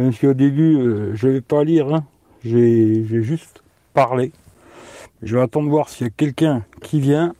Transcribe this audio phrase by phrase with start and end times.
[0.00, 2.04] Même si au début, euh, je vais pas lire, hein.
[2.42, 4.32] j'ai juste parlé.
[5.22, 7.34] Je vais attendre voir s'il y a quelqu'un qui vient,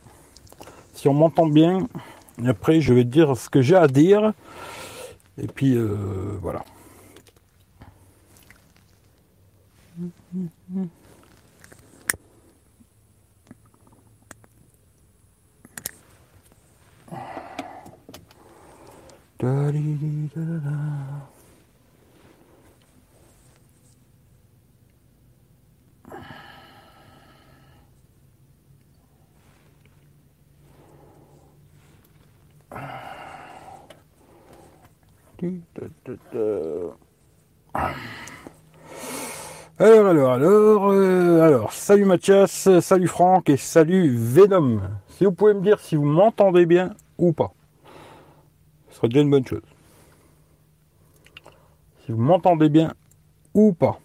[0.93, 1.89] si on m'entend bien.
[2.45, 4.35] Et après, je vais dire ce que j'ai à dire.
[5.43, 6.63] Et puis, euh, voilà.
[39.79, 44.81] Alors, alors, alors, euh, alors, salut Mathias, salut Franck et salut Venom.
[45.09, 47.55] Si vous pouvez me dire si vous m'entendez bien ou pas,
[48.91, 49.63] ce serait déjà une bonne chose.
[52.05, 52.93] Si vous m'entendez bien
[53.55, 53.99] ou pas.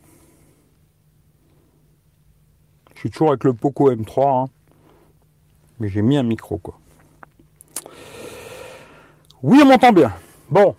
[2.94, 4.50] Je suis toujours avec le Poco M3, hein.
[5.80, 6.80] mais j'ai mis un micro quoi.
[9.48, 10.12] Oui, on m'entend bien.
[10.50, 10.76] Bon,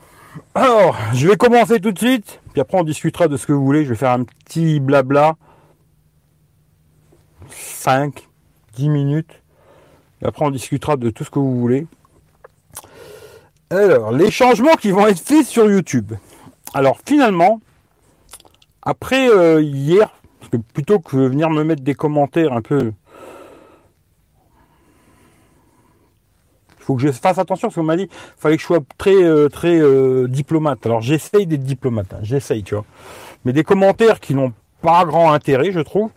[0.53, 3.65] alors, je vais commencer tout de suite, puis après on discutera de ce que vous
[3.65, 3.85] voulez.
[3.85, 5.37] Je vais faire un petit blabla.
[7.49, 8.27] 5,
[8.75, 9.41] 10 minutes.
[10.21, 11.87] Et après on discutera de tout ce que vous voulez.
[13.71, 16.15] Alors, les changements qui vont être faits sur YouTube.
[16.75, 17.61] Alors finalement,
[18.83, 22.93] après euh, hier, parce que plutôt que venir me mettre des commentaires un peu
[26.87, 29.49] faut que je fasse attention parce qu'on m'a dit fallait que je sois très euh,
[29.49, 30.87] très euh, diplomate.
[30.87, 32.85] Alors j'essaye d'être diplomate, hein, j'essaye, tu vois.
[33.45, 36.11] Mais des commentaires qui n'ont pas grand intérêt, je trouve.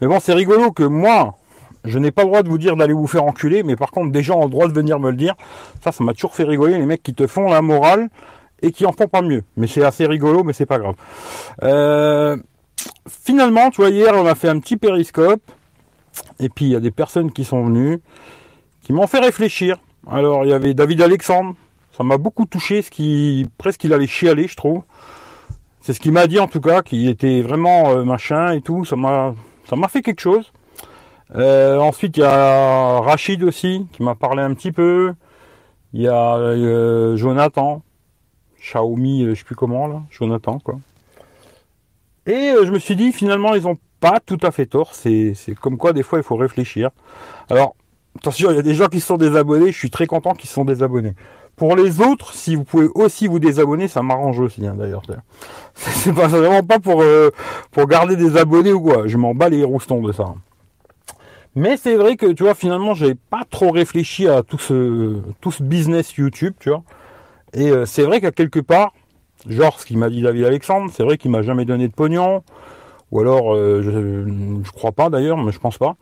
[0.00, 1.36] Mais bon, c'est rigolo que moi,
[1.84, 4.10] je n'ai pas le droit de vous dire d'aller vous faire enculer, mais par contre,
[4.10, 5.34] des gens ont le droit de venir me le dire.
[5.84, 8.08] Ça, ça m'a toujours fait rigoler, les mecs qui te font la morale
[8.62, 9.44] et qui en font pas mieux.
[9.56, 10.96] Mais c'est assez rigolo, mais c'est pas grave.
[11.62, 12.36] Euh,
[13.08, 15.42] finalement, tu vois, hier, on a fait un petit périscope.
[16.40, 18.00] Et puis, il y a des personnes qui sont venues,
[18.82, 19.78] qui m'ont fait réfléchir.
[20.08, 21.54] Alors, il y avait David Alexandre.
[21.96, 24.82] Ça m'a beaucoup touché, ce qui presque il allait chialer, je trouve.
[25.80, 28.84] C'est ce qu'il m'a dit en tout cas, qu'il était vraiment euh, machin et tout.
[28.84, 29.34] Ça m'a,
[29.68, 30.52] ça m'a fait quelque chose.
[31.34, 35.14] Euh, ensuite, il y a Rachid aussi qui m'a parlé un petit peu.
[35.92, 37.82] Il y a euh, Jonathan,
[38.60, 40.78] Xiaomi, je sais plus comment là, Jonathan quoi.
[42.26, 44.94] Et je me suis dit finalement ils ont pas tout à fait tort.
[44.94, 46.90] C'est, c'est comme quoi des fois il faut réfléchir.
[47.48, 47.74] Alors
[48.16, 50.64] Attention, il y a des gens qui sont désabonnés, je suis très content qu'ils sont
[50.64, 51.14] désabonnés.
[51.54, 55.02] Pour les autres, si vous pouvez aussi vous désabonner, ça m'arrange aussi hein, d'ailleurs.
[55.74, 57.30] C'est pas vraiment pas pour euh,
[57.70, 59.06] pour garder des abonnés ou quoi.
[59.06, 60.34] Je m'en bats les roustons de ça.
[61.54, 65.50] Mais c'est vrai que tu vois, finalement, j'ai pas trop réfléchi à tout ce tout
[65.50, 66.82] ce business YouTube, tu vois.
[67.54, 68.92] Et euh, c'est vrai qu'à quelque part,
[69.48, 72.42] genre ce qu'il m'a dit David Alexandre, c'est vrai qu'il m'a jamais donné de pognon,
[73.10, 75.96] ou alors euh, je, je crois pas d'ailleurs, mais je pense pas.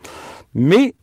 [0.55, 0.95] Mais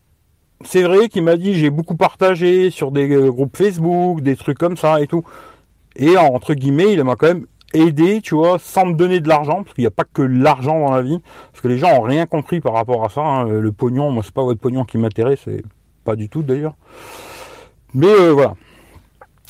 [0.64, 4.58] c'est vrai qu'il m'a dit j'ai beaucoup partagé sur des euh, groupes Facebook, des trucs
[4.58, 5.24] comme ça et tout.
[5.96, 9.64] Et entre guillemets, il m'a quand même aidé, tu vois, sans me donner de l'argent,
[9.64, 11.20] parce qu'il n'y a pas que l'argent dans la vie,
[11.52, 13.22] parce que les gens ont rien compris par rapport à ça.
[13.22, 13.48] Hein.
[13.48, 15.64] Le pognon, moi c'est pas votre pognon qui m'intéresse, c'est
[16.04, 16.76] pas du tout d'ailleurs.
[17.94, 18.56] Mais euh, voilà.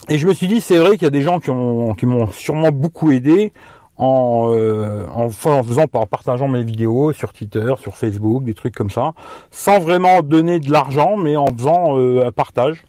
[0.09, 2.71] Et je me suis dit, c'est vrai qu'il y a des gens qui m'ont sûrement
[2.71, 3.53] beaucoup aidé
[4.01, 8.89] en, euh, en, faisant par partageant mes vidéos sur Twitter, sur Facebook, des trucs comme
[8.89, 9.13] ça,
[9.51, 12.83] sans vraiment donner de l'argent, mais en faisant euh, un partage.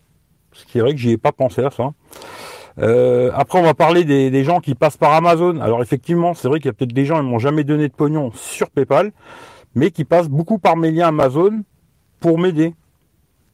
[0.53, 1.91] Ce qui est vrai que j'y ai pas pensé à ça.
[2.78, 5.61] Euh, après, on va parler des, des, gens qui passent par Amazon.
[5.61, 7.93] Alors effectivement, c'est vrai qu'il y a peut-être des gens qui m'ont jamais donné de
[7.93, 9.12] pognon sur PayPal,
[9.75, 11.62] mais qui passent beaucoup par mes liens Amazon
[12.21, 12.75] pour m'aider.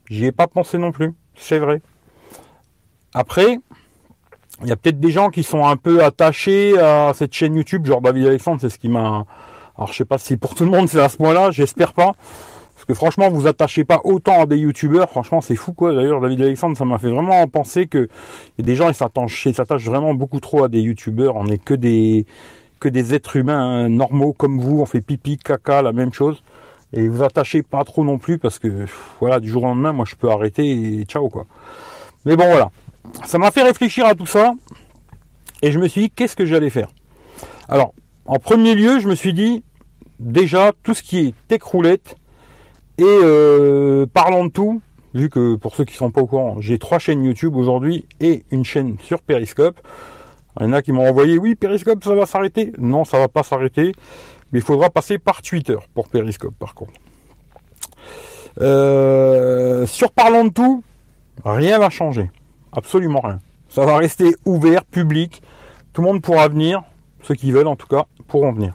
[0.08, 1.82] J'y ai pas pensé non plus, c'est vrai.
[3.14, 3.58] Après,
[4.62, 7.86] il y a peut-être des gens qui sont un peu attachés à cette chaîne YouTube,
[7.86, 9.24] genre David Alexandre, c'est ce qui m'a.
[9.76, 12.14] Alors je sais pas si pour tout le monde c'est à ce point-là, j'espère pas.
[12.74, 15.94] Parce que franchement, vous attachez pas autant à des youtubeurs, franchement c'est fou quoi.
[15.94, 18.08] D'ailleurs, David Alexandre, ça m'a fait vraiment penser que
[18.58, 21.36] des gens ils s'attachent vraiment beaucoup trop à des youtubeurs.
[21.36, 22.26] On n'est que des
[22.80, 26.42] que des êtres humains hein, normaux comme vous, on fait pipi, caca, la même chose.
[26.92, 28.86] Et vous attachez pas trop non plus parce que
[29.20, 31.46] voilà, du jour au lendemain, moi je peux arrêter et ciao quoi.
[32.24, 32.70] Mais bon voilà
[33.24, 34.52] ça m'a fait réfléchir à tout ça.
[35.62, 36.88] Et je me suis dit, qu'est-ce que j'allais faire?
[37.68, 37.92] Alors,
[38.26, 39.64] en premier lieu, je me suis dit,
[40.20, 42.16] déjà, tout ce qui est tech roulette
[42.98, 44.80] et euh, parlant de tout,
[45.14, 48.44] vu que pour ceux qui sont pas au courant, j'ai trois chaînes YouTube aujourd'hui et
[48.50, 49.80] une chaîne sur Periscope.
[50.60, 52.72] Il y en a qui m'ont envoyé, oui, Periscope, ça va s'arrêter?
[52.78, 53.92] Non, ça va pas s'arrêter.
[54.50, 56.92] Mais il faudra passer par Twitter pour Periscope, par contre.
[58.60, 60.82] Euh, sur parlant de tout,
[61.44, 62.30] rien va changer.
[62.72, 63.40] Absolument rien.
[63.68, 65.42] Ça va rester ouvert, public.
[65.92, 66.82] Tout le monde pourra venir.
[67.22, 68.74] ceux qui veulent en tout cas pourront venir.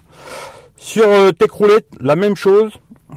[0.75, 2.73] Sur euh, Techroulette, la même chose,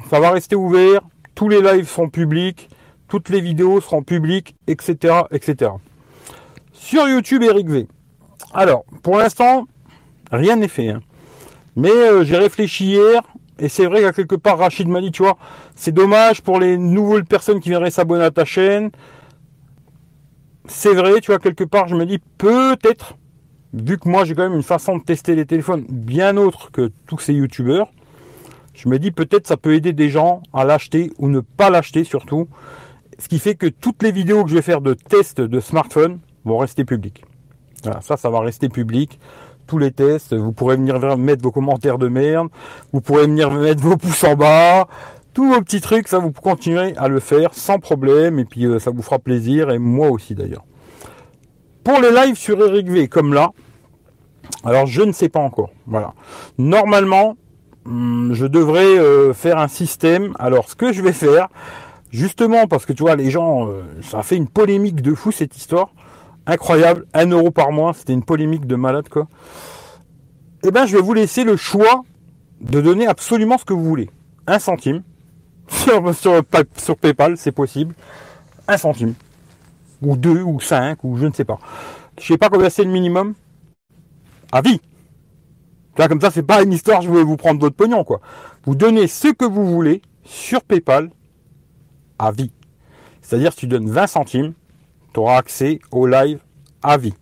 [0.09, 1.01] ça va rester ouvert,
[1.35, 2.69] tous les lives sont publics,
[3.07, 5.21] toutes les vidéos seront publiques, etc.
[5.31, 5.71] etc.
[6.71, 7.87] Sur YouTube, Eric V.
[8.53, 9.67] Alors, pour l'instant,
[10.31, 10.89] rien n'est fait.
[10.89, 11.01] Hein.
[11.75, 13.21] Mais euh, j'ai réfléchi hier,
[13.59, 15.37] et c'est vrai qu'à quelque part, Rachid m'a dit, tu vois,
[15.75, 18.91] c'est dommage pour les nouvelles personnes qui viendraient s'abonner à ta chaîne.
[20.67, 23.15] C'est vrai, tu vois, quelque part, je me dis, peut-être,
[23.73, 26.91] vu que moi j'ai quand même une façon de tester les téléphones bien autre que
[27.05, 27.89] tous ces youtubeurs,
[28.73, 32.03] je me dis peut-être ça peut aider des gens à l'acheter ou ne pas l'acheter
[32.03, 32.47] surtout.
[33.17, 36.19] Ce qui fait que toutes les vidéos que je vais faire de test de smartphone
[36.45, 37.23] vont rester publiques.
[37.83, 39.19] Voilà, ça, ça va rester public.
[39.65, 42.49] Tous les tests, vous pourrez venir mettre vos commentaires de merde,
[42.93, 44.87] vous pourrez venir mettre vos pouces en bas,
[45.37, 48.79] tous vos petits trucs, ça vous continuerez à le faire sans problème et puis euh,
[48.79, 50.65] ça vous fera plaisir et moi aussi d'ailleurs.
[51.83, 53.51] Pour les lives sur Eric V comme là,
[54.63, 55.69] alors je ne sais pas encore.
[55.85, 56.13] Voilà.
[56.57, 57.37] Normalement,
[57.87, 60.33] Hmm, je devrais euh, faire un système.
[60.39, 61.47] Alors, ce que je vais faire,
[62.11, 65.31] justement, parce que tu vois, les gens, euh, ça a fait une polémique de fou
[65.31, 65.93] cette histoire.
[66.45, 69.27] Incroyable, 1 euro par mois, c'était une polémique de malade, quoi.
[70.65, 72.03] Eh ben, je vais vous laisser le choix
[72.59, 74.09] de donner absolument ce que vous voulez.
[74.47, 75.01] Un centime.
[76.77, 77.95] Sur, PayPal, c'est possible.
[78.67, 79.13] Un centime.
[80.01, 81.59] Ou deux, ou cinq, ou je ne sais pas.
[82.19, 83.33] Je sais pas combien c'est le minimum.
[84.51, 84.79] À vie
[86.07, 88.21] comme ça, c'est pas une histoire, je vais vous prendre votre pognon, quoi.
[88.65, 91.09] Vous donnez ce que vous voulez sur PayPal
[92.19, 92.51] à vie.
[93.21, 94.53] C'est-à-dire, si tu donnes 20 centimes,
[95.13, 96.39] tu auras accès au live
[96.83, 97.15] à vie.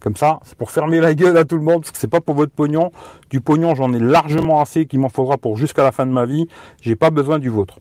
[0.00, 2.20] Comme ça, c'est pour fermer la gueule à tout le monde, parce que c'est pas
[2.20, 2.92] pour votre pognon.
[3.30, 6.24] Du pognon, j'en ai largement assez qu'il m'en faudra pour jusqu'à la fin de ma
[6.24, 6.46] vie.
[6.80, 7.80] J'ai pas besoin du vôtre.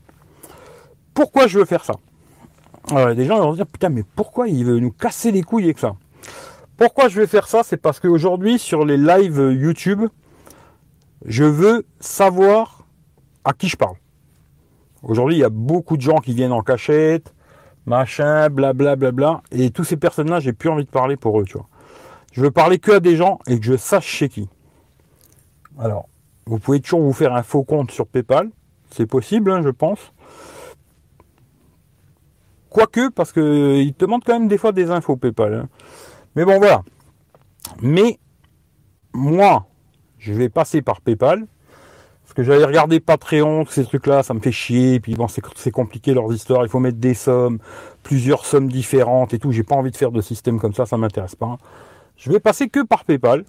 [1.13, 1.93] Pourquoi je veux faire ça?
[2.89, 5.65] Alors, Des gens vont se dire, putain, mais pourquoi il veut nous casser les couilles
[5.65, 5.93] avec ça?
[6.75, 7.61] Pourquoi je vais faire ça?
[7.63, 10.05] C'est parce qu'aujourd'hui, sur les lives YouTube,
[11.25, 12.85] je veux savoir
[13.43, 13.95] à qui je parle.
[15.03, 17.33] Aujourd'hui, il y a beaucoup de gens qui viennent en cachette,
[17.85, 18.95] machin, blablabla.
[18.95, 21.67] Bla, bla, et tous ces personnes-là, j'ai plus envie de parler pour eux, tu vois.
[22.37, 24.47] Je veux parler que à des gens et que je sache chez qui.
[25.79, 26.07] Alors,
[26.45, 28.51] vous pouvez toujours vous faire un faux compte sur PayPal.
[28.91, 30.13] C'est possible, hein, je pense.
[32.69, 35.53] Quoique, parce qu'ils te demandent quand même des fois des infos PayPal.
[35.55, 35.69] Hein.
[36.35, 36.83] Mais bon, voilà.
[37.81, 38.19] Mais
[39.13, 39.65] moi,
[40.19, 41.43] je vais passer par PayPal.
[42.21, 44.99] Parce que j'allais regarder Patreon, ces trucs-là, ça me fait chier.
[44.99, 46.63] Puis bon, c'est compliqué leurs histoires.
[46.63, 47.57] Il faut mettre des sommes,
[48.03, 49.51] plusieurs sommes différentes et tout.
[49.51, 51.57] J'ai pas envie de faire de système comme ça, ça m'intéresse pas.
[52.17, 53.45] Je vais passer que par PayPal.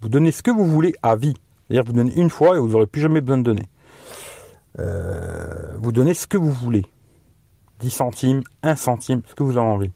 [0.00, 1.34] Vous donnez ce que vous voulez à vie.
[1.68, 3.68] C'est-à-dire vous donnez une fois et vous n'aurez plus jamais besoin de donner.
[4.78, 6.86] Euh, vous donnez ce que vous voulez.
[7.80, 9.92] 10 centimes, 1 centime, ce que vous avez envie.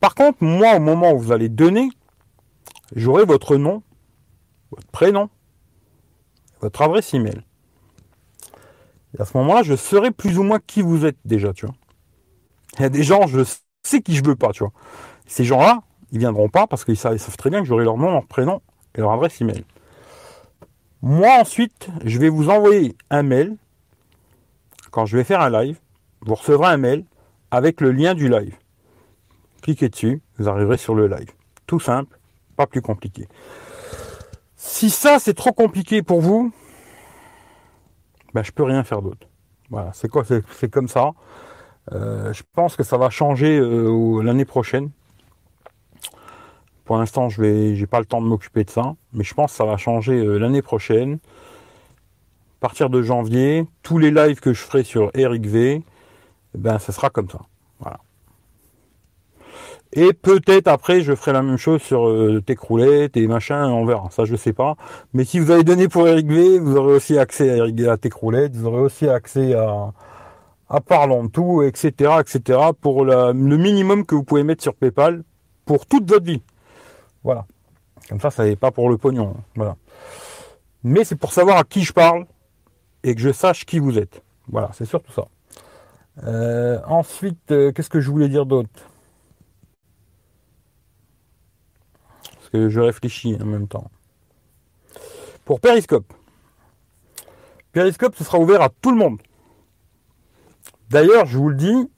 [0.00, 1.90] Par contre, moi, au moment où vous allez donner,
[2.94, 3.82] j'aurai votre nom,
[4.70, 5.30] votre prénom,
[6.60, 7.42] votre adresse email.
[9.16, 11.74] Et à ce moment-là, je saurai plus ou moins qui vous êtes déjà, tu vois.
[12.78, 13.40] Il y a des gens, je
[13.82, 14.72] sais qui je veux pas, tu vois.
[15.26, 15.82] Ces gens-là,
[16.14, 18.62] ils viendront pas parce qu'ils savent, très bien que j'aurai leur nom, leur prénom
[18.94, 19.64] et leur adresse email.
[21.02, 23.56] Moi, ensuite, je vais vous envoyer un mail.
[24.90, 25.78] Quand je vais faire un live,
[26.22, 27.04] vous recevrez un mail
[27.50, 28.56] avec le lien du live
[29.64, 31.30] cliquez dessus, vous arriverez sur le live.
[31.66, 32.18] Tout simple,
[32.54, 33.26] pas plus compliqué.
[34.56, 36.52] Si ça c'est trop compliqué pour vous,
[38.34, 39.26] ben, je peux rien faire d'autre.
[39.70, 41.12] Voilà, c'est quoi C'est comme ça.
[41.92, 44.90] Euh, je pense que ça va changer euh, l'année prochaine.
[46.84, 49.52] Pour l'instant, je vais, j'ai pas le temps de m'occuper de ça, mais je pense
[49.52, 51.14] que ça va changer euh, l'année prochaine.
[51.14, 55.82] À partir de janvier, tous les lives que je ferai sur Eric V,
[56.54, 57.40] eh ben, ça sera comme ça.
[57.80, 57.98] Voilà.
[59.96, 64.10] Et peut-être après, je ferai la même chose sur euh, Techroulette et machin, on verra.
[64.10, 64.76] Ça, je sais pas.
[65.12, 67.96] Mais si vous avez donné pour Eric V, vous aurez aussi accès à, Eric, à
[68.52, 69.92] vous aurez aussi accès à,
[70.68, 75.22] à Parlons tout, etc., etc., pour le minimum que vous pouvez mettre sur PayPal
[75.64, 76.42] pour toute votre vie.
[77.24, 77.46] Voilà.
[78.08, 79.34] Comme ça, ça n'est pas pour le pognon.
[79.36, 79.42] Hein.
[79.56, 79.76] Voilà.
[80.82, 82.26] Mais c'est pour savoir à qui je parle
[83.02, 84.22] et que je sache qui vous êtes.
[84.48, 85.24] Voilà, c'est surtout ça.
[86.22, 88.68] Euh, ensuite, euh, qu'est-ce que je voulais dire d'autre?
[92.52, 93.90] Je réfléchis en même temps.
[95.44, 96.12] Pour Periscope.
[97.72, 99.20] Periscope, ce sera ouvert à tout le monde.
[100.88, 101.90] D'ailleurs, je vous le dis,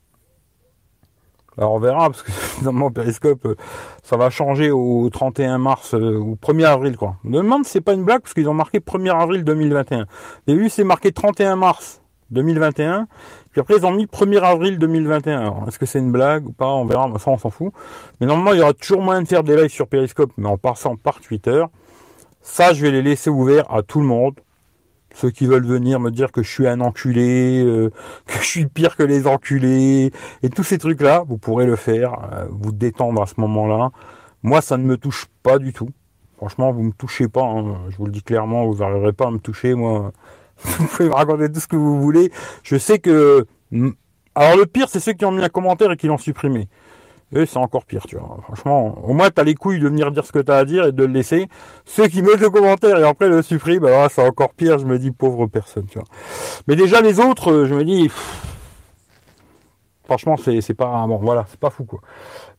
[1.58, 3.54] alors on verra, parce que finalement, Periscope, euh,
[4.02, 7.16] ça va changer au 31 mars euh, ou 1er avril, quoi.
[7.24, 10.06] On me demande c'est pas une blague, parce qu'ils ont marqué 1er avril 2021.
[10.46, 13.06] Vous vu, c'est marqué 31 mars 2021.
[13.50, 15.66] Puis après, ils ont mis 1er avril 2021.
[15.66, 16.66] Est-ce que c'est une blague ou pas?
[16.66, 17.72] On verra, on s'en fout.
[18.20, 20.58] Mais normalement, il y aura toujours moyen de faire des lives sur Periscope, mais en
[20.58, 21.64] passant par Twitter.
[22.42, 24.34] Ça, je vais les laisser ouverts à tout le monde.
[25.16, 27.90] Ceux qui veulent venir me dire que je suis un enculé, euh,
[28.26, 32.12] que je suis pire que les enculés, et tous ces trucs-là, vous pourrez le faire,
[32.34, 33.92] euh, vous détendre à ce moment-là.
[34.42, 35.88] Moi, ça ne me touche pas du tout.
[36.36, 37.44] Franchement, vous me touchez pas.
[37.44, 37.76] Hein.
[37.88, 39.74] Je vous le dis clairement, vous n'arriverez pas à me toucher.
[39.74, 40.12] Moi,
[40.58, 42.30] vous pouvez me raconter tout ce que vous voulez.
[42.62, 43.46] Je sais que.
[44.34, 46.68] Alors le pire, c'est ceux qui ont mis un commentaire et qui l'ont supprimé.
[47.34, 48.38] Eux, c'est encore pire, tu vois.
[48.44, 50.64] Franchement, au moins, tu as les couilles de venir dire ce que tu as à
[50.64, 51.48] dire et de le laisser.
[51.84, 54.78] Ceux qui mettent le commentaire et après le suppriment, alors c'est encore pire.
[54.78, 56.06] Je me dis, pauvre personne, tu vois.
[56.68, 58.08] Mais déjà, les autres, je me dis,
[60.04, 62.00] franchement, c'est pas, bon, voilà, c'est pas fou, quoi.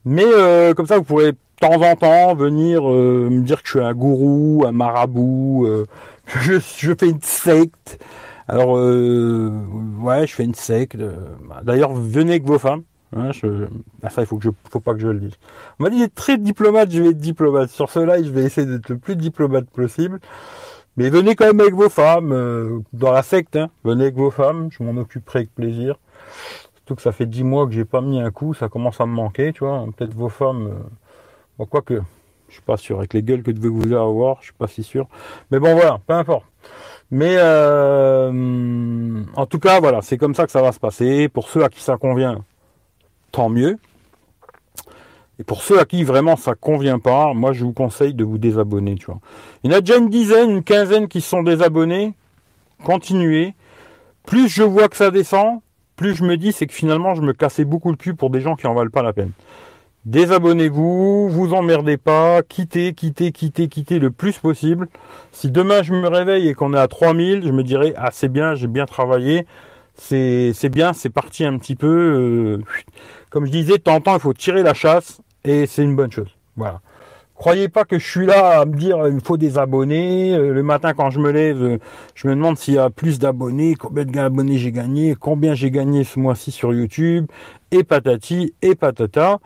[0.04, 3.68] Mais euh, comme ça, vous pourrez de temps en temps venir euh, me dire que
[3.70, 5.86] je suis un gourou, un marabout, euh,
[6.28, 8.04] je, je, fais une secte.
[8.50, 10.98] Alors, ouais, je fais une secte.
[11.64, 12.84] D'ailleurs, venez avec vos femmes.
[13.16, 13.32] Hein.
[14.04, 15.36] Ah, ça, il faut que je, faut pas que je le dise.
[15.80, 17.70] On m'a dit d'être très diplomate, je vais être diplomate.
[17.70, 20.20] Sur ce live, je vais essayer d'être le plus diplomate possible.
[20.98, 23.70] Mais venez quand même avec vos femmes, euh, dans la secte, hein.
[23.84, 25.96] venez avec vos femmes, je m'en occuperai avec plaisir.
[26.76, 29.06] Surtout que ça fait dix mois que j'ai pas mis un coup, ça commence à
[29.06, 29.86] me manquer, tu vois.
[29.96, 30.90] Peut-être vos femmes, euh...
[31.60, 31.84] bon, quoi
[32.50, 34.82] je suis pas sûr, avec les gueules que devez vous avoir, je suis pas si
[34.82, 35.08] sûr.
[35.52, 36.46] Mais bon, voilà, peu importe.
[37.12, 39.24] Mais euh...
[39.36, 41.30] en tout cas, voilà, c'est comme ça que ça va se passer.
[41.30, 42.44] Pour ceux à qui ça convient,
[43.38, 43.78] tant mieux.
[45.38, 48.40] Et pour ceux à qui vraiment ça convient pas, moi je vous conseille de vous
[48.40, 49.20] désabonner, tu vois.
[49.64, 52.16] Il y en a déjà une dizaine, une quinzaine qui sont désabonnés.
[52.84, 53.54] Continuez.
[54.26, 55.60] Plus je vois que ça descend,
[55.96, 58.42] plus je me dis c'est que finalement je me cassais beaucoup le cul pour des
[58.42, 59.32] gens qui en valent pas la peine.
[60.06, 64.88] Désabonnez-vous, vous emmerdez pas, quittez, quittez, quittez, quittez le plus possible.
[65.32, 68.30] Si demain je me réveille et qu'on est à 3000, je me dirais ah c'est
[68.30, 69.46] bien, j'ai bien travaillé,
[69.98, 71.88] c'est bien, c'est parti un petit peu.
[71.88, 72.64] Euh,
[73.30, 76.12] comme je disais, de en temps, il faut tirer la chasse et c'est une bonne
[76.12, 76.30] chose.
[76.56, 76.82] Voilà.
[77.36, 80.34] Croyez pas que je suis là à me dire il me faut des abonnés.
[80.34, 81.78] Euh, le matin quand je me lève, euh,
[82.16, 86.04] je me demande s'il y a plus d'abonnés, combien d'abonnés j'ai gagné, combien j'ai gagné
[86.04, 87.28] ce mois-ci sur YouTube,
[87.70, 89.38] et patati et patata.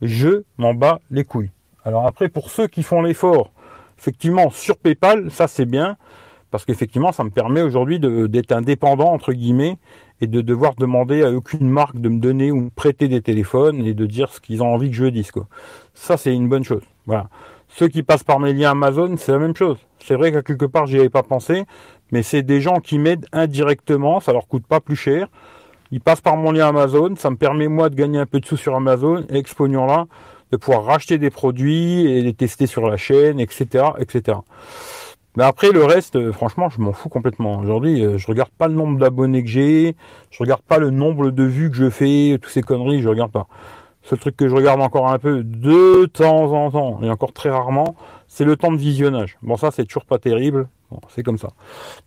[0.00, 1.50] Je m'en bats les couilles.
[1.84, 3.52] Alors après, pour ceux qui font l'effort,
[3.98, 5.96] effectivement, sur PayPal, ça c'est bien,
[6.50, 9.76] parce qu'effectivement, ça me permet aujourd'hui d'être indépendant, entre guillemets,
[10.20, 13.84] et de devoir demander à aucune marque de me donner ou me prêter des téléphones
[13.84, 15.30] et de dire ce qu'ils ont envie que je dise.
[15.30, 15.46] Quoi.
[15.94, 16.82] Ça, c'est une bonne chose.
[17.06, 17.28] Voilà.
[17.68, 19.78] Ceux qui passent par mes liens Amazon, c'est la même chose.
[19.98, 21.64] C'est vrai qu'à quelque part, j'y avais pas pensé,
[22.12, 25.28] mais c'est des gens qui m'aident indirectement, ça leur coûte pas plus cher.
[25.90, 28.46] Ils passent par mon lien Amazon, ça me permet moi de gagner un peu de
[28.46, 30.06] sous sur Amazon et avec là
[30.52, 34.38] de pouvoir racheter des produits et les tester sur la chaîne, etc., etc.
[35.36, 37.58] Mais après, le reste, euh, franchement, je m'en fous complètement.
[37.58, 39.96] Aujourd'hui, euh, je regarde pas le nombre d'abonnés que j'ai,
[40.30, 43.32] je regarde pas le nombre de vues que je fais, toutes ces conneries, je regarde
[43.32, 43.48] pas.
[44.02, 47.50] Ce truc que je regarde encore un peu de temps en temps, et encore très
[47.50, 47.96] rarement,
[48.28, 49.36] c'est le temps de visionnage.
[49.42, 50.68] Bon, ça, c'est toujours pas terrible.
[50.90, 51.48] Bon, c'est comme ça.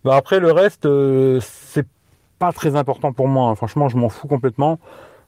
[0.04, 1.86] Mais après, le reste, euh, c'est
[2.38, 3.50] pas très important pour moi.
[3.50, 3.56] Hein.
[3.56, 4.78] Franchement, je m'en fous complètement.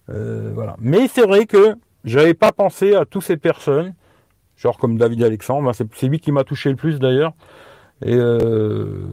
[0.09, 0.77] voilà.
[0.81, 3.95] Mais c'est vrai que j'avais pas pensé à toutes ces personnes,
[4.57, 5.71] genre comme David Alexandre.
[5.75, 7.33] C'est lui qui m'a touché le plus d'ailleurs.
[8.05, 9.05] Et euh,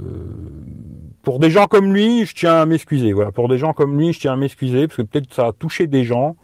[1.23, 3.11] pour des gens comme lui, je tiens à m'excuser.
[3.13, 5.51] Voilà, pour des gens comme lui, je tiens à m'excuser parce que peut-être ça a
[5.51, 6.35] touché des gens.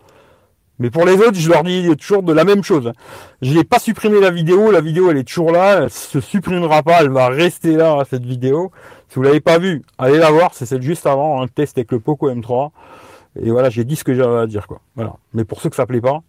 [0.80, 2.92] Mais pour les autres, je leur dis toujours de la même chose.
[3.42, 6.82] Je n'ai pas supprimé la vidéo, la vidéo elle est toujours là, elle se supprimera
[6.84, 8.72] pas, elle va rester là cette vidéo.
[9.08, 11.92] Si vous l'avez pas vue, allez la voir, c'est celle juste avant, un test avec
[11.92, 12.72] le Poco M3.
[13.42, 14.82] Et voilà, j'ai dit ce que j'avais à dire quoi.
[14.96, 15.16] Voilà.
[15.34, 16.22] Mais pour ceux que ça plaît pas,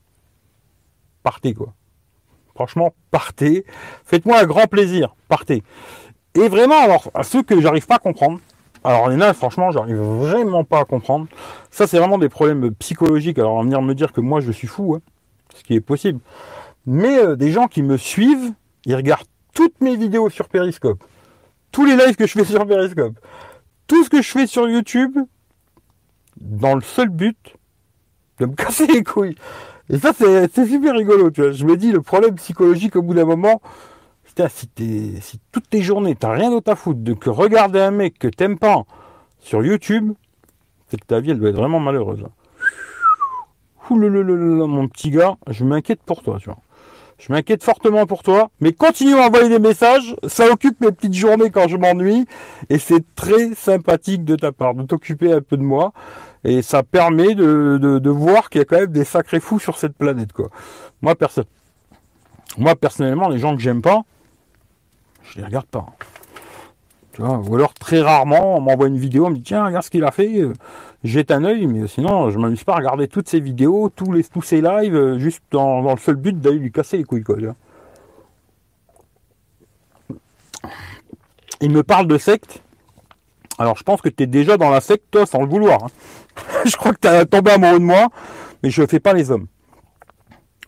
[1.23, 1.73] partez quoi.
[2.54, 3.64] Franchement, partez.
[4.04, 5.62] Faites-moi un grand plaisir, partez.
[6.35, 8.41] Et vraiment, alors, à ceux que j'arrive pas à comprendre,
[8.83, 11.26] alors en a, franchement, j'arrive vraiment pas à comprendre.
[11.71, 13.38] Ça, c'est vraiment des problèmes psychologiques.
[13.38, 15.00] Alors, venir me dire que moi, je suis fou, hein,
[15.55, 16.21] ce qui est possible.
[16.87, 18.53] Mais euh, des gens qui me suivent,
[18.85, 21.03] ils regardent toutes mes vidéos sur Periscope,
[21.73, 23.14] tous les lives que je fais sur Periscope,
[23.87, 25.17] tout ce que je fais sur YouTube,
[26.41, 27.55] dans le seul but
[28.41, 29.37] de me casser les couilles.
[29.88, 31.53] Et ça, c'est super rigolo, tu vois.
[31.53, 33.61] Je me dis, le problème psychologique, au bout d'un moment,
[34.49, 38.59] si, toutes tes journées, t'as rien d'autre à foutre que regarder un mec que t'aimes
[38.59, 38.85] pas
[39.41, 40.12] sur YouTube,
[40.88, 42.25] c'est que ta vie, elle doit être vraiment malheureuse.
[43.91, 46.59] Ouh mon petit gars, je m'inquiète pour toi, tu vois.
[47.19, 51.14] Je m'inquiète fortement pour toi, mais continue à envoyer des messages, ça occupe mes petites
[51.14, 52.26] journées quand je m'ennuie,
[52.71, 55.93] et c'est très sympathique de ta part de t'occuper un peu de moi,
[56.43, 59.97] et ça permet de, voir qu'il y a quand même des sacrés fous sur cette
[59.97, 60.49] planète, quoi.
[61.03, 61.45] Moi, personne.
[62.59, 64.03] Moi, personnellement, les gens que j'aime pas,
[65.25, 65.87] je les regarde pas.
[67.19, 70.04] Ou alors très rarement, on m'envoie une vidéo, on me dit tiens, regarde ce qu'il
[70.04, 70.52] a fait, euh,
[71.04, 74.25] jette un œil, mais sinon je m'amuse pas à regarder toutes ces vidéos, tous les
[74.25, 77.37] tous ces lives, euh, juste dans, le seul but d'aller lui casser les couilles quoi.
[81.61, 82.62] il me parle de secte.
[83.59, 85.85] Alors je pense que tu es déjà dans la secte, toi, sans le vouloir.
[85.85, 85.90] Hein.
[86.64, 88.09] je crois que tu as tombé amoureux de moi,
[88.62, 89.47] mais je ne fais pas les hommes.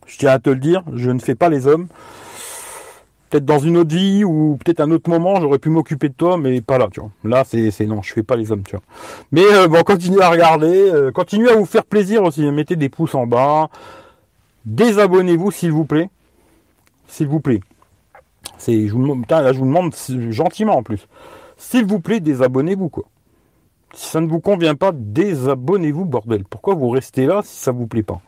[0.06, 1.88] Je tiens à te le dire, je ne fais pas les hommes.
[3.28, 6.38] Peut-être dans une autre vie ou peut-être un autre moment, j'aurais pu m'occuper de toi,
[6.38, 7.11] mais pas là, tu vois.
[7.25, 8.85] Là, c'est, non, je fais pas les hommes, tu vois.
[9.33, 12.42] Mais euh, bon, continuez à regarder, euh, continuez à vous faire plaisir aussi.
[12.52, 13.68] Mettez des pouces en bas.
[14.64, 16.09] Désabonnez-vous, s'il vous plaît.
[17.09, 17.61] S'il vous plaît.
[18.59, 19.95] C'est, je là, je vous demande
[20.30, 21.09] gentiment en plus.
[21.56, 23.04] S'il vous plaît, désabonnez-vous, quoi.
[23.95, 26.45] Si ça ne vous convient pas, désabonnez-vous, bordel.
[26.45, 28.21] Pourquoi vous restez là si ça vous plaît pas?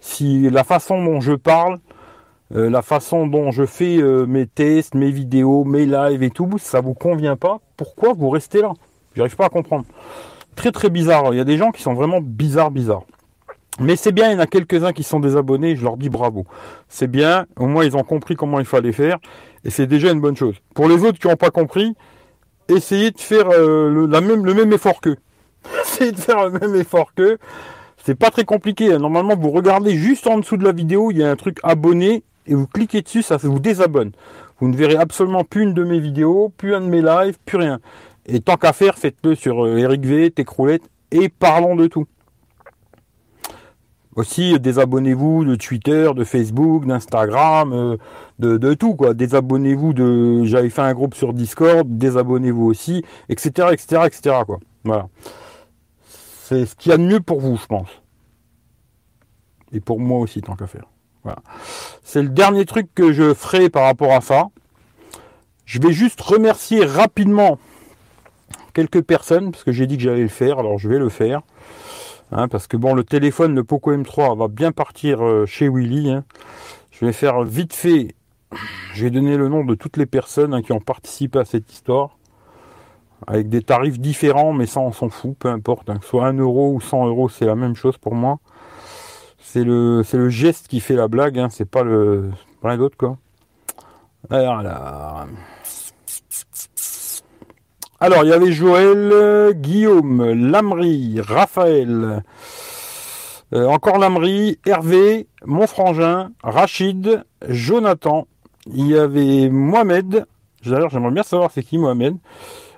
[0.00, 1.78] Si la façon dont je parle,
[2.54, 6.50] euh, la façon dont je fais euh, mes tests, mes vidéos, mes lives et tout,
[6.58, 8.72] ça vous convient pas, pourquoi vous restez là?
[9.14, 9.84] J'arrive pas à comprendre.
[10.56, 11.32] Très très bizarre.
[11.32, 13.04] Il y a des gens qui sont vraiment bizarres, bizarres.
[13.78, 16.44] Mais c'est bien, il y en a quelques-uns qui sont désabonnés, je leur dis bravo.
[16.88, 19.18] C'est bien, au moins ils ont compris comment il fallait faire,
[19.64, 20.56] et c'est déjà une bonne chose.
[20.74, 21.94] Pour les autres qui n'ont pas compris,
[22.68, 25.16] essayez de faire euh, le, même, le même effort qu'eux.
[25.82, 27.38] essayez de faire le même effort qu'eux.
[28.04, 28.92] C'est pas très compliqué.
[28.92, 28.98] Hein.
[28.98, 32.22] Normalement, vous regardez juste en dessous de la vidéo, il y a un truc abonné,
[32.50, 34.10] et vous cliquez dessus, ça vous désabonne.
[34.58, 37.56] Vous ne verrez absolument plus une de mes vidéos, plus un de mes lives, plus
[37.56, 37.80] rien.
[38.26, 42.06] Et tant qu'à faire, faites-le sur euh, Eric V, Técroulette, et parlons de tout.
[44.16, 47.96] Aussi, désabonnez-vous de Twitter, de Facebook, d'Instagram, euh,
[48.40, 49.14] de, tout, quoi.
[49.14, 50.44] Désabonnez-vous de.
[50.44, 54.58] J'avais fait un groupe sur Discord, désabonnez-vous aussi, etc., etc., etc., quoi.
[54.84, 55.08] Voilà.
[56.08, 57.88] C'est ce qu'il y a de mieux pour vous, je pense.
[59.72, 60.86] Et pour moi aussi, tant qu'à faire.
[62.02, 64.48] C'est le dernier truc que je ferai par rapport à ça.
[65.64, 67.58] Je vais juste remercier rapidement
[68.72, 71.42] quelques personnes, parce que j'ai dit que j'allais le faire, alors je vais le faire.
[72.32, 76.10] Hein, parce que bon, le téléphone, le Poco M3 va bien partir euh, chez Willy.
[76.10, 76.24] Hein.
[76.90, 78.14] Je vais faire vite fait.
[78.94, 81.72] Je vais donner le nom de toutes les personnes hein, qui ont participé à cette
[81.72, 82.16] histoire.
[83.26, 85.90] Avec des tarifs différents, mais ça on s'en fout, peu importe.
[86.02, 88.38] Soit 1 euro ou 100 euros, c'est la même chose pour moi.
[89.42, 92.30] C'est le, geste qui fait la blague, hein, c'est pas le
[92.62, 93.16] rien d'autre quoi.
[94.28, 94.62] Alors
[97.98, 102.22] Alors, il y avait Joël, Guillaume, Lamry, Raphaël,
[103.52, 108.26] euh, encore Lamry, Hervé, Monfrangin, Rachid, Jonathan.
[108.66, 110.26] Il y avait Mohamed.
[110.64, 112.16] D'ailleurs, j'aimerais bien savoir c'est qui Mohamed.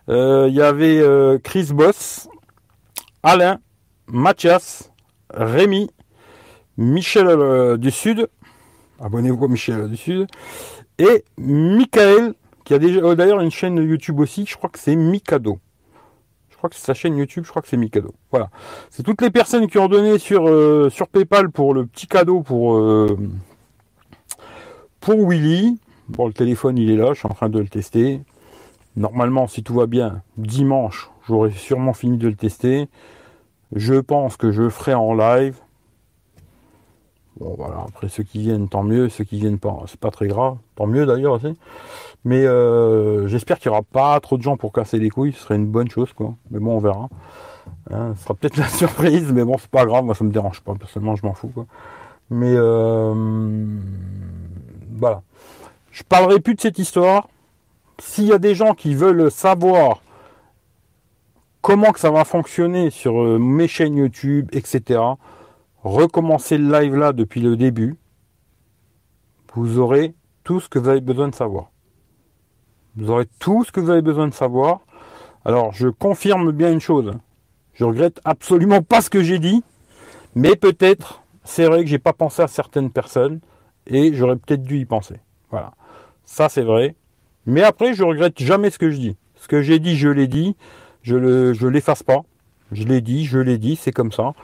[0.09, 2.29] Euh, il y avait euh, Chris Boss,
[3.23, 3.59] Alain,
[4.07, 4.91] Mathias,
[5.33, 5.91] Rémi,
[6.83, 8.29] Michel euh, du Sud,
[9.01, 10.27] abonnez-vous à Michel du Sud,
[10.99, 14.97] et Michael, qui a déjà euh, d'ailleurs une chaîne YouTube aussi, je crois que c'est
[14.97, 15.61] Mikado.
[16.51, 18.15] Je crois que c'est sa chaîne YouTube, je crois que c'est Mikado.
[18.31, 18.51] Voilà.
[18.91, 22.41] C'est toutes les personnes qui ont donné sur, euh, sur PayPal pour le petit cadeau
[22.41, 22.81] pour,
[25.01, 25.79] pour Willy.
[26.09, 28.21] Bon, le téléphone, il est là, je suis en train de le tester.
[28.97, 32.89] Normalement, si tout va bien, dimanche, j'aurai sûrement fini de le tester.
[33.75, 35.57] Je pense que je ferai en live
[37.41, 40.29] Bon voilà, après ceux qui viennent, tant mieux, ceux qui viennent pas, c'est pas très
[40.29, 41.57] grave, tant mieux d'ailleurs aussi.
[42.25, 45.41] Mais euh, j'espère qu'il n'y aura pas trop de gens pour casser les couilles, ce
[45.41, 46.35] serait une bonne chose quoi.
[46.51, 47.09] Mais bon on verra.
[47.91, 50.61] Hein, ce sera peut-être la surprise, mais bon c'est pas grave, moi ça me dérange
[50.61, 51.65] pas, personnellement je m'en fous quoi.
[52.29, 53.15] Mais euh,
[54.95, 55.23] voilà.
[55.91, 57.29] Je parlerai plus de cette histoire.
[57.99, 60.03] S'il y a des gens qui veulent savoir
[61.63, 65.01] comment que ça va fonctionner sur euh, mes chaînes YouTube, etc
[65.83, 67.97] recommencer le live là depuis le début,
[69.55, 70.15] vous aurez
[70.45, 71.71] tout ce que vous avez besoin de savoir.
[72.97, 74.81] Vous aurez tout ce que vous avez besoin de savoir.
[75.45, 77.13] Alors, je confirme bien une chose.
[77.75, 79.65] Je regrette absolument pas ce que j'ai dit,
[80.35, 83.41] mais peut-être, c'est vrai que j'ai pas pensé à certaines personnes
[83.87, 85.17] et j'aurais peut-être dû y penser.
[85.51, 85.73] Voilà.
[86.25, 86.97] Ça, c'est vrai.
[87.47, 89.17] Mais après, je regrette jamais ce que je dis.
[89.37, 90.57] Ce que j'ai dit, je l'ai dit.
[91.03, 92.23] Je le, je l'efface pas.
[92.71, 94.35] Je l'ai dit, je l'ai dit, c'est comme ça.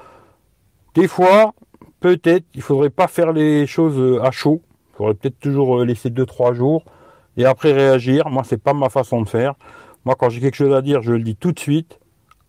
[0.98, 1.54] Des fois,
[2.00, 4.62] peut-être, il faudrait pas faire les choses euh, à chaud.
[4.72, 6.82] Il faudrait peut-être toujours euh, laisser 2-3 jours
[7.36, 8.28] et après réagir.
[8.30, 9.54] Moi, c'est pas ma façon de faire.
[10.04, 12.00] Moi, quand j'ai quelque chose à dire, je le dis tout de suite,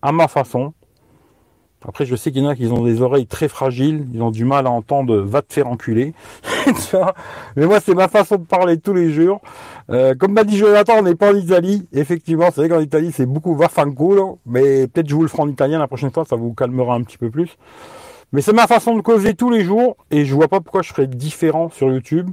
[0.02, 0.74] à ma façon.
[1.86, 4.32] Après, je sais qu'il y en a qui ont des oreilles très fragiles, ils ont
[4.32, 6.12] du mal à entendre va te faire enculer.
[7.56, 9.40] Mais moi, c'est ma façon de parler tous les jours.
[9.90, 11.86] Euh, comme m'a dit Jonathan, on n'est pas en Italie.
[11.92, 14.40] Effectivement, c'est vrai qu'en Italie, c'est beaucoup va fanculo.
[14.44, 17.04] Mais peut-être je vous le ferai en italien la prochaine fois, ça vous calmera un
[17.04, 17.56] petit peu plus.
[18.32, 20.90] Mais c'est ma façon de causer tous les jours et je vois pas pourquoi je
[20.90, 22.30] serais différent sur YouTube.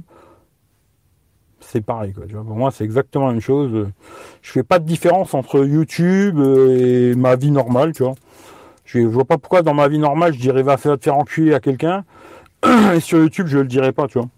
[1.60, 2.24] C'est pareil, quoi.
[2.26, 3.88] Pour moi, c'est exactement la même chose.
[4.40, 8.14] Je fais pas de différence entre YouTube et ma vie normale, tu vois.
[8.84, 11.60] Je vois pas pourquoi dans ma vie normale, je dirais va te faire enculer à
[11.60, 12.04] quelqu'un.
[12.94, 14.28] Et sur YouTube, je le dirais pas, tu vois.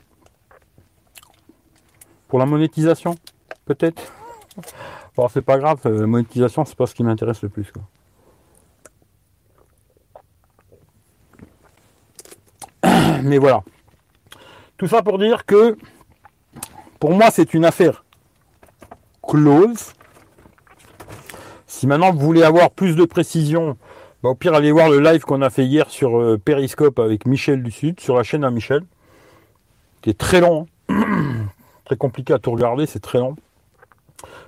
[2.27, 3.15] Pour la monétisation,
[3.65, 4.13] peut-être?
[5.17, 7.71] bon, c'est pas grave, la monétisation, c'est pas ce qui m'intéresse le plus.
[7.71, 7.83] Quoi.
[13.23, 13.63] Mais voilà.
[14.77, 15.77] Tout ça pour dire que
[16.99, 18.05] pour moi, c'est une affaire
[19.23, 19.93] close.
[21.67, 23.77] Si maintenant vous voulez avoir plus de précision,
[24.23, 27.27] bah, au pire, allez voir le live qu'on a fait hier sur euh, Periscope avec
[27.27, 28.83] Michel du Sud, sur la chaîne à Michel,
[30.03, 31.47] qui est très long, hein.
[31.85, 33.37] très compliqué à tout regarder, c'est très long.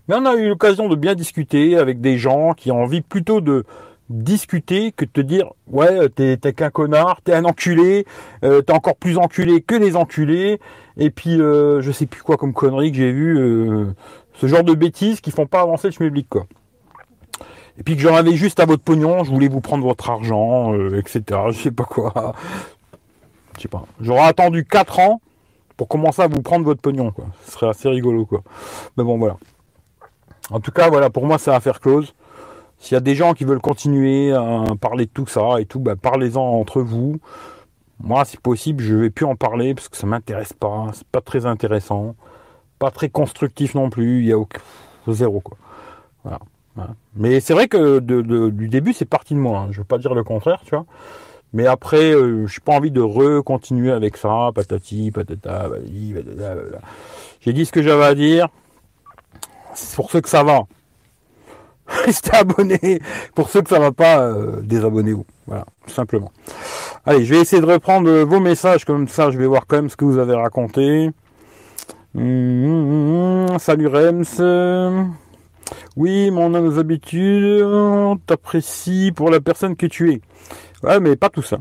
[0.09, 3.41] Mais on a eu l'occasion de bien discuter avec des gens qui ont envie plutôt
[3.41, 3.65] de
[4.09, 8.05] discuter que de te dire ouais t'es qu'un connard, t'es un enculé,
[8.45, 10.61] euh, t'es encore plus enculé que les enculés,
[10.97, 13.95] et puis euh, je sais plus quoi comme connerie que j'ai vu, euh,
[14.35, 16.47] ce genre de bêtises qui font pas avancer le schmilblick quoi.
[17.79, 20.75] Et puis que j'en avais juste à votre pognon, je voulais vous prendre votre argent,
[20.91, 21.23] etc.
[21.53, 22.35] Je sais pas quoi.
[23.57, 23.85] Je sais pas.
[24.01, 25.21] J'aurais attendu 4 ans
[25.77, 27.27] pour commencer à vous prendre votre pognon quoi.
[27.45, 28.43] Ce serait assez rigolo quoi.
[28.97, 29.37] Mais bon voilà.
[30.51, 32.15] En tout cas voilà pour moi c'est affaire close.
[32.83, 35.79] S'il y a des gens qui veulent continuer à parler de tout ça et tout,
[35.79, 37.21] bah, parlez-en entre vous.
[38.01, 40.91] Moi, si possible, je vais plus en parler parce que ça m'intéresse pas.
[40.93, 42.17] C'est pas très intéressant,
[42.81, 44.23] pas très constructif non plus.
[44.23, 44.59] Il y a aucun...
[45.07, 45.57] zéro quoi.
[47.15, 49.61] Mais c'est vrai que du début, c'est parti de moi.
[49.61, 49.69] Hein.
[49.71, 50.85] Je veux pas dire le contraire, tu vois.
[51.53, 55.69] Mais après, euh, je n'ai pas envie de recontinuer avec ça, patati, patata,
[57.41, 58.49] J'ai dit ce que j'avais à dire.
[59.75, 60.65] C'est pour ceux que ça va.
[62.05, 63.01] restez abonnés.
[63.35, 65.27] Pour ceux que ça va pas, euh, désabonnez-vous.
[65.47, 66.31] Voilà, tout simplement.
[67.05, 69.31] Allez, je vais essayer de reprendre vos messages comme ça.
[69.31, 71.11] Je vais voir quand même ce que vous avez raconté.
[72.17, 75.13] Hum, salut Rems.
[75.97, 77.65] Oui, mais on a nos habitudes.
[78.27, 80.21] T'apprécie pour la personne que tu es.
[80.83, 81.59] Ouais, mais pas tout ça.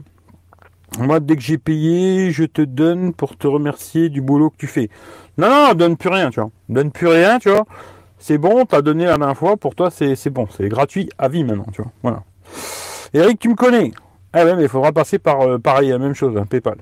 [1.00, 4.68] Moi, dès que j'ai payé, je te donne pour te remercier du boulot que tu
[4.68, 4.90] fais.
[5.38, 6.50] Non, non, donne plus rien, tu vois.
[6.68, 7.66] Donne plus rien, tu vois
[8.22, 11.44] c'est bon, t'as donné la dernière fois, pour toi c'est bon, c'est gratuit à vie
[11.44, 11.92] maintenant, tu vois.
[12.04, 12.24] Voilà.
[13.14, 13.92] Eric, tu me connais
[14.32, 16.78] Ah ouais, mais il faudra passer par euh, pareil, la même chose, un PayPal.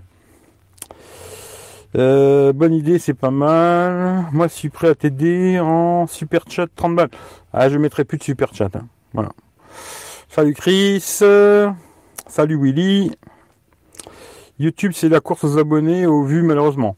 [1.95, 4.25] Euh, bonne idée, c'est pas mal.
[4.31, 7.09] Moi, je suis prêt à t'aider en super chat 30 balles.
[7.51, 8.75] Ah, je mettrai plus de super chat.
[8.75, 8.85] Hein.
[9.13, 9.29] Voilà.
[10.27, 10.99] Salut Chris.
[12.27, 13.11] salut Willy.
[14.59, 16.97] YouTube, c'est la course aux abonnés, aux vues, malheureusement.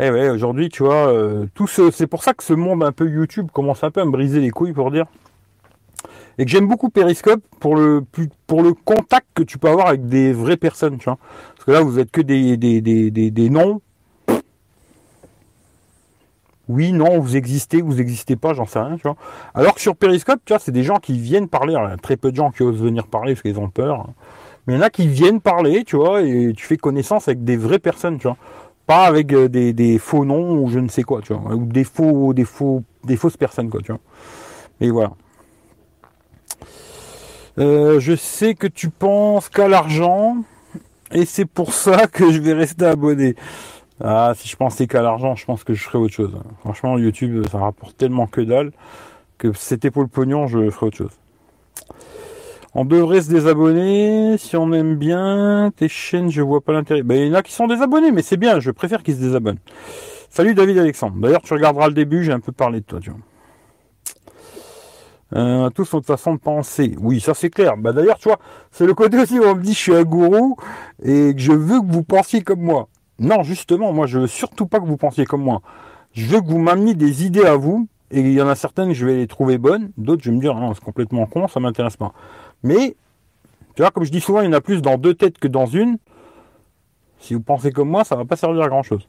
[0.00, 2.92] Eh ouais, aujourd'hui, tu vois, euh, tout ce, c'est pour ça que ce monde un
[2.92, 5.06] peu YouTube commence un peu à me briser les couilles pour dire.
[6.38, 8.04] Et que j'aime beaucoup Periscope pour le
[8.84, 11.18] contact que tu peux avoir avec des vraies personnes, tu vois.
[11.56, 13.80] Parce que là, vous êtes que des des, des, des, noms.
[16.68, 19.16] Oui, non, vous existez, vous n'existez pas, j'en sais rien, tu vois.
[19.52, 21.74] Alors que sur Periscope, tu vois, c'est des gens qui viennent parler.
[22.00, 24.06] très peu de gens qui osent venir parler parce qu'ils ont peur.
[24.66, 27.42] Mais il y en a qui viennent parler, tu vois, et tu fais connaissance avec
[27.42, 28.36] des vraies personnes, tu vois.
[28.88, 31.54] Pas avec euh, des, faux noms ou je ne sais quoi, tu vois.
[31.54, 34.00] Ou des faux, des faux, des fausses personnes, quoi, tu vois.
[34.80, 35.12] Et voilà.
[37.58, 40.38] Euh, je sais que tu penses qu'à l'argent,
[41.12, 43.34] et c'est pour ça que je vais rester abonné.
[44.02, 46.32] Ah, si je pensais qu'à l'argent, je pense que je ferais autre chose.
[46.60, 48.72] Franchement, YouTube, ça rapporte tellement que dalle
[49.36, 51.18] que c'était pour le pognon, je ferais autre chose.
[52.80, 57.02] On devrait se désabonner si on aime bien tes chaînes, je vois pas l'intérêt.
[57.02, 59.20] Ben, il y en a qui sont désabonnés, mais c'est bien, je préfère qu'ils se
[59.20, 59.58] désabonnent.
[60.30, 61.16] Salut David Alexandre.
[61.16, 63.18] D'ailleurs, tu regarderas le début, j'ai un peu parlé de toi, tu vois.
[65.34, 66.94] Euh, tous notre façon de penser.
[67.00, 67.76] Oui, ça c'est clair.
[67.76, 68.38] Bah d'ailleurs, tu vois,
[68.70, 70.56] c'est le côté aussi où on me dit je suis un gourou
[71.02, 72.86] et que je veux que vous pensiez comme moi.
[73.18, 75.62] Non, justement, moi je veux surtout pas que vous pensiez comme moi.
[76.12, 78.92] Je veux que vous m'ameniez des idées à vous et il y en a certaines
[78.92, 81.58] je vais les trouver bonnes, d'autres je vais me dire non, c'est complètement con, ça
[81.60, 82.12] m'intéresse pas.
[82.62, 82.96] Mais,
[83.74, 85.48] tu vois, comme je dis souvent, il y en a plus dans deux têtes que
[85.48, 85.98] dans une.
[87.20, 89.08] Si vous pensez comme moi, ça va pas servir à grand chose.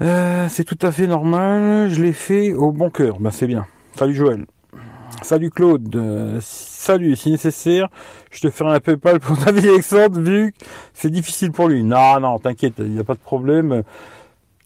[0.00, 3.20] Euh, c'est tout à fait normal, je l'ai fait au bon cœur.
[3.20, 3.66] Ben c'est bien.
[3.96, 4.46] Salut Joël.
[5.22, 5.94] Salut Claude.
[5.94, 7.88] Euh, salut, si nécessaire,
[8.30, 11.84] je te ferai un PayPal pour David Alexandre vu que c'est difficile pour lui.
[11.84, 13.82] Non, non, t'inquiète, il n'y a pas de problème.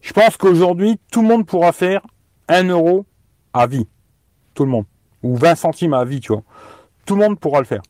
[0.01, 2.01] Je pense qu'aujourd'hui, tout le monde pourra faire
[2.47, 3.05] un euro
[3.53, 3.87] à vie.
[4.53, 4.85] Tout le monde
[5.25, 6.43] ou 20 centimes à vie, tu vois.
[7.05, 7.81] Tout le monde pourra le faire.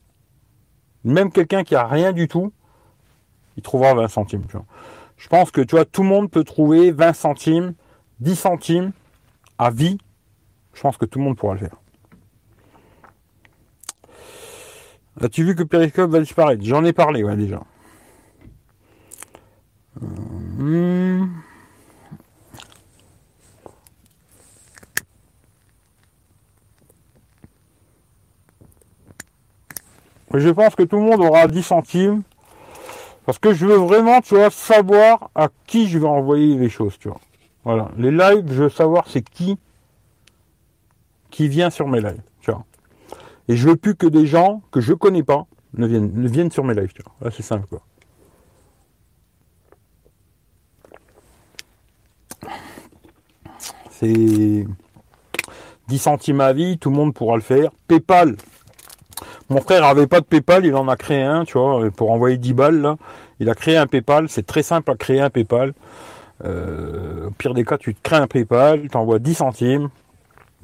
[1.04, 2.54] Même quelqu'un qui a rien du tout,
[3.58, 4.44] il trouvera 20 centimes.
[5.18, 7.74] Je pense que, tu vois, tout le monde peut trouver 20 centimes,
[8.22, 8.92] 10 centimes
[9.58, 9.98] à vie.
[10.74, 11.76] Je pense que tout le monde pourra le faire.
[15.22, 16.64] As-tu vu que Periscope va disparaître?
[16.64, 17.62] J'en ai parlé, déjà.
[20.02, 21.45] Hum.
[30.40, 32.24] Je pense que tout le monde aura 10 centimes.
[33.26, 36.98] Parce que je veux vraiment, tu vois, savoir à qui je vais envoyer les choses,
[37.00, 37.20] tu vois.
[37.64, 37.90] Voilà.
[37.98, 39.58] Les lives, je veux savoir c'est qui
[41.32, 42.22] qui vient sur mes lives.
[42.42, 42.64] Tu vois.
[43.48, 46.52] Et je veux plus que des gens que je connais pas ne viennent, ne viennent
[46.52, 46.94] sur mes lives.
[46.94, 47.32] Tu vois.
[47.32, 47.82] C'est simple quoi.
[53.90, 54.68] C'est
[55.88, 57.72] 10 centimes à vie, tout le monde pourra le faire.
[57.88, 58.36] PayPal.
[59.50, 62.38] Mon frère avait pas de PayPal, il en a créé un, tu vois, pour envoyer
[62.38, 62.96] 10 balles là.
[63.40, 65.74] Il a créé un PayPal, c'est très simple à créer un PayPal.
[66.44, 69.90] Euh, au pire des cas, tu te crées un PayPal, tu envoies 10 centimes,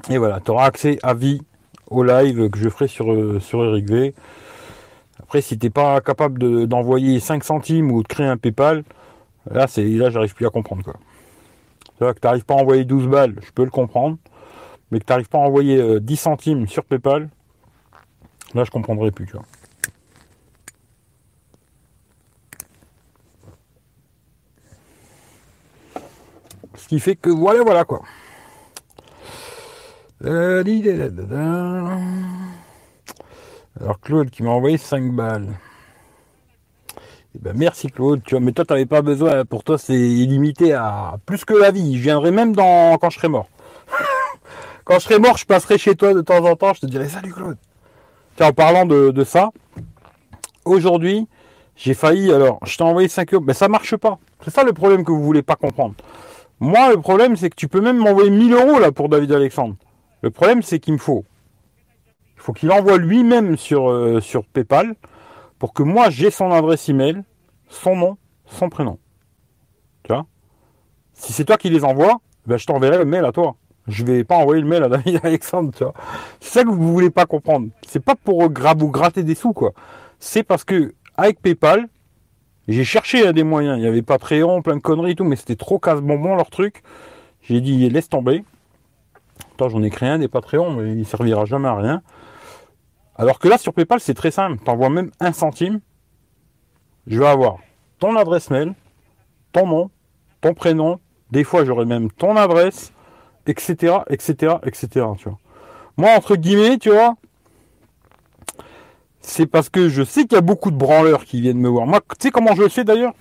[0.10, 1.42] et voilà, tu auras accès à vie
[1.90, 4.14] au live que je ferai sur, euh, sur Eric V.
[5.22, 8.84] Après, si tu n'es pas capable d'envoyer 5 centimes ou de créer un PayPal,
[9.50, 10.84] là, c'est là j'arrive plus à comprendre.
[10.84, 10.96] quoi.
[11.98, 14.18] C'est vrai que tu n'arrives pas à envoyer 12 balles, je peux le comprendre,
[14.90, 17.30] mais que tu n'arrives pas à envoyer 10 euh, centimes sur PayPal,
[18.56, 19.26] là, je comprendrai plus.
[19.26, 19.46] Tu vois.
[26.76, 28.02] Ce qui fait que voilà, voilà quoi.
[30.24, 30.64] Euh,
[33.80, 35.48] Alors Claude qui m'a envoyé 5 balles.
[37.34, 40.74] Eh ben merci Claude, tu vois, mais toi t'avais pas besoin, pour toi c'est illimité
[40.74, 41.98] à plus que la vie.
[41.98, 43.48] Je viendrai même dans quand je serai mort.
[44.84, 47.08] quand je serai mort, je passerai chez toi de temps en temps, je te dirai
[47.08, 47.58] salut Claude.
[48.42, 49.52] En parlant de, ça,
[50.66, 51.28] aujourd'hui,
[51.76, 54.18] j'ai failli, alors je t'ai envoyé 5 euros, mais ça marche pas.
[54.44, 55.94] C'est ça le problème que vous voulez pas comprendre.
[56.60, 59.76] Moi, le problème, c'est que tu peux même m'envoyer 1000 euros là pour David Alexandre.
[60.22, 61.24] Le problème, c'est qu'il me faut.
[62.36, 64.20] Il faut qu'il envoie lui-même sur, euh,
[64.54, 64.96] PayPal
[65.60, 67.22] pour que moi j'ai son adresse email,
[67.70, 68.98] son nom, son prénom.
[70.04, 70.26] Tu vois?
[71.14, 73.56] Si c'est toi qui les envoies, ben je t'enverrai le mail à toi.
[73.92, 75.72] Je vais pas envoyer le mail à David Alexandre.
[76.40, 77.68] C'est ça que vous voulez pas comprendre.
[77.86, 79.74] C'est pas pour ou gratter des sous, quoi.
[80.18, 81.90] C'est parce que avec PayPal,
[82.70, 83.78] j'ai cherché des moyens.
[83.78, 86.84] Il y avait Patreon, plein de conneries et tout, mais c'était trop casse-bonbon leur truc.
[87.42, 88.46] J'ai dit laisse tomber.
[89.58, 92.02] Toi, j'en ai créé un des Patreons, mais il servira jamais à rien.
[93.16, 94.64] Alors que là, sur PayPal, c'est très simple.
[94.64, 95.82] Tu envoies même un centime.
[97.08, 97.58] Je vais avoir
[98.00, 98.74] ton adresse mail,
[99.52, 99.92] ton nom,
[100.40, 101.00] ton prénom.
[101.30, 102.94] Des fois, j'aurai même ton adresse,
[103.48, 105.06] etc., etc., etc.
[105.18, 105.38] Tu vois.
[105.98, 107.16] Moi, entre guillemets, tu vois,
[109.22, 111.86] c'est parce que je sais qu'il y a beaucoup de branleurs qui viennent me voir.
[111.86, 113.14] Moi, tu sais comment je le sais d'ailleurs?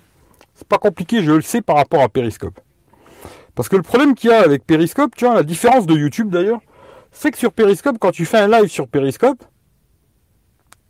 [0.55, 2.59] C'est pas compliqué, je le sais par rapport à Periscope.
[3.55, 6.31] Parce que le problème qu'il y a avec Periscope, tu vois, la différence de YouTube
[6.31, 6.61] d'ailleurs,
[7.13, 9.43] c'est que sur Periscope, quand tu fais un live sur Periscope,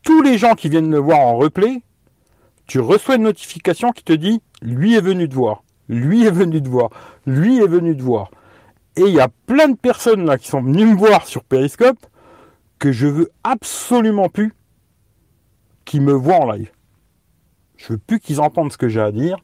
[0.03, 1.83] tous les gens qui viennent me voir en replay,
[2.67, 6.63] tu reçois une notification qui te dit lui est venu te voir, lui est venu
[6.63, 6.91] te voir,
[7.27, 8.31] lui est venu te voir.
[9.01, 11.97] Et il y a plein de personnes là qui sont venues me voir sur Periscope
[12.79, 14.53] que je veux absolument plus
[15.87, 16.71] qu'ils me voient en live.
[17.79, 19.39] Je veux plus qu'ils entendent ce que j'ai à dire.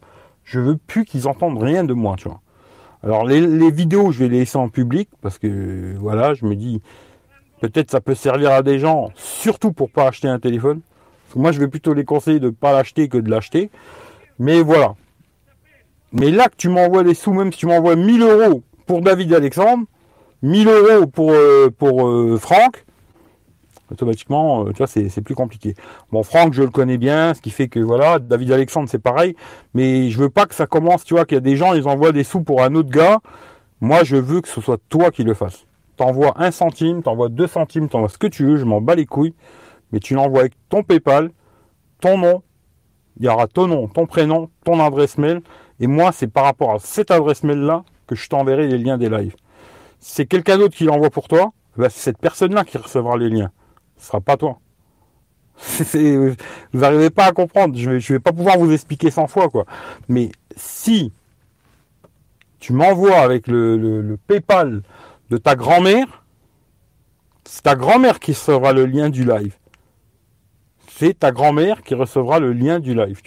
[0.44, 2.42] Je veux plus qu'ils entendent rien de moi, tu vois.
[3.02, 6.82] Alors les, vidéos, je vais les laisser en public parce que voilà, je me dis
[7.62, 10.82] peut-être ça peut servir à des gens, surtout pour pas acheter un téléphone.
[11.34, 13.70] moi, je vais plutôt les conseiller de pas l'acheter que de l'acheter.
[14.38, 14.96] Mais voilà.
[16.12, 19.34] Mais là que tu m'envoies des sous, même si tu m'envoies 1000 euros pour David
[19.34, 19.84] Alexandre,
[20.42, 22.84] 1000 euros pour, euh, euh, Franck,
[23.90, 25.74] automatiquement, euh, tu vois, c'est plus compliqué.
[26.12, 29.34] Bon, Franck, je le connais bien, ce qui fait que voilà, David Alexandre, c'est pareil,
[29.74, 31.88] mais je veux pas que ça commence, tu vois, qu'il y a des gens, ils
[31.88, 33.18] envoient des sous pour un autre gars.
[33.80, 35.66] Moi, je veux que ce soit toi qui le fasses.
[35.96, 39.06] T'envoies un centime, t'envoies deux centimes, t'envoies ce que tu veux, je m'en bats les
[39.06, 39.34] couilles,
[39.92, 41.30] mais tu l'envoies avec ton PayPal,
[42.00, 42.42] ton nom,
[43.18, 45.40] il y aura ton nom, ton prénom, ton adresse mail,
[45.80, 49.08] et moi, c'est par rapport à cette adresse mail-là que je t'enverrai les liens des
[49.08, 49.36] lives.
[50.00, 53.50] c'est quelqu'un d'autre qui l'envoie pour toi, bah, c'est cette personne-là qui recevra les liens
[53.96, 54.58] ce sera pas toi.
[55.94, 56.34] vous
[56.78, 57.76] n'arrivez pas à comprendre.
[57.76, 59.48] Je vais, vais pas pouvoir vous expliquer 100 fois.
[60.08, 61.12] Mais si
[62.58, 64.82] tu m'envoies avec le, PayPal
[65.30, 66.24] de ta grand-mère,
[67.44, 69.56] c'est ta grand-mère qui recevra le lien du live.
[70.88, 73.20] C'est ta grand-mère qui recevra le lien du live.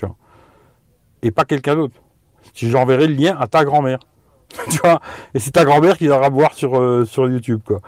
[1.22, 1.96] Et pas quelqu'un d'autre.
[2.56, 4.00] J'enverrai le lien à ta grand-mère.
[4.70, 5.00] tu vois.
[5.34, 7.82] Et c'est ta grand-mère qui ira voir sur, euh, sur YouTube, quoi.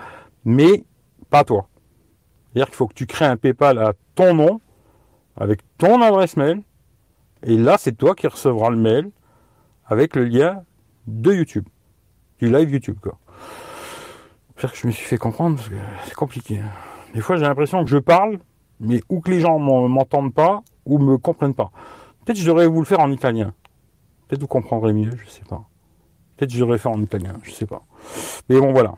[0.45, 0.83] Mais
[1.29, 1.67] pas toi.
[2.53, 4.61] C'est-à-dire qu'il faut que tu crées un PayPal à ton nom,
[5.37, 6.61] avec ton adresse mail,
[7.43, 9.09] et là, c'est toi qui recevras le mail
[9.85, 10.63] avec le lien
[11.07, 11.65] de YouTube,
[12.39, 12.97] du live YouTube.
[14.55, 16.59] J'espère que je me suis fait comprendre parce que c'est compliqué.
[16.59, 16.69] Hein.
[17.13, 18.37] Des fois, j'ai l'impression que je parle,
[18.79, 21.71] mais ou que les gens m'entendent pas, ou me comprennent pas.
[22.23, 23.53] Peut-être que je devrais vous le faire en italien.
[24.27, 25.63] Peut-être vous comprendrez mieux, je sais pas.
[26.41, 27.83] Peut-être je devrais faire en italien, je sais pas.
[28.49, 28.95] Mais bon, voilà.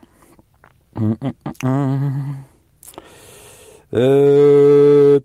[0.96, 2.36] Hum, hum, hum,
[3.92, 5.20] euh,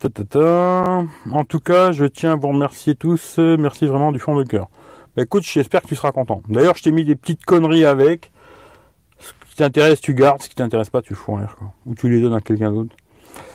[1.32, 3.38] en tout cas, je tiens à vous remercier tous.
[3.38, 4.68] Merci vraiment du fond de cœur.
[5.16, 6.42] Bah, écoute, j'espère que tu seras content.
[6.50, 8.34] D'ailleurs, je t'ai mis des petites conneries avec.
[9.20, 10.42] Ce qui t'intéresse, tu gardes.
[10.42, 11.56] Ce qui t'intéresse pas, tu fous en l'air.
[11.86, 12.98] Ou tu les donnes à quelqu'un d'autre.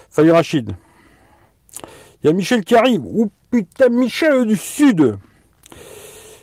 [0.08, 0.74] Salut Rachid.
[2.22, 3.02] Il y a Michel qui arrive.
[3.04, 5.18] Ou putain, Michel du Sud.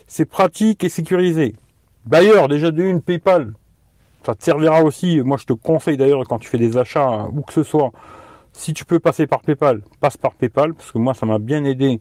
[0.06, 1.56] C'est pratique et sécurisé.
[2.04, 3.52] D'ailleurs, déjà de une PayPal.
[4.24, 5.20] Ça te servira aussi.
[5.20, 7.90] Moi, je te conseille d'ailleurs quand tu fais des achats, où que ce soit,
[8.52, 11.64] si tu peux passer par PayPal, passe par PayPal, parce que moi, ça m'a bien
[11.64, 12.00] aidé,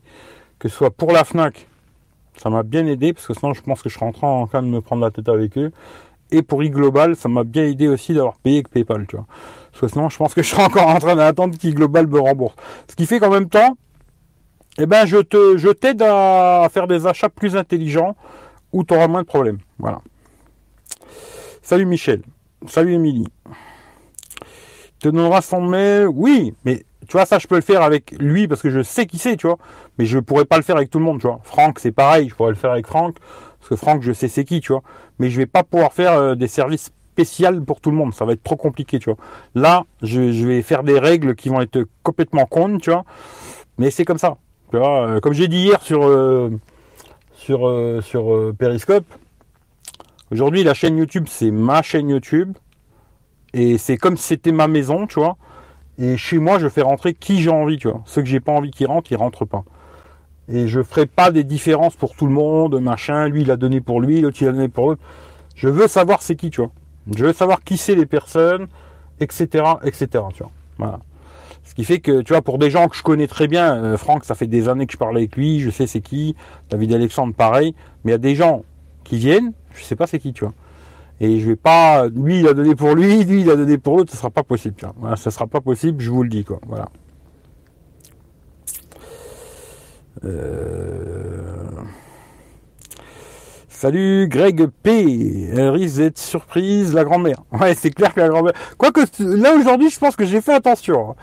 [0.60, 1.68] que ce soit pour la FNAC,
[2.38, 4.68] ça m'a bien aidé, parce que sinon, je pense que je serais en train de
[4.68, 5.72] me prendre la tête avec eux.
[6.32, 9.26] Et pour e-Global, ça m'a bien aidé aussi d'avoir payé avec PayPal, tu vois.
[9.72, 12.56] Parce que sinon, je pense que je serais encore en train d'attendre qu'e-Global me rembourse.
[12.88, 13.78] Ce qui fait qu'en même temps,
[14.78, 18.16] eh ben, je te, je t'aide à faire des achats plus intelligents
[18.74, 19.60] où tu auras moins de problèmes.
[19.80, 20.02] Voilà.
[21.62, 22.22] Salut Michel.
[22.68, 23.28] Salut Émilie
[25.02, 26.08] te donnera son mail.
[26.08, 29.06] Oui, mais tu vois, ça, je peux le faire avec lui parce que je sais
[29.06, 29.58] qui c'est, tu vois.
[29.98, 31.40] Mais je pourrais pas le faire avec tout le monde, tu vois.
[31.44, 33.18] Franck, c'est pareil, je pourrais le faire avec Franck
[33.60, 34.84] parce que Franck, je sais c'est qui, tu vois.
[35.20, 38.14] Mais je vais pas pouvoir faire euh, des services spéciaux pour tout le monde.
[38.14, 39.18] Ça va être trop compliqué, tu vois.
[39.56, 43.04] Là, je, vais faire des règles qui vont être complètement connes, tu vois.
[43.78, 44.38] Mais c'est comme ça.
[44.72, 46.50] Tu vois, euh, comme j'ai dit hier sur, euh,
[47.42, 49.06] sur, sur Periscope,
[50.32, 52.56] aujourd'hui, la chaîne YouTube, c'est ma chaîne YouTube.
[53.54, 55.38] Et c'est comme si c'était ma maison, tu vois.
[55.98, 58.02] Et chez moi, je fais rentrer qui j'ai envie, tu vois.
[58.06, 59.64] Ceux que j'ai pas envie qu'ils rentrent, ils rentrent pas.
[60.48, 63.28] Et je ferai pas des différences pour tout le monde, machin.
[63.28, 65.02] Lui, il a donné pour lui, l'autre, il a donné pour l'autre.
[65.56, 66.72] Je veux savoir c'est qui, tu vois.
[67.16, 68.68] Je veux savoir qui c'est les personnes,
[69.20, 70.52] etc., etc., tu vois.
[70.78, 71.00] Voilà.
[71.72, 73.98] Ce qui fait que, tu vois, pour des gens que je connais très bien, euh,
[73.98, 76.36] Franck, ça fait des années que je parle avec lui, je sais c'est qui.
[76.70, 77.74] David Alexandre, pareil.
[78.04, 78.66] Mais il y a des gens
[79.06, 80.54] qui viennent, je sais pas c'est qui, tu vois.
[81.22, 83.96] Et je vais pas, lui il a donné pour lui, lui il a donné pour
[83.96, 84.76] l'autre, ce sera pas possible.
[84.98, 86.60] Voilà, ça sera pas possible, je vous le dis quoi.
[86.68, 86.90] Voilà.
[90.26, 91.70] Euh,
[93.70, 95.52] salut Greg P.
[95.54, 97.38] Elle risque d'être surprise, la grand-mère.
[97.54, 98.54] Ouais, c'est clair que la grand-mère.
[98.78, 101.16] Quoique là aujourd'hui, je pense que j'ai fait attention.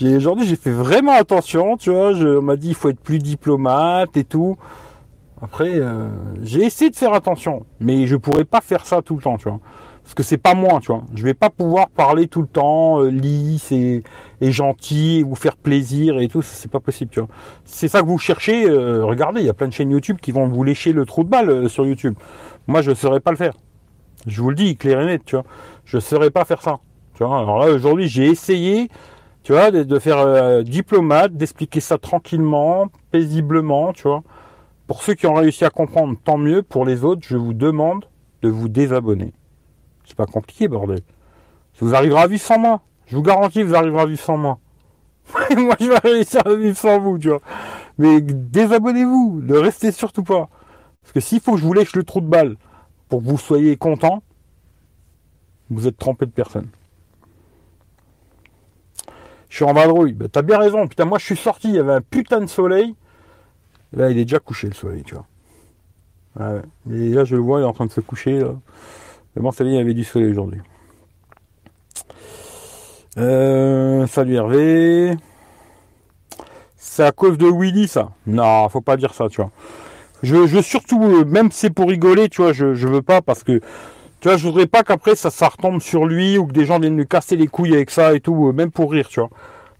[0.00, 1.76] J'ai aujourd'hui, j'ai fait vraiment attention.
[1.76, 4.56] Tu vois, je, on m'a dit il faut être plus diplomate et tout.
[5.42, 6.08] Après, euh,
[6.42, 9.48] j'ai essayé de faire attention, mais je pourrais pas faire ça tout le temps, tu
[9.48, 9.58] vois.
[10.04, 11.02] Parce que c'est pas moi, tu vois.
[11.16, 14.04] Je vais pas pouvoir parler tout le temps euh, lisse et,
[14.40, 17.28] gentil, et vous faire plaisir et tout, c'est pas possible, tu vois.
[17.64, 20.30] C'est ça que vous cherchez, euh, regardez, il y a plein de chaînes YouTube qui
[20.30, 22.14] vont vous lécher le trou de balle sur YouTube.
[22.68, 23.54] Moi, je ne saurais pas le faire.
[24.28, 25.44] Je vous le dis, clair et net, tu vois.
[25.84, 26.78] Je saurais pas faire ça.
[27.14, 27.40] Tu vois.
[27.40, 28.88] Alors là, aujourd'hui, j'ai essayé,
[29.42, 34.22] tu vois, de, faire diplomate, d'expliquer ça tranquillement, paisiblement, tu vois.
[34.86, 36.62] Pour ceux qui ont réussi à comprendre, tant mieux.
[36.62, 38.06] Pour les autres, je vous demande
[38.42, 39.32] de vous désabonner.
[40.04, 41.00] C'est pas compliqué, bordel.
[41.80, 42.80] Vous arriverez à vivre sans moi.
[43.06, 44.58] Je vous garantis, vous arriverez à vivre sans moi.
[45.56, 47.40] moi, je vais réussir à vivre sans vous, tu vois.
[47.98, 49.42] Mais désabonnez-vous.
[49.44, 50.48] Ne restez surtout pas.
[51.02, 52.56] Parce que s'il faut que je vous lèche le trou de balle
[53.08, 54.22] pour que vous soyez content,
[55.70, 56.68] vous êtes trompé de personne.
[59.48, 60.12] Je suis en vadrouille.
[60.12, 60.86] Ben, t'as bien raison.
[60.86, 61.68] Putain, moi, je suis sorti.
[61.68, 62.94] Il y avait un putain de soleil.
[63.92, 65.26] Là, il est déjà couché le soleil, tu vois.
[66.38, 66.54] Ah
[66.90, 68.38] Et là, je le vois, il est en train de se coucher.
[68.40, 68.54] Là.
[69.34, 70.60] Mais bon, ça il y avait du soleil aujourd'hui.
[73.16, 75.16] Euh, salut Hervé.
[76.76, 78.10] C'est à cause de Willy, ça.
[78.26, 79.50] Non, faut pas dire ça, tu vois.
[80.22, 83.22] Je, je surtout, euh, même si c'est pour rigoler, tu vois, je, je veux pas
[83.22, 83.60] parce que,
[84.20, 86.80] tu vois, je voudrais pas qu'après ça, ça retombe sur lui ou que des gens
[86.80, 89.30] viennent lui casser les couilles avec ça et tout, euh, même pour rire, tu vois.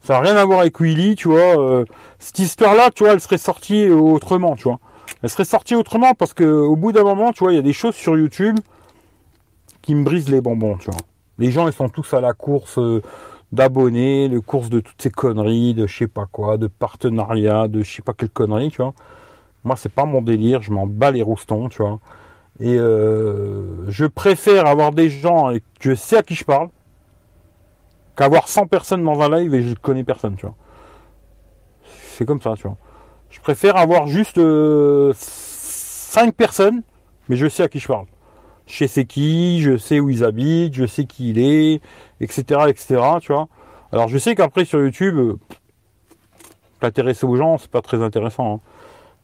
[0.03, 1.61] Ça n'a rien à voir avec Willy, tu vois.
[1.61, 1.85] Euh,
[2.20, 4.79] cette histoire-là, tu vois, elle serait sortie autrement, tu vois.
[5.22, 7.62] Elle serait sortie autrement parce que au bout d'un moment, tu vois, il y a
[7.62, 8.59] des choses sur YouTube
[9.83, 11.01] qui me brisent les bonbons, tu vois.
[11.38, 13.03] Les gens, ils sont tous à la course euh,
[13.51, 17.83] d'abonnés, de course de toutes ces conneries, de je sais pas quoi, de partenariat, de
[17.83, 18.94] je sais pas quelle connerie, tu vois.
[19.64, 21.98] Moi, c'est pas mon délire, je m'en bats les roustons, tu vois.
[22.61, 26.68] Et euh, je préfère avoir des gens et je sais à qui je parle
[28.16, 30.57] qu'avoir 100 personnes dans un live et je connais personne, tu vois.
[32.16, 32.77] C'est comme ça, tu vois.
[33.31, 35.15] Je préfère avoir juste 5 euh,
[36.37, 36.83] personnes,
[37.29, 38.06] mais je sais à qui je parle.
[38.67, 41.81] Je sais qui, je sais où ils habitent, je sais qui il est,
[42.21, 43.48] etc., etc., tu vois.
[43.92, 45.38] Alors je sais qu'après sur YouTube, euh,
[46.81, 48.56] t'intéresser aux gens, c'est pas très intéressant.
[48.56, 48.61] Hein.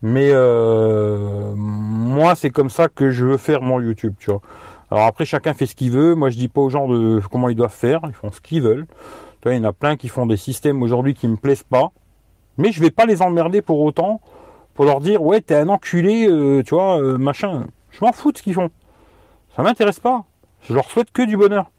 [0.04, 4.42] Mais euh, moi, c'est comme ça que je veux faire mon YouTube, tu vois.
[4.90, 6.14] Alors après, chacun fait ce qu'il veut.
[6.14, 8.00] Moi, je dis pas aux gens de comment ils doivent faire.
[8.04, 8.86] Ils font ce qu'ils veulent.
[9.40, 11.90] Tu il y en a plein qui font des systèmes aujourd'hui qui me plaisent pas.
[12.58, 14.20] Mais je vais pas les emmerder pour autant
[14.74, 17.64] pour leur dire ouais t'es un enculé, euh, tu vois, euh, machin.
[17.90, 18.68] Je m'en fous de ce qu'ils font.
[19.56, 20.24] Ça m'intéresse pas.
[20.68, 21.70] Je leur souhaite que du bonheur.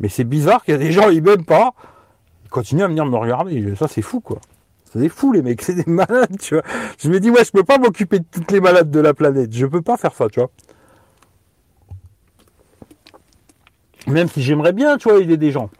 [0.00, 1.74] Mais c'est bizarre qu'il y a des gens ils m'aiment pas.
[2.46, 3.74] Ils continuent à venir me regarder.
[3.76, 4.38] Ça c'est fou quoi.
[4.92, 6.64] C'est des fous les mecs, c'est des malades, tu vois.
[6.98, 9.52] Je me dis ouais, je peux pas m'occuper de toutes les malades de la planète.
[9.52, 10.50] Je peux pas faire ça, tu vois.
[14.06, 15.70] Même si j'aimerais bien, tu vois, aider des gens.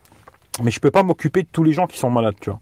[0.62, 2.60] Mais je peux pas m'occuper de tous les gens qui sont malades, tu vois.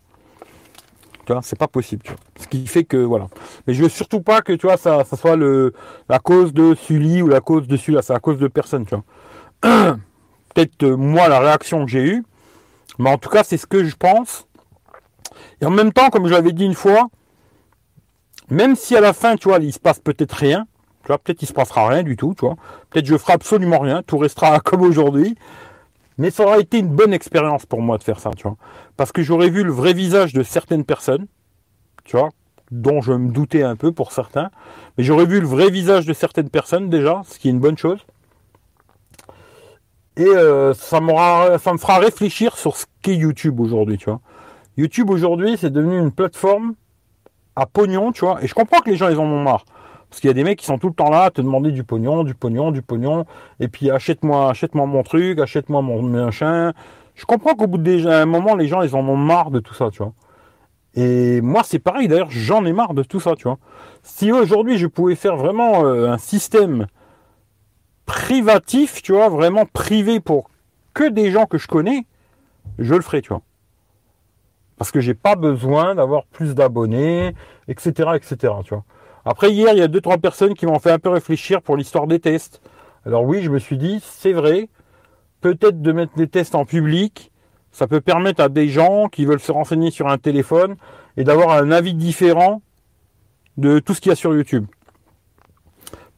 [1.25, 2.21] Tu vois, c'est pas possible, tu vois.
[2.39, 3.27] Ce qui fait que, voilà.
[3.67, 5.73] Mais je veux surtout pas que, tu vois, ça, ça soit le,
[6.09, 8.03] la cause de Sully ou la cause de celui-là.
[8.03, 9.97] C'est la cause de personne, tu vois.
[10.55, 12.25] Peut-être, euh, moi, la réaction que j'ai eue.
[13.01, 14.47] Mais en tout cas, c'est ce que je pense.
[15.61, 17.09] Et en même temps, comme je l'avais dit une fois,
[18.51, 20.67] même si à la fin, tu vois, il se passe peut-être rien,
[21.03, 22.57] tu vois, peut-être il se passera rien du tout, tu vois.
[22.91, 25.37] Peut-être je ferai absolument rien, tout restera comme aujourd'hui.
[26.19, 28.57] Mais ça aura été une bonne expérience pour moi de faire ça, tu vois.
[28.97, 31.27] Parce que j'aurais vu le vrai visage de certaines personnes,
[32.05, 32.31] tu vois,
[32.71, 34.51] dont je me doutais un peu pour certains.
[34.97, 37.77] Mais j'aurais vu le vrai visage de certaines personnes déjà, ce qui est une bonne
[37.77, 38.01] chose.
[40.17, 41.09] Et euh, ça, me
[41.79, 44.21] fera réfléchir sur ce qu'est YouTube aujourd'hui, tu vois.
[44.77, 46.75] YouTube aujourd'hui, c'est devenu une plateforme
[47.55, 48.43] à pognon, tu vois.
[48.43, 49.65] Et je comprends que les gens, ils en ont marre.
[50.11, 51.73] Parce qu'il y a des mecs qui sont tout le temps là à te demander
[51.73, 53.25] du pognon, du pognon, du pognon.
[53.59, 56.73] Et puis achète-moi, achète-moi mon truc, achète-moi mon machin.
[57.15, 59.91] Je comprends qu'au bout d'un moment, les gens, ils en ont marre de tout ça,
[59.91, 60.13] tu vois.
[60.95, 62.09] Et moi, c'est pareil.
[62.09, 63.59] D'ailleurs, j'en ai marre de tout ça, tu vois.
[64.03, 66.87] Si aujourd'hui, je pouvais faire vraiment euh, un système
[68.07, 70.51] privatif, tu vois, vraiment privé pour
[70.95, 72.07] que des gens que je connais,
[72.79, 73.43] je le ferais, tu vois.
[74.79, 77.35] Parce que j'ai pas besoin d'avoir plus d'abonnés,
[77.69, 78.85] etc., etc., tu vois.
[79.25, 81.77] Après, hier, il y a deux, trois personnes qui m'ont fait un peu réfléchir pour
[81.77, 82.61] l'histoire des tests.
[83.05, 84.69] Alors oui, je me suis dit, c'est vrai,
[85.41, 87.33] peut-être de mettre des tests en public,
[87.73, 90.77] ça peut permettre à des gens qui veulent se renseigner sur un téléphone
[91.17, 92.63] et d'avoir un avis différent
[93.57, 94.67] de tout ce qu'il y a sur YouTube.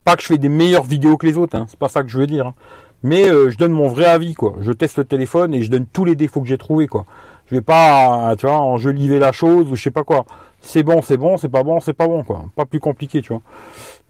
[0.05, 2.09] Pas que je fais des meilleures vidéos que les autres, hein, c'est pas ça que
[2.09, 2.49] je veux dire.
[2.49, 2.55] Hein.
[3.03, 4.57] Mais euh, je donne mon vrai avis, quoi.
[4.61, 7.07] Je teste le téléphone et je donne tous les défauts que j'ai trouvés, quoi.
[7.47, 10.27] Je vais pas, tu vois, enjoliver la chose ou je sais pas quoi
[10.61, 12.47] c'est bon, c'est bon, c'est pas bon, c'est pas bon, quoi.
[12.55, 13.43] Pas plus compliqué, tu vois.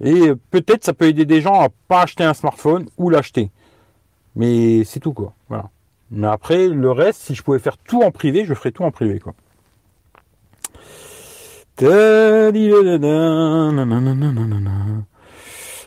[0.03, 3.51] Et peut-être ça peut aider des gens à pas acheter un smartphone ou l'acheter.
[4.37, 5.35] Mais c'est tout, quoi.
[5.49, 5.71] Voilà.
[6.11, 8.91] Mais après, le reste, si je pouvais faire tout en privé, je ferais tout en
[8.91, 9.35] privé, quoi.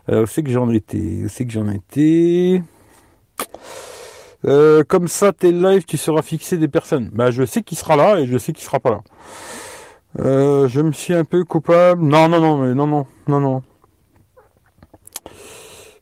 [0.10, 1.24] Euh, où c'est que j'en étais?
[1.26, 2.62] Où c'est que j'en étais?
[4.46, 7.10] Euh, Comme ça, tes live, tu seras fixé des personnes.
[7.14, 9.02] Bah, je sais qui sera là et je sais qui sera pas là.
[10.20, 12.02] Euh, je me suis un peu coupable.
[12.04, 13.64] Non, non, non, mais non, non, non, non.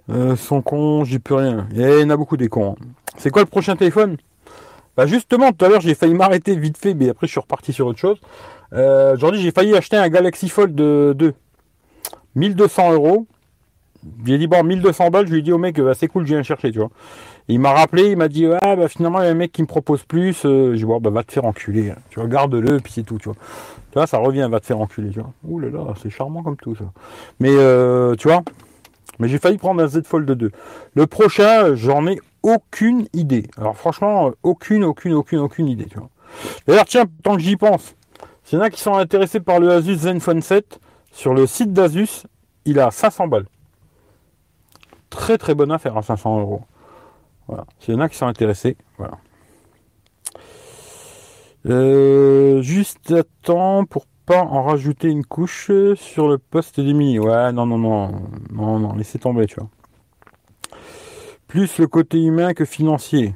[0.09, 1.67] Euh, son con, j'y peux rien.
[1.71, 2.75] Il y en a beaucoup des cons.
[3.17, 4.17] C'est quoi le prochain téléphone?
[4.97, 7.71] Bah justement, tout à l'heure j'ai failli m'arrêter vite fait, mais après je suis reparti
[7.71, 8.17] sur autre chose.
[8.71, 11.33] Aujourd'hui j'ai failli acheter un Galaxy Fold 2.
[12.35, 13.27] 1200 euros.
[14.25, 16.33] J'ai dit bon 1200 balles, je lui ai dit au mec bah, c'est cool, je
[16.33, 16.89] viens chercher, tu vois.
[17.49, 19.61] Il m'a rappelé, il m'a dit ah bah finalement il y a un mec qui
[19.61, 20.45] me propose plus.
[20.45, 21.97] Euh, je bon bah va te faire enculer, hein.
[22.09, 23.37] tu regardes le puis c'est tout, tu vois.
[23.91, 25.61] Tu vois, ça revient, va te faire enculer, tu vois.
[25.61, 26.85] Là là, c'est charmant comme tout ça.
[27.39, 28.43] Mais euh, tu vois,
[29.17, 30.51] mais j'ai failli prendre un Z Fold 2.
[30.93, 33.47] Le prochain, j'en ai aucune idée.
[33.57, 36.09] Alors franchement, aucune, aucune, aucune, aucune idée, vois.
[36.67, 37.95] D'ailleurs, tiens, tant que j'y pense,
[38.43, 40.79] s'il y en a qui sont intéressés par le Asus Zenfone 7,
[41.11, 42.27] sur le site d'Asus,
[42.65, 43.47] il a 500 balles.
[45.09, 46.61] Très très bonne affaire à 500 euros.
[47.49, 47.65] Voilà.
[47.79, 49.17] S'il y en a qui sont intéressés, voilà.
[51.65, 57.17] Euh, juste à temps pour pas en rajouter une couche sur le poste des.
[57.17, 58.21] Ouais, non, non, non,
[58.51, 59.69] non, non, laissez tomber, tu vois.
[61.47, 63.33] Plus le côté humain que financier.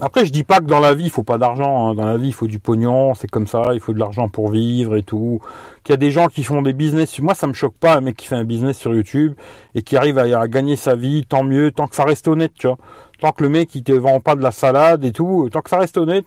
[0.00, 1.88] Après, je dis pas que dans la vie, il faut pas d'argent.
[1.88, 1.94] Hein.
[1.94, 4.50] Dans la vie, il faut du pognon, c'est comme ça, il faut de l'argent pour
[4.50, 5.40] vivre et tout.
[5.82, 7.18] Qu'il y a des gens qui font des business.
[7.18, 9.34] Moi, ça me choque pas un mec qui fait un business sur YouTube
[9.74, 12.68] et qui arrive à, gagner sa vie, tant mieux, tant que ça reste honnête, tu
[12.68, 12.78] vois.
[13.20, 15.70] Tant que le mec il te vend pas de la salade et tout, tant que
[15.70, 16.26] ça reste honnête,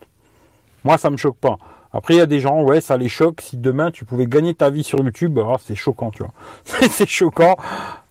[0.84, 1.58] moi ça me choque pas.
[1.94, 3.40] Après il y a des gens, ouais, ça les choque.
[3.40, 6.34] Si demain tu pouvais gagner ta vie sur YouTube, ah, c'est choquant, tu vois.
[6.90, 7.56] c'est choquant.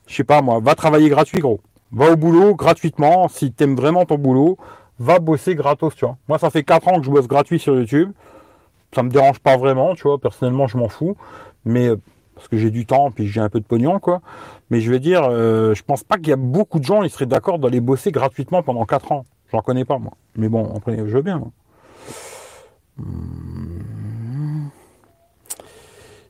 [0.06, 1.60] Je sais pas moi, va travailler gratuit, gros.
[1.92, 3.28] Va au boulot gratuitement.
[3.28, 4.56] Si t'aimes vraiment ton boulot,
[5.00, 6.16] va bosser gratos, tu vois.
[6.28, 8.12] Moi ça fait 4 ans que je bosse gratuit sur YouTube.
[8.94, 10.18] Ça me dérange pas vraiment, tu vois.
[10.18, 11.16] Personnellement, je m'en fous.
[11.64, 11.96] Mais euh,
[12.34, 14.20] parce que j'ai du temps, puis j'ai un peu de pognon, quoi.
[14.70, 17.10] Mais je vais dire, euh, je pense pas qu'il y a beaucoup de gens, qui
[17.10, 19.24] seraient d'accord d'aller bosser gratuitement pendant 4 ans.
[19.52, 20.12] J'en connais pas, moi.
[20.36, 21.42] Mais bon, après, je veux bien.
[22.96, 23.80] Hmm.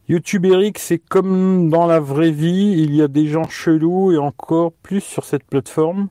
[0.09, 4.19] YouTube Eric, c'est comme dans la vraie vie, il y a des gens chelous et
[4.19, 6.09] encore plus sur cette plateforme,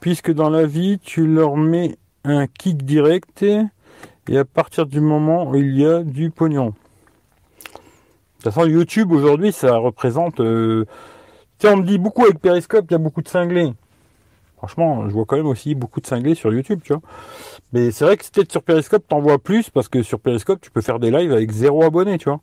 [0.00, 5.50] puisque dans la vie, tu leur mets un kick direct et à partir du moment
[5.50, 6.66] où il y a du pognon.
[6.66, 6.72] De
[8.44, 10.40] toute façon, YouTube aujourd'hui, ça représente.
[10.40, 10.84] Euh,
[11.58, 13.72] sais, on me dit beaucoup avec Periscope, il y a beaucoup de cinglés.
[14.56, 17.02] Franchement, je vois quand même aussi beaucoup de cinglés sur YouTube, tu vois.
[17.72, 20.70] Mais c'est vrai que peut-être sur Periscope, t'en vois plus parce que sur Periscope, tu
[20.70, 22.40] peux faire des lives avec zéro abonné, tu vois.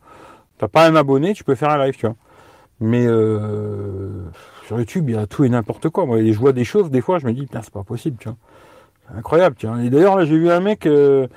[0.57, 2.15] T'as pas un abonné, tu peux faire un live, tu vois.
[2.79, 4.25] Mais euh,
[4.65, 6.05] sur YouTube, il y a tout et n'importe quoi.
[6.05, 8.37] Moi, je vois des choses, des fois, je me dis, c'est pas possible, tu vois.
[9.07, 9.81] C'est incroyable, vois.
[9.83, 11.27] Et d'ailleurs, là, j'ai vu un mec, euh,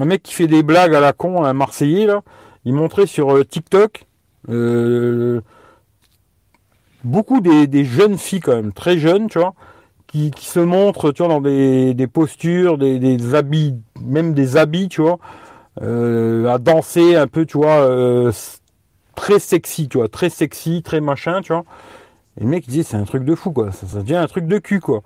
[0.00, 2.22] un mec qui fait des blagues à la con, un Marseillais, là.
[2.64, 4.06] Il montrait sur euh, TikTok,
[4.48, 5.42] euh,
[7.02, 9.54] beaucoup des, jeunes filles quand même, très jeunes, tu vois,
[10.06, 15.18] qui, se montrent, tu vois, dans des, postures, des, habits, même des habits, tu vois,
[15.78, 18.30] à danser un peu, tu vois,
[19.14, 21.64] très sexy, tu vois, très sexy, très machin, tu vois.
[22.38, 24.46] Et le mec il dit c'est un truc de fou, quoi, ça, devient un truc
[24.46, 25.02] de cul, quoi.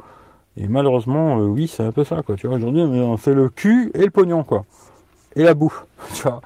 [0.56, 2.36] Et malheureusement, euh, oui, c'est un peu ça, quoi.
[2.36, 4.64] Tu vois, aujourd'hui, on fait le cul et le pognon, quoi.
[5.36, 6.40] Et la bouffe, tu vois.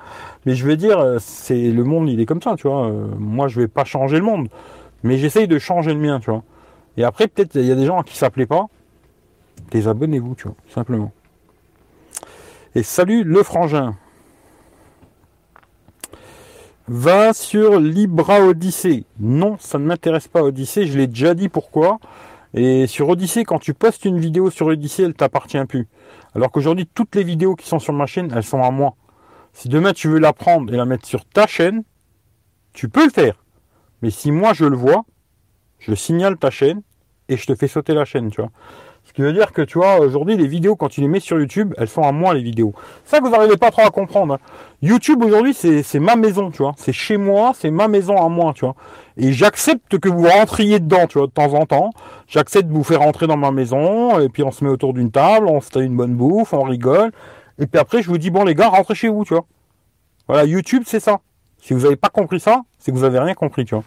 [0.45, 2.91] Mais je veux dire, c'est le monde, il est comme ça, tu vois.
[3.19, 4.49] moi, je vais pas changer le monde.
[5.05, 6.43] Mais j'essaye de changer le mien, tu vois.
[6.97, 8.67] Et après, peut-être, il y a des gens qui ça plaît pas.
[9.71, 11.13] Désabonnez-vous, tu vois, simplement.
[12.75, 13.97] Et salut le frangin.
[16.89, 19.05] Va sur Libra Odyssée.
[19.21, 21.99] Non, ça ne m'intéresse pas Odyssée, je l'ai déjà dit pourquoi.
[22.55, 25.89] Et sur Odyssée, quand tu postes une vidéo sur Odyssée, elle t'appartient plus.
[26.35, 28.97] Alors qu'aujourd'hui, toutes les vidéos qui sont sur ma chaîne, elles sont à moi.
[29.53, 31.85] Si demain tu veux la prendre et la mettre sur ta chaîne,
[32.73, 33.43] tu peux le faire.
[34.03, 35.05] Mais si moi je le vois,
[35.79, 36.83] je signale ta chaîne
[37.29, 38.51] et je te fais sauter la chaîne, tu vois.
[39.13, 41.39] Ce qui veut dire que tu vois, aujourd'hui, les vidéos, quand tu les mets sur
[41.39, 42.73] YouTube, elles sont à moi les vidéos.
[43.05, 44.35] Ça vous n'arrivez pas trop à comprendre.
[44.35, 44.39] Hein.
[44.81, 46.73] YouTube aujourd'hui, c'est ma maison, tu vois.
[46.79, 48.75] C'est chez moi, c'est ma maison à moi, tu vois.
[49.19, 51.91] Et j'accepte que vous rentriez dedans, tu vois, de temps en temps.
[52.27, 55.11] J'accepte de vous faire rentrer dans ma maison, et puis on se met autour d'une
[55.11, 57.13] table, on se fait une bonne bouffe, on rigole.
[57.59, 59.45] Et puis après, je vous dis, bon les gars, rentrez chez vous, tu vois.
[60.27, 61.21] Voilà, YouTube, c'est ça.
[61.63, 63.85] Si vous n'avez pas compris ça, c'est que vous n'avez rien compris, tu vois.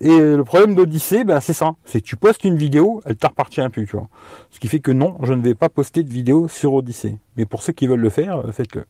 [0.00, 1.72] Et le problème d'Odyssée, ben, c'est ça.
[1.84, 4.08] C'est que tu postes une vidéo, elle t'appartient plus, tu vois.
[4.52, 7.18] Ce qui fait que non, je ne vais pas poster de vidéo sur Odyssée.
[7.36, 8.84] Mais pour ceux qui veulent le faire, euh, faites-le.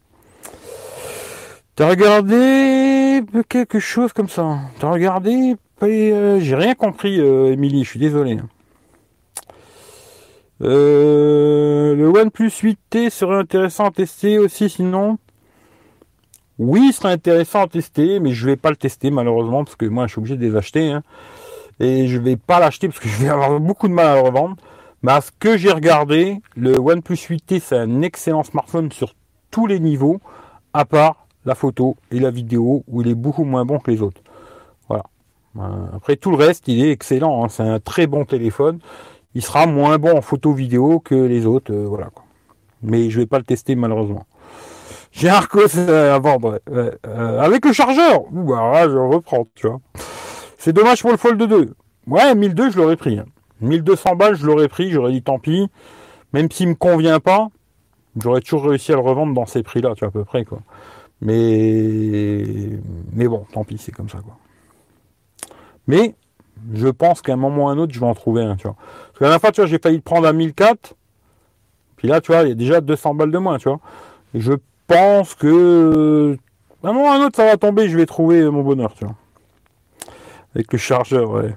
[1.74, 4.58] T'as regardé quelque chose comme ça?
[4.78, 5.56] T'as regardé?
[5.82, 8.38] Euh, J'ai rien compris, euh, Émilie, je suis désolé.
[10.60, 15.16] le OnePlus 8T serait intéressant à tester aussi, sinon
[16.58, 19.86] oui, il serait intéressant à tester, mais je vais pas le tester malheureusement parce que
[19.86, 20.90] moi je suis obligé de les acheter.
[20.90, 21.02] Hein.
[21.80, 24.20] et je vais pas l'acheter parce que je vais avoir beaucoup de mal à le
[24.20, 24.56] revendre.
[25.02, 29.14] Mais à ce que j'ai regardé, le OnePlus 8T c'est un excellent smartphone sur
[29.50, 30.20] tous les niveaux,
[30.72, 34.02] à part la photo et la vidéo où il est beaucoup moins bon que les
[34.02, 34.20] autres.
[34.88, 35.04] Voilà.
[35.58, 37.44] Euh, après tout le reste, il est excellent.
[37.44, 37.48] Hein.
[37.48, 38.78] C'est un très bon téléphone.
[39.34, 41.72] Il sera moins bon en photo vidéo que les autres.
[41.72, 42.10] Euh, voilà.
[42.82, 44.26] Mais je vais pas le tester malheureusement.
[45.12, 46.60] J'ai un Arcos à vendre.
[46.70, 46.90] Euh,
[47.40, 48.24] avec le chargeur.
[48.32, 49.80] Ouh, alors là, je reprends, tu vois.
[50.58, 51.74] C'est dommage pour le Fold 2.
[52.06, 53.20] Ouais, 1002, je l'aurais pris.
[53.60, 54.16] 1200 hein.
[54.16, 54.90] balles, je l'aurais pris.
[54.90, 55.68] J'aurais dit tant pis.
[56.32, 57.48] Même s'il me convient pas,
[58.16, 60.60] j'aurais toujours réussi à le revendre dans ces prix-là, tu vois, à peu près, quoi.
[61.20, 62.42] Mais,
[63.12, 64.38] mais bon, tant pis, c'est comme ça, quoi.
[65.86, 66.14] Mais,
[66.72, 68.66] je pense qu'à un moment ou à un autre, je vais en trouver un, tu
[68.66, 68.76] vois.
[68.76, 70.94] Parce que la dernière fois, tu vois, j'ai failli le prendre à 1004.
[71.96, 73.80] Puis là, tu vois, il y a déjà 200 balles de moins, tu vois.
[74.34, 74.54] Et je
[74.86, 76.36] pense que
[76.82, 79.14] ou un autre ça va tomber, je vais trouver mon bonheur, tu vois.
[80.54, 81.56] Avec le chargeur, ouais.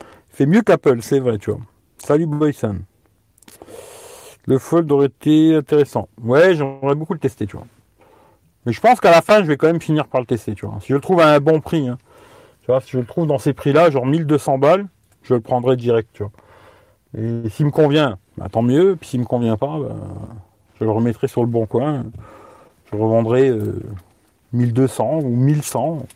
[0.00, 1.60] Il fait mieux qu'Apple, c'est vrai, tu vois.
[1.98, 2.78] Salut Boyson.
[4.46, 6.08] Le Fold aurait été intéressant?
[6.22, 7.66] Ouais, j'aimerais beaucoup le tester, tu vois.
[8.64, 10.66] Mais je pense qu'à la fin, je vais quand même finir par le tester, tu
[10.66, 10.78] vois.
[10.80, 11.98] Si je le trouve à un bon prix, hein.
[12.62, 14.86] tu vois, si je le trouve dans ces prix-là, genre 1200 balles,
[15.22, 16.32] je le prendrai direct, tu vois.
[17.18, 18.96] Et s'il me convient, bah, tant mieux.
[18.96, 19.96] Puis s'il me convient pas, bah,
[20.82, 22.04] je le remettrai sur le bon coin.
[22.90, 23.52] Je revendrai
[24.52, 26.06] 1200 euh, ou 1100.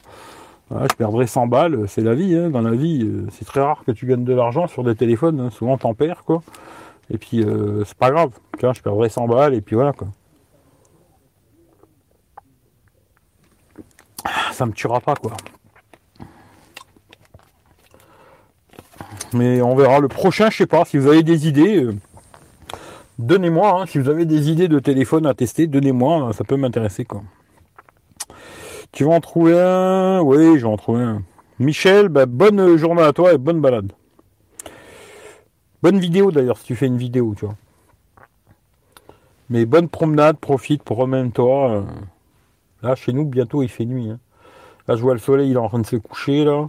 [0.72, 2.34] je perdrai 100 balles, c'est la vie.
[2.36, 2.50] Hein.
[2.50, 5.38] Dans la vie, euh, c'est très rare que tu gagnes de l'argent sur des téléphones.
[5.38, 5.50] Hein.
[5.50, 6.42] Souvent, t'en perds, quoi.
[7.10, 8.30] Et puis, euh, c'est pas grave.
[8.60, 10.08] Je perdrai 100 balles et puis voilà, quoi.
[14.50, 15.32] Ça me tuera pas, quoi.
[19.32, 20.00] Mais on verra.
[20.00, 20.84] Le prochain, je sais pas.
[20.84, 21.86] Si vous avez des idées,
[23.18, 27.04] donnez-moi, hein, si vous avez des idées de téléphone à tester, donnez-moi, ça peut m'intéresser
[27.04, 27.22] quoi.
[28.92, 31.22] Tu vas en trouver un Oui, je vais en trouver un.
[31.58, 33.92] Michel, bah, bonne journée à toi et bonne balade.
[35.82, 37.56] Bonne vidéo d'ailleurs si tu fais une vidéo, tu vois.
[39.48, 41.70] Mais bonne promenade, profite, promène-toi.
[41.70, 41.82] Euh.
[42.82, 44.10] Là, chez nous, bientôt il fait nuit.
[44.10, 44.18] Hein.
[44.88, 46.68] Là, je vois le soleil, il est en train de se coucher là.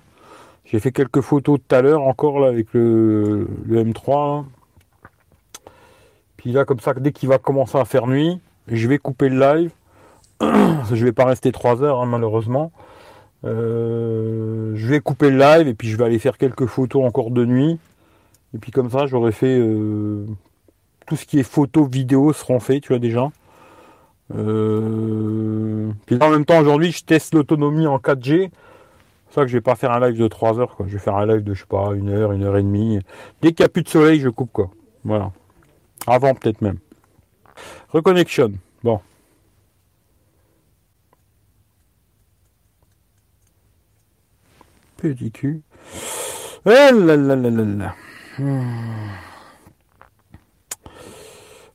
[0.66, 4.44] J'ai fait quelques photos tout à l'heure encore avec le M3.
[6.38, 9.40] Puis là, comme ça, dès qu'il va commencer à faire nuit, je vais couper le
[9.40, 9.72] live.
[10.42, 12.72] je vais pas rester 3 heures, hein, malheureusement.
[13.46, 17.32] Euh, je vais couper le live et puis je vais aller faire quelques photos encore
[17.32, 17.80] de nuit.
[18.56, 20.26] Et puis comme ça, j'aurais fait euh,
[21.06, 23.30] tout ce qui est photo, vidéo seront faits, tu vois déjà.
[24.36, 28.50] Euh, puis en même temps, aujourd'hui, je teste l'autonomie en 4G.
[29.30, 30.76] C'est ça que je vais pas faire un live de 3 heures.
[30.86, 33.00] Je vais faire un live de, je sais pas, une heure, une heure et demie.
[33.42, 34.70] Dès qu'il n'y a plus de soleil, je coupe, quoi.
[35.04, 35.32] Voilà.
[36.06, 36.78] Avant, peut-être même.
[37.90, 38.54] Reconnexion.
[38.84, 39.02] Bon.
[44.98, 45.62] Petit cul.
[46.66, 47.96] Eh là là là là.
[48.38, 49.10] Hmm.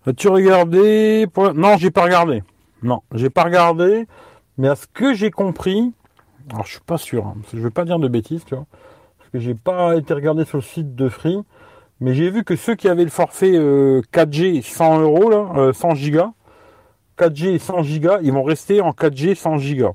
[0.07, 1.27] As-tu regardé.
[1.55, 2.43] Non, j'ai pas regardé.
[2.83, 4.07] Non, j'ai pas regardé.
[4.59, 5.93] Mais à ce que j'ai compris,
[6.51, 8.55] alors je suis pas sûr, hein, parce que je vais pas dire de bêtises, tu
[8.55, 8.67] vois,
[9.19, 11.39] parce que j'ai pas été regardé sur le site de Free,
[12.03, 15.95] mais j'ai vu que ceux qui avaient le forfait 4G 100 euros là, 100 euh,
[15.95, 16.33] gigas,
[17.17, 19.93] 4G 100 gigas, ils vont rester en 4G 100 gigas.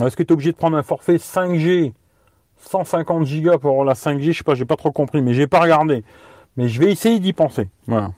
[0.00, 1.92] Est-ce que tu es obligé de prendre un forfait 5G
[2.56, 5.60] 150 gigas pour la 5G Je sais pas, j'ai pas trop compris, mais j'ai pas
[5.60, 6.04] regardé.
[6.56, 7.68] Mais je vais essayer d'y penser.
[7.86, 8.12] Voilà.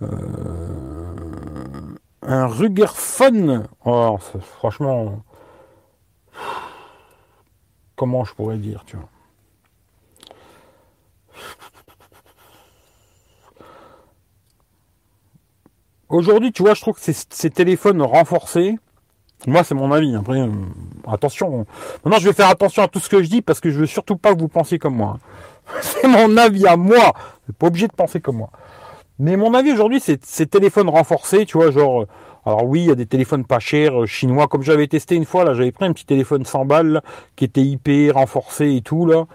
[0.00, 0.08] Euh,
[2.22, 3.66] un Rugerphone.
[3.84, 4.16] Oh,
[4.56, 5.22] franchement.
[7.94, 9.08] Comment je pourrais dire, tu vois?
[16.10, 18.76] Aujourd'hui, tu vois, je trouve que ces, téléphones renforcés,
[19.46, 20.14] moi, c'est mon avis.
[20.14, 20.48] Euh,
[21.06, 21.64] attention.
[22.04, 23.86] Maintenant, je vais faire attention à tout ce que je dis parce que je veux
[23.86, 25.18] surtout pas que vous pensiez comme moi.
[25.80, 27.12] c'est mon avis à moi.
[27.46, 28.50] Vous pas obligé de penser comme moi.
[29.20, 32.06] Mais mon avis aujourd'hui, c'est ces téléphones renforcés, tu vois, genre.
[32.44, 35.26] Alors oui, il y a des téléphones pas chers euh, chinois, comme j'avais testé une
[35.26, 37.02] fois là, j'avais pris un petit téléphone 100 balles
[37.36, 39.26] qui était IP renforcé et tout là.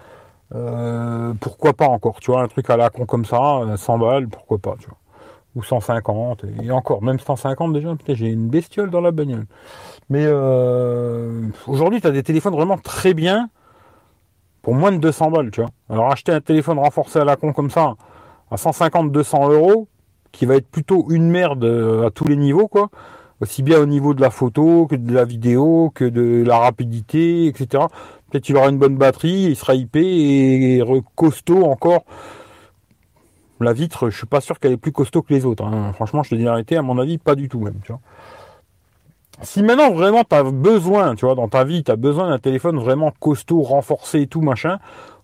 [0.54, 3.98] Euh, pourquoi pas encore, tu vois, un truc à la con comme ça, 100 euh,
[3.98, 4.98] balles, pourquoi pas, tu vois.
[5.56, 9.46] Ou 150, et encore, même 150 déjà, j'ai une bestiole dans la bagnole.
[10.10, 10.26] Mais
[11.66, 13.48] aujourd'hui, tu as des téléphones vraiment très bien
[14.66, 15.70] pour moins de 200 balles, tu vois.
[15.88, 17.94] Alors acheter un téléphone renforcé à la con comme ça,
[18.50, 19.86] à 150-200 euros,
[20.32, 22.90] qui va être plutôt une merde euh, à tous les niveaux, quoi.
[23.40, 27.46] Aussi bien au niveau de la photo, que de la vidéo, que de la rapidité,
[27.46, 27.84] etc.
[28.28, 30.82] Peut-être qu'il aura une bonne batterie, il sera IP et
[31.14, 32.04] costaud encore.
[33.60, 35.64] La vitre, je suis pas sûr qu'elle est plus costaud que les autres.
[35.64, 35.92] Hein.
[35.94, 37.80] Franchement, je te dis la à mon avis, pas du tout même.
[37.82, 38.00] Tu vois
[39.42, 42.38] si maintenant vraiment tu as besoin, tu vois, dans ta vie, tu as besoin d'un
[42.38, 44.78] téléphone vraiment costaud, renforcé et tout, machin,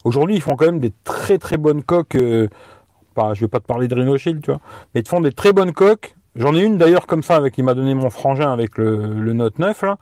[0.04, 2.16] aujourd'hui, ils font quand même des très très bonnes coques.
[2.16, 2.48] Euh,
[3.14, 4.60] pas, je vais pas te parler de Rhino tu vois,
[4.94, 6.14] mais ils te font des très bonnes coques.
[6.34, 9.58] J'en ai une d'ailleurs comme ça, avec qui m'a donné mon frangin avec le, Note
[9.58, 9.96] 9, là.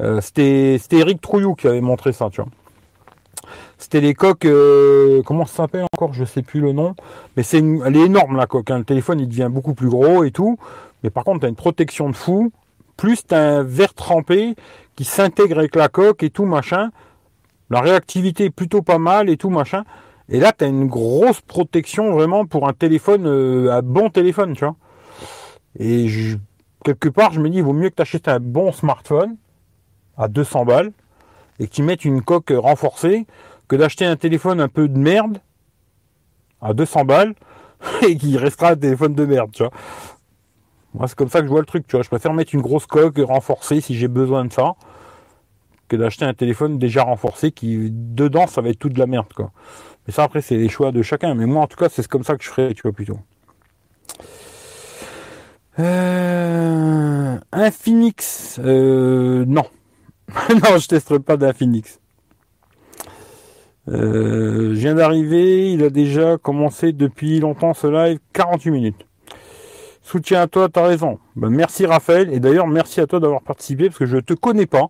[0.00, 2.50] Euh, c'était, c'était Eric Trouillou qui avait montré ça, tu vois.
[3.78, 6.94] C'était les coques, euh, comment ça s'appelle encore Je sais plus le nom.
[7.36, 8.70] Mais c'est elle est énorme la coque.
[8.70, 8.78] Hein.
[8.78, 10.58] Le téléphone il devient beaucoup plus gros et tout.
[11.02, 12.52] Mais par contre, tu as une protection de fou
[12.96, 14.54] plus tu as un verre trempé
[14.96, 16.90] qui s'intègre avec la coque et tout machin.
[17.70, 19.84] La réactivité est plutôt pas mal et tout machin.
[20.28, 24.54] Et là, tu as une grosse protection vraiment pour un téléphone, euh, un bon téléphone,
[24.54, 24.76] tu vois.
[25.78, 26.06] Et
[26.84, 29.36] quelque part, je me dis, il vaut mieux que tu achètes un bon smartphone
[30.16, 30.92] à 200 balles
[31.58, 33.26] et que tu mettes une coque renforcée
[33.68, 35.38] que d'acheter un téléphone un peu de merde
[36.60, 37.34] à 200 balles
[38.06, 39.72] et qui restera un téléphone de merde, tu vois.
[40.94, 42.02] Moi, c'est comme ça que je vois le truc, tu vois.
[42.02, 44.74] Je préfère mettre une grosse coque renforcée si j'ai besoin de ça,
[45.88, 49.32] que d'acheter un téléphone déjà renforcé qui, dedans, ça va être tout de la merde,
[49.34, 49.50] quoi.
[50.06, 51.34] Mais ça, après, c'est les choix de chacun.
[51.34, 53.18] Mais moi, en tout cas, c'est comme ça que je ferais, tu vois, plutôt.
[55.80, 59.64] Euh, un Phoenix, euh, non.
[60.50, 61.98] non, je testerai pas d'un Phoenix.
[63.88, 69.06] Euh, je viens d'arriver, il a déjà commencé depuis longtemps ce live, 48 minutes.
[70.02, 71.18] Soutien à toi, t'as raison.
[71.36, 72.32] Ben, merci Raphaël.
[72.32, 74.88] Et d'ailleurs, merci à toi d'avoir participé parce que je te connais pas.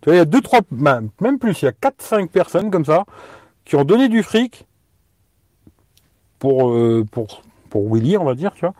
[0.00, 2.70] Tu vois, il y a deux, trois, ben, même plus, il y a 4-5 personnes
[2.70, 3.04] comme ça
[3.64, 4.66] qui ont donné du fric
[6.38, 8.74] pour, euh, pour, pour Willy, on va dire, tu vois,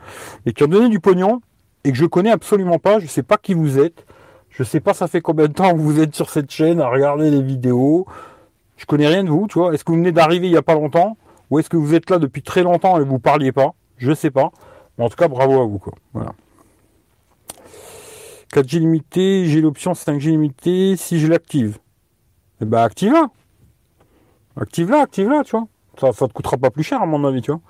[0.44, 1.40] et qui ont donné du pognon
[1.84, 2.98] et que je connais absolument pas.
[2.98, 4.06] Je sais pas qui vous êtes.
[4.50, 6.88] Je sais pas ça fait combien de temps que vous êtes sur cette chaîne à
[6.88, 8.06] regarder les vidéos.
[8.84, 9.72] Je connais rien de vous, tu vois.
[9.72, 11.16] Est-ce que vous venez d'arriver il y a pas longtemps?
[11.48, 13.72] Ou est-ce que vous êtes là depuis très longtemps et vous parliez pas?
[13.96, 14.50] Je sais pas
[14.98, 15.78] en tout cas, bravo à vous.
[15.78, 15.94] Quoi.
[16.12, 16.32] Voilà.
[18.52, 21.78] 4G limité, j'ai l'option 5G limité si je l'active.
[22.60, 23.28] Eh ben active-la.
[24.60, 25.66] Active-la, active-la, tu vois.
[25.98, 27.60] Ça, ça te coûtera pas plus cher à mon avis, tu vois.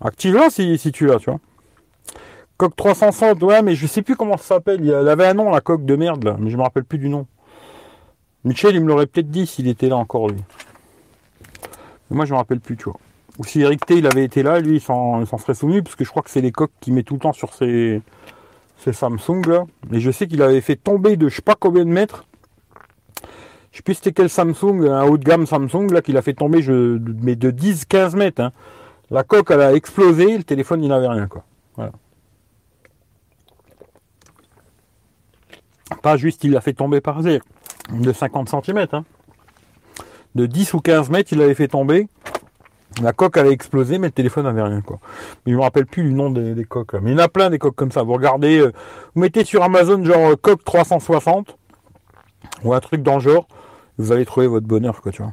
[0.00, 1.38] Active-la si, si tu l'as, tu vois.
[2.56, 4.84] Coque 360, ouais, mais je sais plus comment ça s'appelle.
[4.84, 7.08] Il avait un nom, la coque de merde, là, mais je me rappelle plus du
[7.08, 7.26] nom.
[8.44, 10.42] Michel, il me l'aurait peut-être dit s'il était là encore, lui.
[12.10, 12.98] Mais moi, je me rappelle plus, tu vois.
[13.38, 16.04] Ou si Eric T il avait été là, lui il s'en serait souvenu, parce que
[16.04, 18.02] je crois que c'est les coques qu'il met tout le temps sur ses,
[18.76, 19.64] Samsung là.
[19.92, 22.26] Et je sais qu'il avait fait tomber de je sais pas combien de mètres
[23.70, 26.34] Je sais plus c'était quel Samsung, un haut de gamme Samsung, là, qu'il a fait
[26.34, 26.60] tomber,
[27.22, 28.42] mais de 10-15 mètres.
[28.42, 28.52] Hein.
[29.10, 31.44] La coque, elle a explosé, le téléphone, il n'avait rien, quoi.
[36.02, 37.42] Pas juste, il l'a fait tomber par terre,
[37.90, 38.86] de 50 cm.
[38.92, 39.04] Hein.
[40.34, 42.08] De 10 ou 15 mètres, il l'avait fait tomber.
[43.00, 44.98] La coque elle a explosé, mais le téléphone n'avait rien quoi.
[45.46, 46.94] Mais je me rappelle plus du nom des, coques.
[46.94, 48.02] Mais il y en a plein des coques comme ça.
[48.02, 48.72] Vous regardez, euh,
[49.14, 51.56] vous mettez sur Amazon genre euh, coque 360
[52.64, 53.46] ou un truc dans le genre,
[53.98, 55.32] vous allez trouver votre bonheur quoi, tu vois.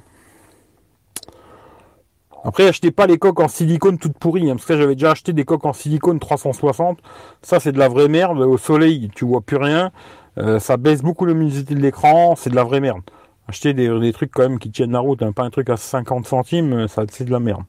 [2.43, 5.33] Après, achetez pas les coques en silicone toutes pourries, hein, parce que j'avais déjà acheté
[5.33, 6.99] des coques en silicone 360.
[7.41, 8.39] Ça, c'est de la vraie merde.
[8.39, 9.91] Au soleil, tu vois plus rien.
[10.39, 12.35] Euh, ça baisse beaucoup le luminosité de l'écran.
[12.35, 13.01] C'est de la vraie merde.
[13.47, 16.27] Acheter des, trucs quand même qui tiennent la route, hein, pas un truc à 50
[16.27, 17.63] centimes, euh, c'est de la merde.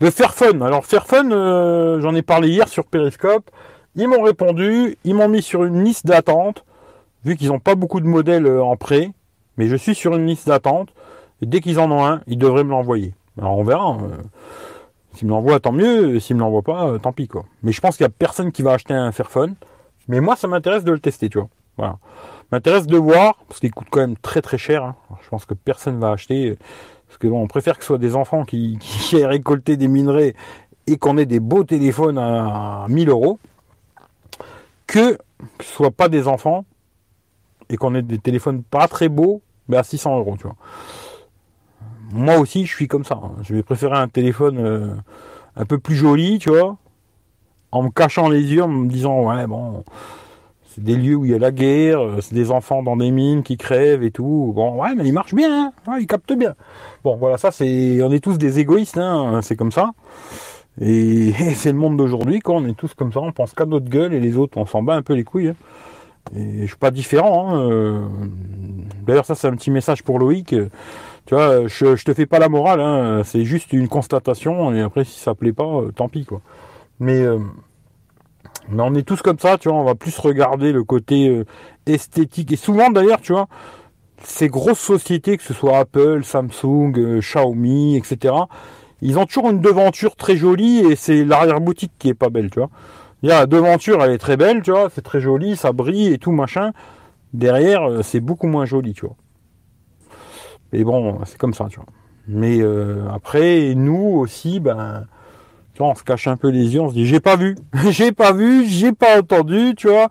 [0.00, 0.62] Le Fairphone.
[0.62, 3.50] Alors Fairphone, euh, j'en ai parlé hier sur Periscope.
[3.96, 6.64] Ils m'ont répondu, ils m'ont mis sur une liste d'attente,
[7.24, 9.10] vu qu'ils n'ont pas beaucoup de modèles en prêt,
[9.56, 10.90] mais je suis sur une liste d'attente,
[11.40, 13.14] et dès qu'ils en ont un, ils devraient me l'envoyer.
[13.38, 13.96] Alors on verra.
[15.14, 16.20] S'ils me l'envoient, tant mieux.
[16.20, 17.28] S'ils me l'envoient pas, tant pis.
[17.62, 19.54] Mais je pense qu'il n'y a personne qui va acheter un Fairphone.
[20.08, 21.48] Mais moi, ça m'intéresse de le tester, tu vois.
[21.76, 21.98] Voilà
[22.50, 24.84] m'intéresse de voir, parce qu'il coûte quand même très très cher.
[24.84, 24.96] Hein.
[25.22, 26.56] Je pense que personne va acheter.
[27.06, 28.78] Parce que bon, on préfère que ce soit des enfants qui,
[29.12, 30.34] aient récolté des minerais
[30.86, 33.38] et qu'on ait des beaux téléphones à 1000 euros,
[34.86, 35.18] que,
[35.60, 36.64] ce soit pas des enfants
[37.68, 40.56] et qu'on ait des téléphones pas très beaux, mais à 600 euros, tu vois.
[42.10, 43.20] Moi aussi, je suis comme ça.
[43.22, 43.32] Hein.
[43.42, 44.94] Je vais préférer un téléphone euh,
[45.56, 46.78] un peu plus joli, tu vois,
[47.72, 49.84] en me cachant les yeux, en me disant, ouais, bon,
[50.70, 53.10] c'est des lieux où il y a la guerre, euh, c'est des enfants dans des
[53.10, 54.52] mines qui crèvent et tout.
[54.54, 56.54] Bon, ouais, mais ils marchent bien, hein ils captent bien.
[57.04, 59.90] Bon, voilà, ça, c'est, on est tous des égoïstes, hein, c'est comme ça.
[60.80, 62.56] Et, c'est le monde d'aujourd'hui, quoi.
[62.56, 64.82] On est tous comme ça, on pense qu'à notre gueule et les autres, on s'en
[64.82, 65.48] bat un peu les couilles.
[65.48, 65.56] Hein.
[66.36, 67.54] Et je suis pas différent.
[67.54, 67.70] Hein.
[67.70, 68.00] Euh.
[69.06, 70.54] D'ailleurs, ça, c'est un petit message pour Loïc.
[71.26, 73.22] Tu vois, je, je te fais pas la morale, hein.
[73.24, 74.72] c'est juste une constatation.
[74.74, 76.40] Et après, si ça plaît pas, euh, tant pis, quoi.
[77.00, 77.24] Mais
[78.70, 81.44] mais on est tous comme ça, tu vois, on va plus regarder le côté euh,
[81.86, 82.52] esthétique.
[82.52, 83.48] Et souvent d'ailleurs, tu vois,
[84.22, 88.34] ces grosses sociétés, que ce soit Apple, Samsung, euh, Xiaomi, etc.,
[89.00, 92.58] ils ont toujours une devanture très jolie et c'est l'arrière-boutique qui est pas belle, tu
[92.58, 92.70] vois.
[93.22, 95.72] Il y a la devanture, elle est très belle, tu vois, c'est très joli, ça
[95.72, 96.72] brille et tout, machin.
[97.32, 99.16] Derrière, euh, c'est beaucoup moins joli, tu vois.
[100.72, 101.86] Mais bon, c'est comme ça, tu vois.
[102.26, 102.60] Mais
[103.10, 105.06] après, nous aussi, ben
[105.86, 107.56] on se cache un peu les yeux, on se dit j'ai pas vu,
[107.90, 110.08] j'ai pas vu, j'ai pas entendu, tu vois.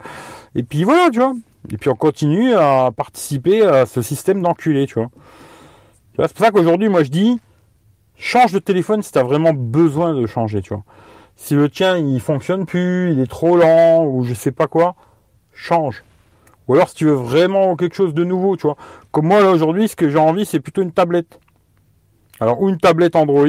[0.56, 1.34] Et puis voilà, tu vois.
[1.72, 5.10] Et puis on continue à participer à ce système d'enculé, tu vois.
[6.18, 7.40] C'est pour ça qu'aujourd'hui, moi je dis,
[8.18, 10.84] change de téléphone si tu as vraiment besoin de changer, tu vois.
[11.36, 14.96] Si le tien il fonctionne plus, il est trop lent ou je sais pas quoi,
[15.54, 16.04] change.
[16.68, 18.76] Ou alors si tu veux vraiment quelque chose de nouveau, tu vois.
[19.12, 21.40] Comme moi là aujourd'hui, ce que j'ai envie, c'est plutôt une tablette.
[22.40, 23.48] Alors ou une tablette Android,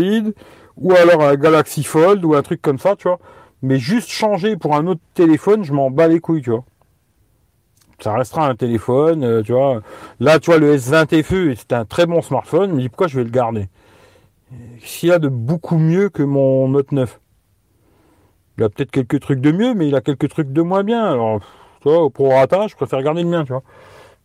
[0.81, 3.19] ou alors un Galaxy Fold ou un truc comme ça, tu vois.
[3.63, 6.65] Mais juste changer pour un autre téléphone, je m'en bats les couilles, tu vois.
[8.01, 9.83] Ça restera un téléphone, euh, tu vois.
[10.21, 13.25] Là, tu vois, le S20 FE, c'est un très bon smartphone, mais pourquoi je vais
[13.25, 13.69] le garder?
[14.81, 17.21] S'il y a de beaucoup mieux que mon Note 9.
[18.57, 21.05] Il a peut-être quelques trucs de mieux, mais il a quelques trucs de moins bien.
[21.05, 21.41] Alors,
[21.81, 23.63] tu vois, au prorata, je préfère garder le mien, tu vois.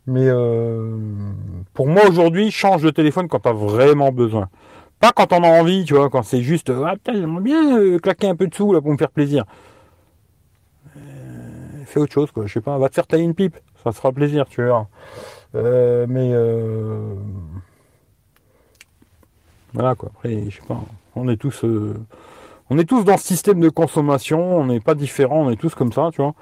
[0.06, 0.96] Mais euh,
[1.72, 4.48] pour moi aujourd'hui, change de téléphone quand tu as vraiment besoin.
[5.12, 8.28] Quand on a envie, tu vois, quand c'est juste, ah putain, j'aimerais bien euh, claquer
[8.28, 9.44] un peu de sous là pour me faire plaisir.
[10.96, 11.00] Euh,
[11.84, 12.46] fais autre chose, quoi.
[12.46, 14.88] Je sais pas, va te faire tailler une pipe, ça te fera plaisir, tu vois.
[15.54, 16.32] Euh, mais
[19.72, 20.10] voilà quoi.
[20.14, 20.80] Après, je sais pas,
[21.16, 21.64] on est tous,
[22.70, 25.74] on est tous dans ce système de consommation, on n'est pas différents, on est tous
[25.74, 26.34] comme ça, tu vois.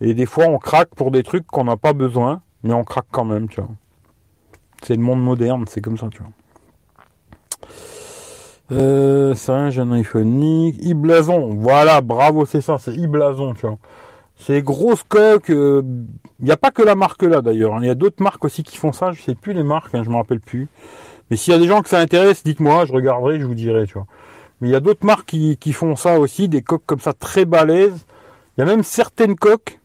[0.00, 3.06] Et des fois, on craque pour des trucs qu'on n'a pas besoin, mais on craque
[3.10, 3.70] quand même, tu vois.
[4.82, 6.30] C'est le monde moderne, c'est comme ça, tu vois.
[8.72, 13.78] Euh, c'est un iPhone Iblason, voilà, bravo, c'est ça, c'est Iblason, tu vois.
[14.38, 15.48] C'est grosse coque.
[15.48, 15.82] Il euh,
[16.40, 17.74] n'y a pas que la marque là d'ailleurs.
[17.74, 17.78] Hein.
[17.82, 19.12] Il y a d'autres marques aussi qui font ça.
[19.12, 20.68] Je sais plus les marques, hein, je me rappelle plus.
[21.30, 23.86] Mais s'il y a des gens que ça intéresse, dites-moi, je regarderai, je vous dirai,
[23.86, 24.06] tu vois.
[24.60, 27.44] Mais il y a d'autres marques qui, font ça aussi, des coques comme ça très
[27.44, 28.06] balèzes.
[28.56, 29.80] Il y a même certaines coques.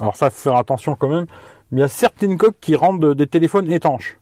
[0.00, 1.26] Alors ça, faut faire attention quand même.
[1.70, 4.18] Mais il y a certaines coques qui rendent des téléphones étanches.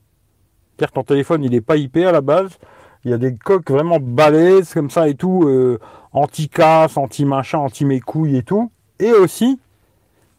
[0.77, 2.59] C'est-à-dire ton téléphone, il n'est pas IP à la base.
[3.05, 5.79] Il y a des coques vraiment balèzes comme ça et tout, euh,
[6.13, 8.71] anti-casse, anti-machin, anti-mes couilles et tout.
[9.01, 9.59] Et aussi,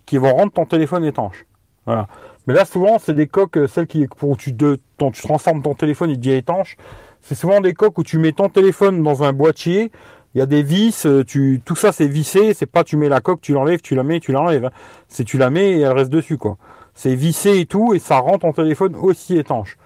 [0.05, 1.45] qui vont rendre ton téléphone étanche.
[1.85, 2.07] Voilà.
[2.47, 5.73] Mais là, souvent, c'est des coques, euh, celles qui, pour tu, de, tu transformes ton
[5.73, 6.77] téléphone, il devient étanche.
[7.21, 9.91] C'est souvent des coques où tu mets ton téléphone dans un boîtier.
[10.35, 12.53] Il y a des vis, euh, tout ça c'est vissé.
[12.53, 14.65] C'est pas tu mets la coque, tu l'enlèves, tu la mets, tu l'enlèves.
[14.65, 14.71] Hein.
[15.07, 16.57] C'est tu la mets et elle reste dessus, quoi.
[16.95, 19.77] c'est vissé et tout, et ça rend ton téléphone aussi étanche.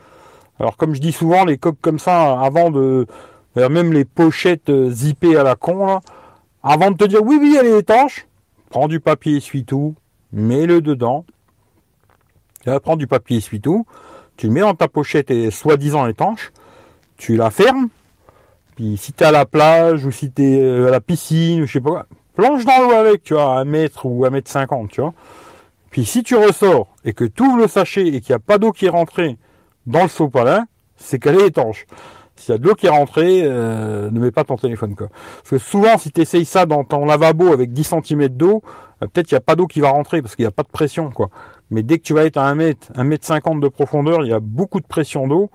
[0.59, 3.05] Alors comme je dis souvent, les coques comme ça, avant de,
[3.55, 5.99] même les pochettes euh, zippées à la con,
[6.63, 8.27] avant de te dire oui oui elle est étanche,
[8.69, 9.95] prends du papier essuie-tout,
[10.33, 11.25] mets-le dedans,
[12.83, 13.85] prends du papier essuie-tout,
[14.35, 16.51] tu le mets dans ta pochette et soi-disant étanche,
[17.17, 17.89] tu la fermes,
[18.75, 21.61] puis si tu es à la plage ou si tu es euh, à la piscine
[21.61, 22.05] ou je sais pas quoi,
[22.35, 25.13] plonge dans l'eau avec, tu vois, à un mètre ou un mètre cinquante, tu vois.
[25.89, 28.71] Puis si tu ressors et que tu le sachet et qu'il n'y a pas d'eau
[28.71, 29.37] qui est rentrée
[29.88, 30.65] dans le sopalin,
[30.97, 31.88] c'est qu'elle est étanche.
[32.35, 34.95] S'il y a de l'eau qui est rentrée, euh, ne mets pas ton téléphone.
[34.95, 35.07] Quoi.
[35.09, 38.61] Parce que souvent, si tu essayes ça dans ton lavabo avec 10 cm d'eau,
[39.01, 40.63] euh, peut-être qu'il n'y a pas d'eau qui va rentrer parce qu'il n'y a pas
[40.63, 41.09] de pression.
[41.09, 41.29] quoi.
[41.71, 44.29] Mais dès que tu vas être à 1 mètre, 1 mètre 50 de profondeur, il
[44.29, 45.49] y a beaucoup de pression d'eau.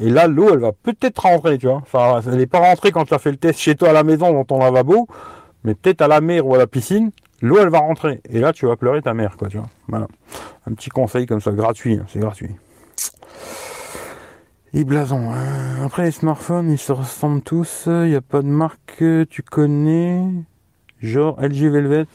[0.00, 1.76] Et là, l'eau, elle va peut-être rentrer, tu vois.
[1.76, 4.04] Enfin, elle n'est pas rentrée quand tu as fait le test chez toi à la
[4.04, 5.08] maison dans ton lavabo,
[5.64, 7.10] mais peut-être à la mer ou à la piscine,
[7.40, 8.20] l'eau elle va rentrer.
[8.28, 9.68] Et là tu vas pleurer ta mère, quoi, tu vois.
[9.88, 10.06] Voilà.
[10.66, 12.50] Un petit conseil comme ça, gratuit, hein, c'est gratuit.
[14.74, 15.30] Et blason.
[15.32, 15.84] Hein.
[15.84, 17.84] Après les smartphones, ils se ressemblent tous.
[17.86, 20.22] Il n'y a pas de marque que tu connais.
[21.00, 22.06] Genre LG Velvet.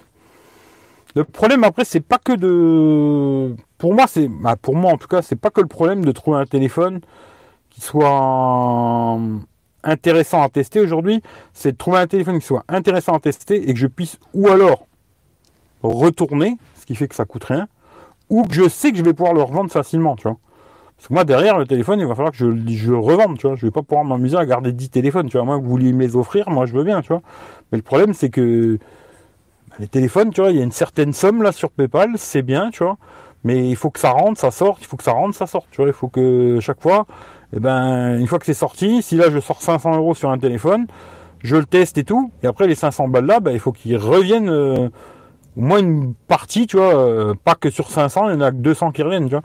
[1.16, 3.56] Le problème après, c'est pas que de.
[3.78, 4.28] Pour moi, c'est.
[4.28, 7.02] Bah, pour moi en tout cas, c'est pas que le problème de trouver un téléphone
[7.70, 9.20] qui soit
[9.84, 11.22] intéressant à tester aujourd'hui,
[11.54, 14.48] c'est de trouver un téléphone qui soit intéressant à tester et que je puisse ou
[14.48, 14.88] alors
[15.82, 17.68] retourner, ce qui fait que ça coûte rien,
[18.30, 20.38] ou que je sais que je vais pouvoir le revendre facilement, tu vois.
[21.04, 23.58] Parce que moi, derrière le téléphone, il va falloir que je, je revende, tu vois.
[23.58, 25.46] Je vais pas pouvoir m'amuser à garder 10 téléphones, tu vois.
[25.46, 27.22] Moi, vous vouliez me les offrir, moi, je veux bien, tu vois.
[27.70, 28.78] Mais le problème, c'est que
[29.68, 32.42] bah, les téléphones, tu vois, il y a une certaine somme là sur PayPal, c'est
[32.42, 32.96] bien, tu vois.
[33.44, 35.68] Mais il faut que ça rentre, ça sorte, il faut que ça rentre, ça sorte,
[35.72, 35.88] tu vois.
[35.88, 37.06] Il faut que chaque fois,
[37.52, 40.38] eh ben, une fois que c'est sorti, si là je sors 500 euros sur un
[40.38, 40.88] téléphone,
[41.44, 43.98] je le teste et tout, et après les 500 balles là, ben, il faut qu'ils
[43.98, 44.88] reviennent euh,
[45.58, 48.52] au moins une partie, tu vois, euh, pas que sur 500, il y en a
[48.52, 49.44] que 200 qui reviennent, tu vois.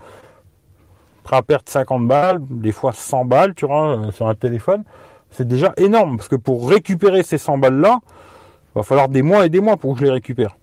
[1.31, 4.85] À perdre 50 balles, des fois 100 balles, tu vois, euh, sur un téléphone,
[5.31, 9.23] c'est déjà énorme, parce que pour récupérer ces 100 balles là, il va falloir des
[9.23, 10.57] mois et des mois pour que je les récupère.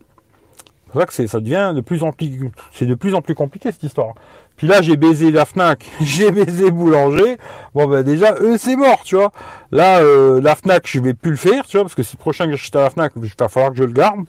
[0.86, 3.36] C'est pour ça que ça devient de plus en plus, c'est de plus en plus
[3.36, 4.14] compliqué cette histoire.
[4.56, 7.38] Puis là, j'ai baisé la Fnac, j'ai baisé Boulanger.
[7.74, 9.32] Bon, ben déjà, eux, c'est mort, tu vois.
[9.72, 12.46] Là, euh, la Fnac, je vais plus le faire, tu vois, parce que si prochain
[12.46, 14.26] que j'achète à la Fnac, il va falloir que je le garde.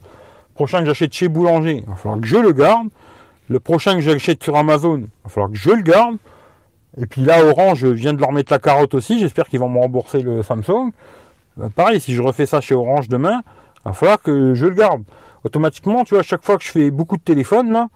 [0.54, 2.88] Prochain que j'achète chez Boulanger, il va falloir que je le garde.
[3.48, 6.16] Le prochain que j'achète sur Amazon, il va falloir que je le garde.
[6.98, 9.18] Et puis là, Orange, je viens de leur mettre la carotte aussi.
[9.20, 10.92] J'espère qu'ils vont me rembourser le Samsung.
[11.56, 13.42] Ben, pareil, si je refais ça chez Orange demain,
[13.76, 15.02] il va falloir que je le garde.
[15.44, 17.88] Automatiquement, tu vois, à chaque fois que je fais beaucoup de téléphones, là,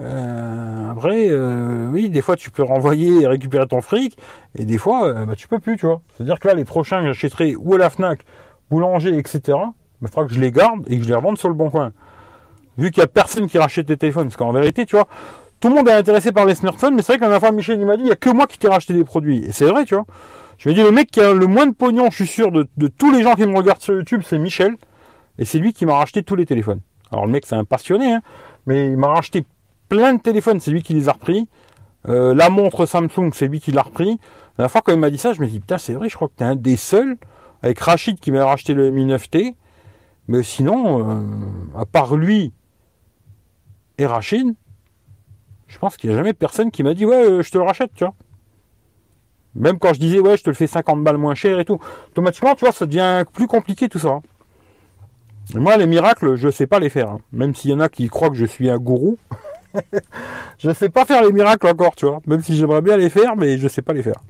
[0.00, 4.16] euh, après, euh, oui, des fois tu peux renvoyer et récupérer ton fric,
[4.54, 6.02] et des fois, euh, bah, tu peux plus, tu vois.
[6.14, 8.20] C'est-à-dire que là, les prochains que j'achèterai ou à la FNAC,
[8.70, 9.52] boulanger, etc., il
[10.02, 11.92] bah, faudra que je les garde et que je les revende sur le bon coin.
[12.78, 15.08] Vu qu'il n'y a personne qui rachète des téléphones, parce qu'en vérité, tu vois,
[15.60, 17.80] tout le monde est intéressé par les smartphones, mais c'est vrai qu'à la fois, Michel
[17.80, 19.44] il m'a dit, il n'y a que moi qui t'ai racheté des produits.
[19.44, 20.04] Et c'est vrai, tu vois.
[20.58, 22.66] Je me dis, le mec qui a le moins de pognon, je suis sûr, de,
[22.88, 24.76] tous les gens qui me regardent sur YouTube, c'est Michel.
[25.38, 26.80] Et c'est lui qui m'a racheté tous les téléphones.
[27.12, 28.22] Alors le mec, c'est un passionné, hein,
[28.66, 29.44] mais il m'a racheté
[29.88, 31.46] plein de téléphones, c'est lui qui les a repris.
[32.08, 34.18] Euh, la montre Samsung, c'est lui qui l'a repris.
[34.58, 36.28] La fois quand il m'a dit ça, je me dis putain, c'est vrai, je crois
[36.28, 37.16] que tu es un des seuls
[37.62, 39.54] avec Rachid qui m'a racheté le Mi 9T.
[40.28, 41.22] Mais sinon, euh,
[41.76, 42.52] à part lui
[43.98, 44.54] et Rachid,
[45.68, 47.64] je pense qu'il n'y a jamais personne qui m'a dit ouais, euh, je te le
[47.64, 48.14] rachète, tu vois.
[49.54, 51.80] Même quand je disais ouais, je te le fais 50 balles moins cher et tout.
[52.10, 54.20] Automatiquement, tu vois, ça devient plus compliqué tout ça.
[55.54, 57.10] moi, les miracles, je ne sais pas les faire.
[57.10, 57.18] Hein.
[57.32, 59.18] Même s'il y en a qui croient que je suis un gourou.
[60.58, 62.20] je sais pas faire les miracles encore, tu vois.
[62.26, 64.22] Même si j'aimerais bien les faire, mais je sais pas les faire.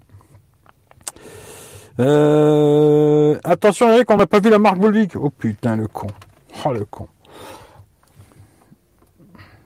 [1.98, 5.16] Euh, attention Eric, on n'a pas vu la marque Volvic.
[5.16, 6.08] Oh putain le con.
[6.64, 7.08] Oh le con.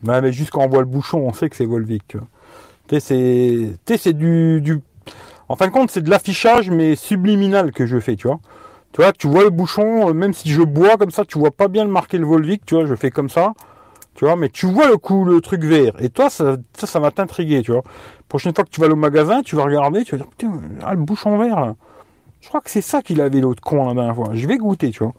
[0.02, 2.16] Mais juste quand on voit le bouchon, on sait que c'est Volvic.
[2.88, 4.80] Tu sais, c'est, du, du,
[5.48, 8.40] en fin de compte, c'est de l'affichage mais subliminal que je fais, tu vois.
[8.92, 11.52] Tu vois, tu vois le bouchon, euh, même si je bois comme ça, tu vois
[11.52, 13.52] pas bien le marquer le Volvic, tu vois, je fais comme ça.
[14.14, 15.92] Tu vois, mais tu vois le coup, le truc vert.
[16.00, 17.82] Et toi, ça, ça, va t'intriguer, tu vois.
[18.28, 20.94] Prochaine fois que tu vas au magasin, tu vas regarder, tu vas dire, putain, ah,
[20.94, 21.76] le bouchon vert, là.
[22.40, 24.30] Je crois que c'est ça qu'il avait l'autre con la dernière fois.
[24.34, 25.14] Je vais goûter, tu vois.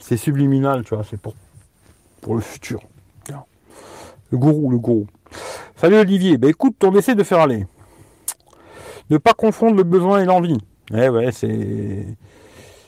[0.00, 1.34] C'est subliminal, tu vois, c'est pour,
[2.20, 2.80] pour le futur.
[4.30, 5.06] Le gourou, le gourou.
[5.76, 7.66] Salut Olivier, bah écoute, ton essai de faire aller.
[9.10, 10.58] Ne pas confondre le besoin et l'envie.
[10.92, 12.06] Eh ouais, c'est.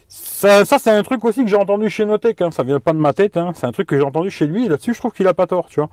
[0.08, 2.50] Ça, c'est un truc aussi que j'ai entendu chez Notech, hein.
[2.50, 3.52] ça vient pas de ma tête, hein.
[3.54, 5.66] c'est un truc que j'ai entendu chez lui, là-dessus je trouve qu'il a pas tort,
[5.68, 5.88] tu vois.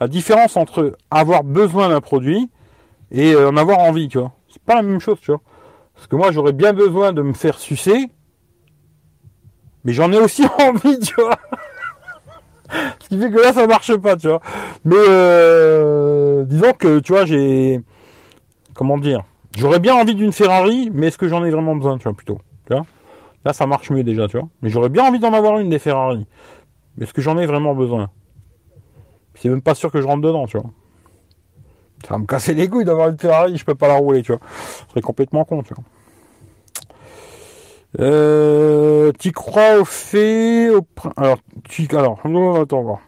[0.00, 2.50] La différence entre avoir besoin d'un produit
[3.10, 4.32] et euh, en avoir envie, tu vois.
[4.48, 5.40] C'est pas la même chose, tu vois.
[5.94, 8.10] Parce que moi j'aurais bien besoin de me faire sucer,
[9.84, 11.38] mais j'en ai aussi envie, tu vois.
[12.70, 14.40] Parce qui fait que là, ça marche pas, tu vois.
[14.84, 17.80] Mais euh, disons que, tu vois, j'ai...
[18.74, 19.24] Comment dire
[19.56, 22.38] J'aurais bien envie d'une Ferrari, mais est-ce que j'en ai vraiment besoin, tu vois, plutôt
[23.44, 24.48] Là, ça marche mieux déjà, tu vois.
[24.60, 26.26] Mais j'aurais bien envie d'en avoir une des Ferrari.
[26.96, 28.10] Mais est-ce que j'en ai vraiment besoin?
[29.34, 30.70] C'est même pas sûr que je rentre dedans, tu vois.
[32.06, 34.32] Ça va me casser les couilles d'avoir une Ferrari, je peux pas la rouler, tu
[34.32, 34.40] vois.
[34.84, 35.84] Ce serait complètement con, tu vois.
[37.98, 40.86] Euh, tu crois au fait, au
[41.16, 41.38] alors
[41.68, 42.20] tu alors
[42.60, 43.00] attends voir.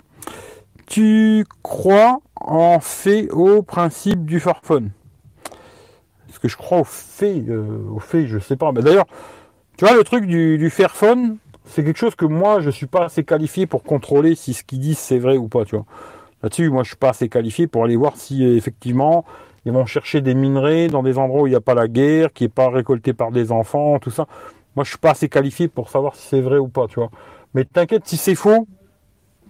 [0.87, 4.91] Tu crois en fait au principe du Fairphone
[6.29, 8.73] Est-ce que je crois au fait, euh, au fait, je sais pas.
[8.73, 9.07] Mais d'ailleurs,
[9.77, 13.05] tu vois le truc du, du Fairphone, c'est quelque chose que moi je suis pas
[13.05, 15.87] assez qualifié pour contrôler si ce qu'ils disent c'est vrai ou pas, tu vois.
[16.43, 19.25] Là-dessus, moi je suis pas assez qualifié pour aller voir si effectivement
[19.65, 22.33] ils vont chercher des minerais dans des endroits où il n'y a pas la guerre,
[22.33, 24.27] qui est pas récolté par des enfants, tout ça.
[24.77, 27.11] Moi, je suis pas assez qualifié pour savoir si c'est vrai ou pas, tu vois.
[27.55, 28.67] Mais t'inquiète, si c'est faux,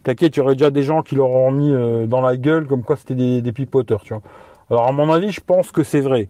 [0.02, 2.82] t'inquiète, il y aurait déjà des gens qui l'auront mis euh, dans la gueule comme
[2.82, 4.22] quoi c'était des, des pipoteurs, tu vois.
[4.70, 6.28] Alors, à mon avis, je pense que c'est vrai.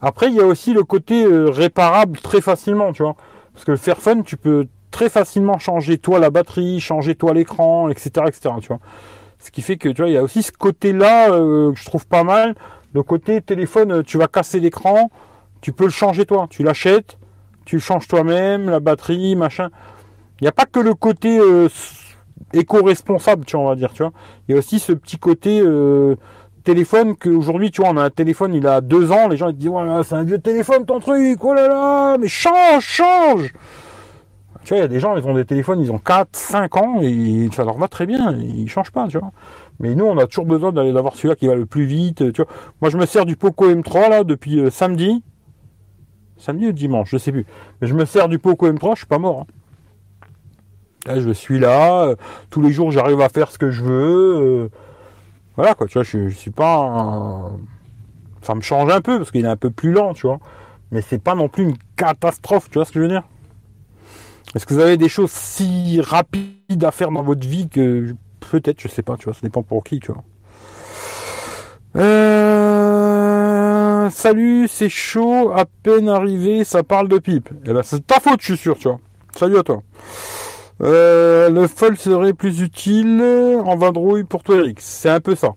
[0.00, 3.16] Après, il y a aussi le côté euh, réparable très facilement, tu vois.
[3.52, 7.90] Parce que le Fairphone, tu peux très facilement changer toi la batterie, changer toi l'écran,
[7.90, 8.80] etc., etc., tu vois.
[9.38, 11.84] Ce qui fait que, tu vois, il y a aussi ce côté-là euh, que je
[11.84, 12.54] trouve pas mal.
[12.92, 15.10] Le côté téléphone, tu vas casser l'écran,
[15.60, 16.46] tu peux le changer toi.
[16.50, 17.18] Tu l'achètes,
[17.70, 19.68] tu changes toi-même, la batterie, machin.
[20.40, 21.68] Il n'y a pas que le côté euh,
[22.52, 24.10] éco-responsable, tu vois, on va dire, tu vois.
[24.48, 26.16] Il y a aussi ce petit côté euh,
[26.64, 29.54] téléphone qu'aujourd'hui, tu vois, on a un téléphone, il a deux ans, les gens ils
[29.54, 33.52] te disent, voilà, c'est un vieux téléphone ton truc, oh là là, mais change, change
[34.64, 36.76] Tu vois, il y a des gens, ils ont des téléphones, ils ont 4, 5
[36.76, 39.30] ans, et ça leur va très bien, ils changent pas, tu vois.
[39.78, 42.42] Mais nous, on a toujours besoin d'aller d'avoir celui-là qui va le plus vite, tu
[42.42, 42.52] vois.
[42.82, 45.22] Moi, je me sers du Poco M3, là, depuis euh, samedi
[46.40, 47.46] samedi ou dimanche, je sais plus.
[47.80, 49.46] Mais je me sers du Poco M3, je suis pas mort.
[51.06, 51.20] Hein.
[51.20, 52.16] Je suis là, euh,
[52.50, 54.36] tous les jours j'arrive à faire ce que je veux.
[54.36, 54.68] Euh,
[55.56, 57.50] voilà quoi, tu vois, je, suis pas.
[58.42, 60.38] Ça me change un peu parce qu'il est un peu plus lent, tu vois.
[60.90, 63.22] Mais c'est pas non plus une catastrophe, tu vois ce que je veux dire
[64.54, 68.14] Est-ce que vous avez des choses si rapides à faire dans votre vie que
[68.50, 70.24] peut-être, je sais pas, tu vois, ça dépend pour qui, tu vois.
[71.96, 72.69] Euh
[74.10, 77.48] salut, c'est chaud, à peine arrivé, ça parle de pipe.
[77.64, 78.98] Eh ben, c'est ta faute, je suis sûr, tu vois.
[79.34, 79.82] Salut à toi.
[80.82, 83.22] Euh, le fold serait plus utile
[83.64, 84.78] en vadrouille pour toi, Eric.
[84.80, 85.50] C'est un peu ça.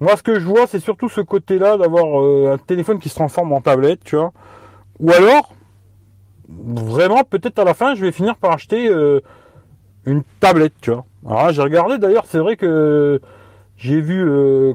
[0.00, 3.14] Moi, ce que je vois, c'est surtout ce côté-là d'avoir euh, un téléphone qui se
[3.14, 4.32] transforme en tablette, tu vois.
[5.00, 5.54] Ou alors,
[6.48, 9.20] vraiment, peut-être à la fin, je vais finir par acheter euh,
[10.04, 11.04] une tablette, tu vois.
[11.26, 13.20] Alors, j'ai regardé d'ailleurs, c'est vrai que
[13.76, 14.24] j'ai vu,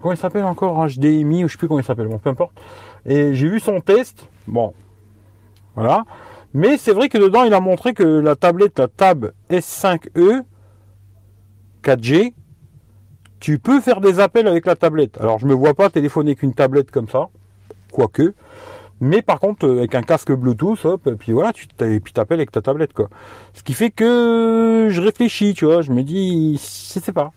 [0.02, 2.54] comment il s'appelle encore, HDMI, ou je sais plus comment il s'appelle, bon, peu importe.
[3.08, 4.28] Et j'ai vu son test.
[4.48, 4.74] Bon,
[5.76, 6.04] voilà.
[6.54, 10.44] Mais c'est vrai que dedans, il a montré que la tablette, la Tab S5e
[11.84, 12.34] 4G,
[13.40, 15.18] tu peux faire des appels avec la tablette.
[15.20, 17.30] Alors, je me vois pas téléphoner qu'une tablette comme ça,
[17.92, 18.34] quoique.
[19.00, 22.62] Mais par contre, avec un casque Bluetooth, hop, et puis voilà, tu t'appelles avec ta
[22.62, 23.10] tablette, quoi.
[23.54, 25.84] Ce qui fait que je réfléchis, tu vois.
[25.84, 27.32] Je me dis, je sais pas.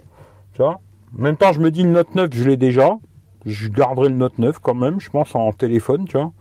[0.55, 0.81] Tu vois.
[1.19, 2.97] En même temps, je me dis, le Note 9, je l'ai déjà
[3.47, 6.33] je garderai le Note 9 quand même, je pense, en téléphone, tu vois.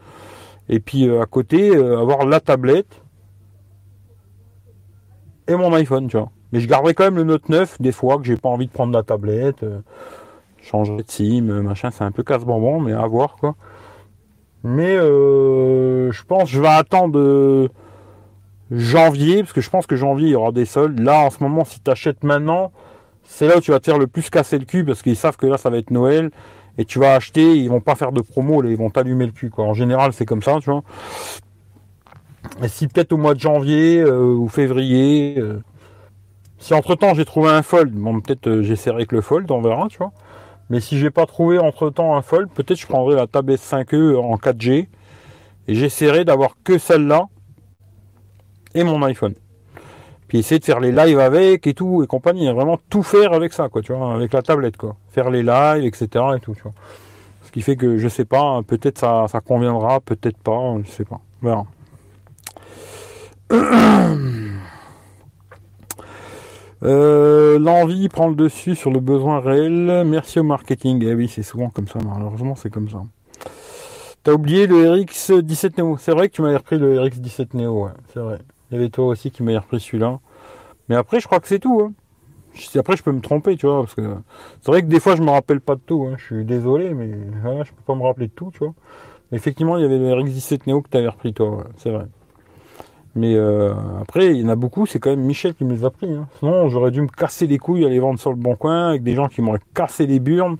[0.69, 3.01] Et puis euh, à côté, euh, avoir la tablette
[5.47, 6.29] et mon iPhone, tu vois.
[6.51, 8.71] Mais je garderai quand même le Note 9 des fois que j'ai pas envie de
[8.71, 9.79] prendre la tablette, euh,
[10.61, 13.55] changer de SIM, machin, c'est un peu casse-bonbon, mais à voir quoi.
[14.63, 17.69] Mais je pense je vais attendre
[18.69, 20.99] janvier, parce que je pense que janvier il y aura des soldes.
[20.99, 22.71] Là en ce moment, si tu achètes maintenant,
[23.23, 25.37] c'est là où tu vas te faire le plus casser le cul, parce qu'ils savent
[25.37, 26.29] que là ça va être Noël
[26.79, 29.49] et tu vas acheter, ils vont pas faire de promo, ils vont t'allumer le cul.
[29.49, 29.65] Quoi.
[29.65, 30.81] En général, c'est comme ça, tu vois.
[32.63, 35.61] Et si peut-être au mois de janvier euh, ou février, euh,
[36.57, 39.61] si entre temps j'ai trouvé un fold, bon peut-être euh, j'essaierai avec le fold, on
[39.61, 40.13] verra, tu vois.
[40.69, 44.15] Mais si j'ai pas trouvé entre temps un fold, peut-être je prendrai la Tab S5e
[44.15, 44.87] en 4G
[45.67, 47.25] et j'essaierai d'avoir que celle-là
[48.73, 49.33] et mon iPhone
[50.29, 53.51] puis essayer de faire les lives avec et tout et compagnie, vraiment tout faire avec
[53.51, 56.07] ça, quoi, tu vois, avec la tablette, quoi, faire les lives, etc.
[56.37, 56.73] et tout, tu vois.
[57.43, 60.91] Ce qui fait que je sais pas, hein, peut-être ça, ça conviendra, peut-être pas, je
[60.91, 61.65] sais pas, on
[66.83, 70.03] euh, L'envie prend le dessus sur le besoin réel.
[70.05, 71.03] Merci au marketing.
[71.03, 73.01] Eh oui, c'est souvent comme ça, malheureusement, c'est comme ça.
[74.21, 75.97] T'as oublié le RX17 Neo.
[75.97, 78.37] C'est vrai que tu m'avais repris le RX17 Neo, ouais, c'est vrai.
[78.69, 80.19] Il y avait toi aussi qui m'a repris celui-là.
[80.87, 81.81] Mais après, je crois que c'est tout.
[81.81, 81.93] Hein.
[82.75, 84.01] Après, je peux me tromper, tu vois, parce que
[84.61, 86.07] c'est vrai que des fois, je me rappelle pas de tout.
[86.09, 86.15] Hein.
[86.17, 87.09] Je suis désolé, mais
[87.41, 88.73] voilà, je peux pas me rappeler de tout, tu vois.
[89.31, 92.05] effectivement, il y avait le RX17 Neo que tu avais repris, toi, c'est vrai.
[93.15, 95.83] Mais euh, après, il y en a beaucoup, c'est quand même Michel qui me les
[95.83, 96.11] a pris.
[96.13, 96.27] Hein.
[96.39, 99.13] Sinon, j'aurais dû me casser les couilles, aller vendre sur le bon coin, avec des
[99.13, 100.57] gens qui m'auraient cassé les burnes.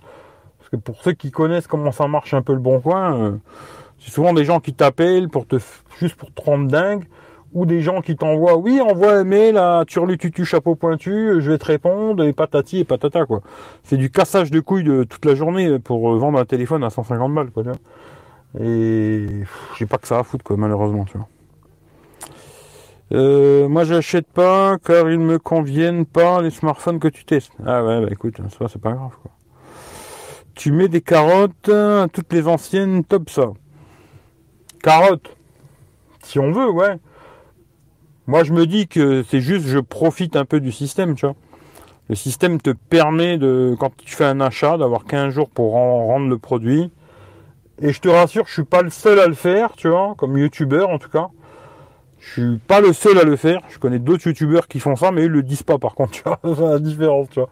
[0.57, 3.37] Parce que pour ceux qui connaissent comment ça marche un peu le bon coin, euh,
[3.99, 5.57] c'est souvent des gens qui t'appellent pour te
[5.99, 7.05] juste pour te rendre dingue,
[7.53, 11.57] ou des gens qui t'envoient, oui, envoie un mail à turlututu chapeau pointu, je vais
[11.57, 13.41] te répondre, et patati et patata, quoi.
[13.83, 17.33] C'est du cassage de couilles de toute la journée pour vendre un téléphone à 150
[17.33, 17.63] balles, quoi.
[18.59, 19.25] Et
[19.77, 21.27] j'ai pas que ça à foutre, quoi, malheureusement, tu vois.
[23.11, 27.51] Euh, moi, j'achète pas car ils me conviennent pas les smartphones que tu testes.
[27.65, 29.15] Ah ouais, bah écoute, ça c'est pas grave.
[29.21, 29.31] Quoi.
[30.53, 31.71] Tu mets des carottes,
[32.13, 33.51] toutes les anciennes, top ça.
[34.83, 35.35] Carottes,
[36.23, 36.99] si on veut, ouais.
[38.29, 41.33] Moi, je me dis que c'est juste, je profite un peu du système, tu vois.
[42.09, 46.27] Le système te permet de, quand tu fais un achat, d'avoir 15 jours pour rendre
[46.27, 46.91] le produit.
[47.81, 50.37] Et je te rassure, je suis pas le seul à le faire, tu vois, comme
[50.37, 51.29] youtubeur en tout cas.
[52.19, 53.61] Je suis pas le seul à le faire.
[53.69, 56.21] Je connais d'autres youtubeurs qui font ça, mais ils le disent pas par contre, tu
[56.23, 56.39] vois.
[56.73, 57.49] La différence, tu vois.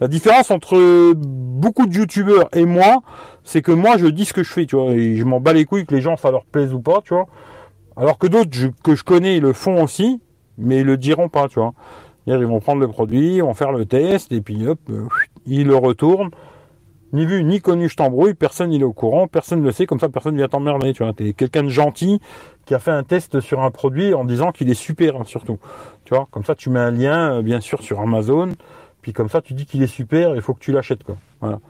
[0.00, 3.00] La différence entre beaucoup de youtubeurs et moi,
[3.44, 5.52] c'est que moi je dis ce que je fais, tu vois, et je m'en bats
[5.52, 7.28] les couilles que les gens ça leur plaise ou pas, tu vois.
[7.96, 8.50] Alors que d'autres
[8.82, 10.20] que je connais, le font aussi,
[10.58, 11.72] mais ils le diront pas, tu vois.
[12.26, 15.06] Ils vont prendre le produit, ils vont faire le test, et puis hop, euh,
[15.46, 16.30] ils le retournent.
[17.12, 20.00] Ni vu, ni connu, je t'embrouille, personne n'est au courant, personne ne le sait, comme
[20.00, 21.12] ça personne ne vient t'emmerder, tu vois.
[21.12, 22.20] T'es quelqu'un de gentil
[22.64, 25.58] qui a fait un test sur un produit en disant qu'il est super, hein, surtout.
[26.04, 28.50] Tu vois, comme ça tu mets un lien, euh, bien sûr, sur Amazon,
[29.02, 31.16] puis comme ça tu dis qu'il est super, il faut que tu l'achètes, quoi.
[31.40, 31.60] Voilà.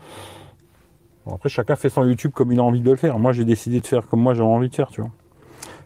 [1.31, 3.19] après, chacun fait son YouTube comme il a envie de le faire.
[3.19, 5.11] Moi, j'ai décidé de faire comme moi j'ai envie de faire, tu vois.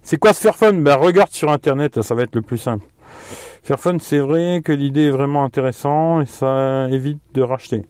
[0.02, 2.86] C'est quoi se faire fun Ben regarde sur internet, ça va être le plus simple.
[3.62, 7.84] Faire fun, c'est vrai que l'idée est vraiment intéressante et ça évite de racheter.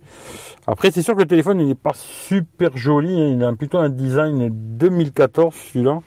[0.66, 3.20] Après, c'est sûr que le téléphone, il n'est pas super joli.
[3.20, 3.28] Hein.
[3.36, 6.00] Il a plutôt un design 2014, celui-là.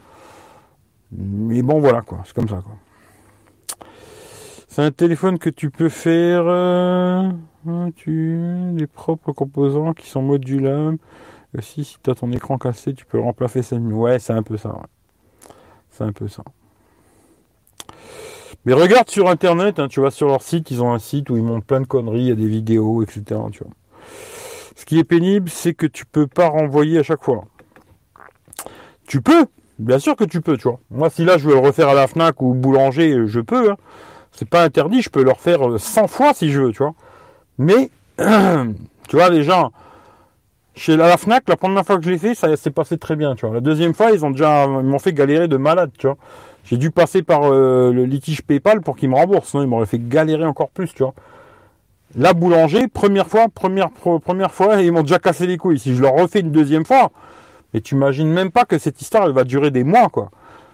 [1.11, 2.21] Mais bon, voilà, quoi.
[2.25, 2.75] C'est comme ça, quoi.
[4.67, 7.29] C'est un téléphone que tu peux faire euh,
[7.95, 8.39] tu,
[8.71, 10.97] des propres composants qui sont modulables.
[11.55, 13.75] Aussi, si tu as ton écran cassé, tu peux remplacer ça.
[13.75, 14.75] Ouais, c'est un peu ça.
[15.93, 16.43] C'est un peu ça.
[18.65, 21.37] Mais regarde sur internet, hein, tu vas sur leur site, ils ont un site où
[21.37, 23.39] ils montrent plein de conneries, il y a des vidéos, etc.
[24.75, 27.45] Ce qui est pénible, c'est que tu peux pas renvoyer à chaque fois.
[29.05, 29.45] Tu peux,
[29.77, 30.79] bien sûr que tu peux, tu vois.
[30.89, 33.71] Moi, si là je veux le refaire à la Fnac ou boulanger, je peux.
[33.71, 33.77] Hein.
[34.31, 36.95] C'est pas interdit, je peux le refaire 100 fois si je veux, tu vois.
[37.59, 39.71] Mais, tu vois, les gens,
[40.75, 43.35] chez la Fnac, la première fois que je l'ai fait, ça s'est passé très bien,
[43.35, 43.53] tu vois.
[43.53, 46.17] La deuxième fois, ils ont déjà, ils m'ont fait galérer de malade, tu vois.
[46.65, 49.85] J'ai dû passer par euh, le litige PayPal pour qu'ils me remboursent, sinon ils m'auraient
[49.85, 51.13] fait galérer encore plus, tu vois.
[52.15, 55.79] La boulanger, première fois, première, première fois, ils m'ont déjà cassé les couilles.
[55.79, 57.11] Si je leur refais une deuxième fois,
[57.73, 60.29] mais tu imagines même pas que cette histoire, elle va durer des mois, quoi.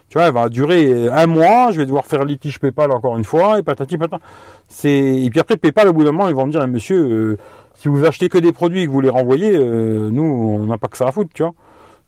[0.10, 3.24] Tu vois, elle va durer un mois, je vais devoir faire litige PayPal encore une
[3.24, 4.24] fois, et patati patata.
[4.68, 4.90] C'est,
[5.24, 7.38] et puis après, PayPal, au bout d'un moment, ils vont me dire, monsieur, euh,
[7.80, 10.78] si vous achetez que des produits et que vous les renvoyez, euh, nous, on n'a
[10.78, 11.54] pas que ça à foutre, tu vois.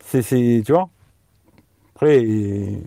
[0.03, 0.89] C'est, tu vois.
[1.95, 2.81] Après, il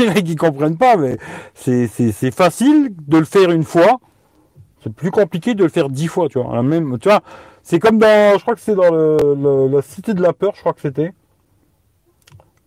[0.00, 1.16] y en a qui comprennent pas, mais
[1.54, 4.00] c'est, c'est, facile de le faire une fois,
[4.82, 6.56] c'est plus compliqué de le faire dix fois, tu vois.
[6.56, 7.20] La même, tu vois,
[7.62, 10.60] c'est comme dans, je crois que c'est dans le, la cité de la peur, je
[10.60, 11.12] crois que c'était.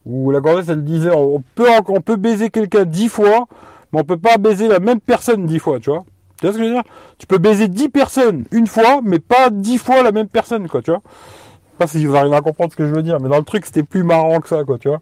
[0.05, 3.47] Où la gonzesse, elle disait, on peut, on peut baiser quelqu'un dix fois,
[3.91, 6.05] mais on peut pas baiser la même personne dix fois, tu vois.
[6.39, 6.83] Tu vois ce que je veux dire?
[7.17, 10.81] Tu peux baiser dix personnes une fois, mais pas dix fois la même personne, quoi,
[10.81, 11.01] tu vois.
[11.03, 13.37] Je sais pas si vous arrivez à comprendre ce que je veux dire, mais dans
[13.37, 14.99] le truc, c'était plus marrant que ça, quoi, tu vois.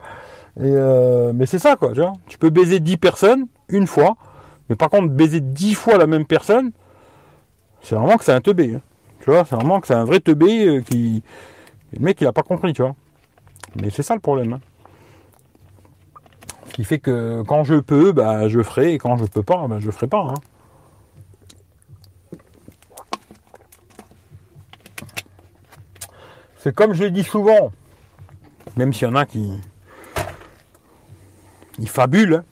[0.60, 2.14] Et euh, mais c'est ça, quoi, tu vois.
[2.28, 4.16] Tu peux baiser dix personnes une fois,
[4.68, 6.72] mais par contre, baiser dix fois la même personne,
[7.84, 8.74] c'est vraiment que c'est un teubé.
[8.76, 8.82] Hein.
[9.20, 11.22] Tu vois, c'est vraiment que c'est un vrai teubé euh, qui.
[11.94, 12.96] Le mec, il a pas compris, tu vois.
[13.80, 14.54] Mais c'est ça le problème.
[14.54, 14.60] Hein.
[16.70, 19.68] Ce qui fait que quand je peux, bah, je ferai, et quand je peux pas,
[19.68, 20.22] bah, je ferai pas.
[20.22, 20.34] Hein.
[26.60, 27.72] C'est comme je l'ai dit souvent,
[28.76, 29.52] même s'il y en a qui.
[31.80, 32.44] Ils fabulent.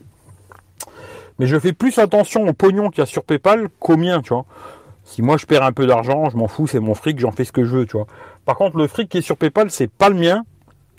[1.38, 4.32] Mais je fais plus attention au pognon qu'il y a sur PayPal qu'au mien, tu
[4.32, 4.46] vois.
[5.04, 7.44] Si moi je perds un peu d'argent, je m'en fous, c'est mon fric, j'en fais
[7.44, 8.06] ce que je veux, tu vois.
[8.44, 10.44] Par contre, le fric qui est sur PayPal, c'est pas le mien.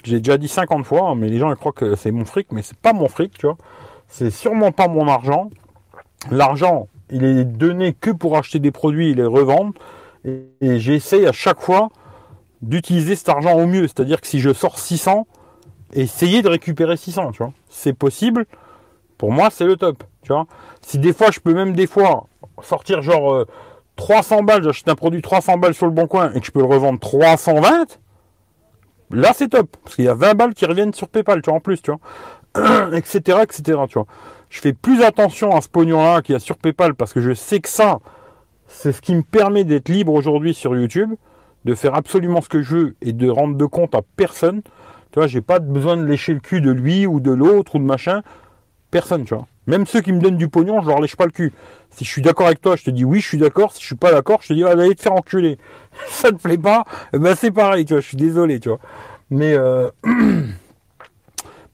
[0.03, 2.77] J'ai déjà dit 50 fois, mais les gens croient que c'est mon fric, mais c'est
[2.77, 3.57] pas mon fric, tu vois.
[4.07, 5.49] C'est sûrement pas mon argent.
[6.29, 9.73] L'argent, il est donné que pour acheter des produits et les revendre.
[10.23, 11.89] Et, et j'essaye à chaque fois
[12.61, 13.83] d'utiliser cet argent au mieux.
[13.83, 15.27] C'est-à-dire que si je sors 600,
[15.93, 17.53] essayer de récupérer 600, tu vois.
[17.69, 18.45] C'est possible.
[19.17, 20.45] Pour moi, c'est le top, tu vois.
[20.81, 22.27] Si des fois, je peux même des fois
[22.61, 23.45] sortir genre euh,
[23.95, 26.59] 300 balles, j'achète un produit 300 balles sur le bon coin et que je peux
[26.59, 27.99] le revendre 320,
[29.11, 29.75] là c'est top.
[29.83, 31.91] Parce qu'il y a 20 balles qui reviennent sur PayPal, tu vois, en plus, tu
[31.91, 32.89] vois.
[32.93, 34.07] etc., etc., tu vois.
[34.49, 37.33] je fais plus attention à ce pognon-là qu'il y a sur PayPal parce que je
[37.33, 37.99] sais que ça,
[38.67, 41.13] c'est ce qui me permet d'être libre aujourd'hui sur YouTube,
[41.67, 44.61] de faire absolument ce que je veux et de rendre de compte à personne.
[45.11, 47.79] Tu vois, j'ai pas besoin de lécher le cul de lui ou de l'autre ou
[47.79, 48.21] de machin.
[48.89, 49.47] Personne, tu vois.
[49.67, 51.51] Même ceux qui me donnent du pognon, je leur lèche pas le cul.
[51.89, 53.73] Si je suis d'accord avec toi, je te dis oui, je suis d'accord.
[53.73, 55.57] Si je suis pas d'accord, je te dis ah, allez te faire enculer.
[56.07, 56.85] Ça te plaît pas?
[57.11, 58.01] Eh Ben c'est pareil, tu vois.
[58.01, 58.79] Je suis désolé, tu vois.
[59.29, 59.89] Mais euh...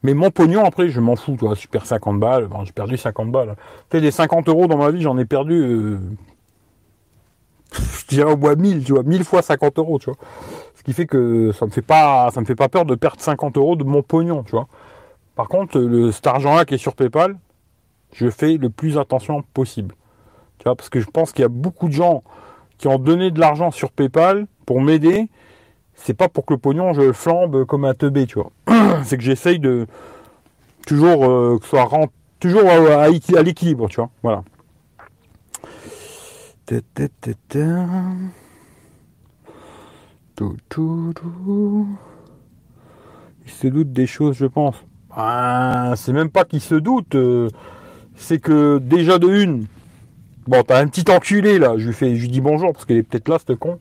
[0.02, 1.54] Mais mon pognon, après, je m'en fous, tu vois.
[1.54, 3.54] Si je perds 50 balles, j'ai perdu 50 balles.
[3.88, 5.98] Tu sais, des 50 euros dans ma vie, j'en ai perdu, euh...
[7.74, 9.02] je dirais au moins 1000, tu vois.
[9.02, 10.16] 1000 fois 50 euros, tu vois.
[10.74, 13.20] Ce qui fait que ça me fait pas, ça me fait pas peur de perdre
[13.20, 14.68] 50 euros de mon pognon, tu vois.
[15.34, 17.36] Par contre, le, cet argent-là qui est sur PayPal,
[18.12, 19.94] je fais le plus attention possible.
[20.58, 22.22] Tu vois, parce que je pense qu'il y a beaucoup de gens
[22.78, 25.28] qui ont donné de l'argent sur PayPal pour m'aider
[25.94, 28.50] c'est pas pour que le pognon je flambe comme un teubé, tu vois.
[29.04, 29.86] c'est que j'essaye de
[30.86, 31.88] toujours euh, que ce soit
[32.40, 34.10] toujours à, l'équilibre, tu vois.
[34.22, 34.44] Voilà.
[43.44, 44.76] Il se doute des choses, je pense.
[45.10, 47.48] Ah, c'est même pas qu'il se doute, euh,
[48.16, 49.66] c'est que déjà de une,
[50.48, 52.96] bon, t'as un petit enculé là, je lui fais, je lui dis bonjour parce qu'il
[52.96, 53.78] est peut-être là, ce con.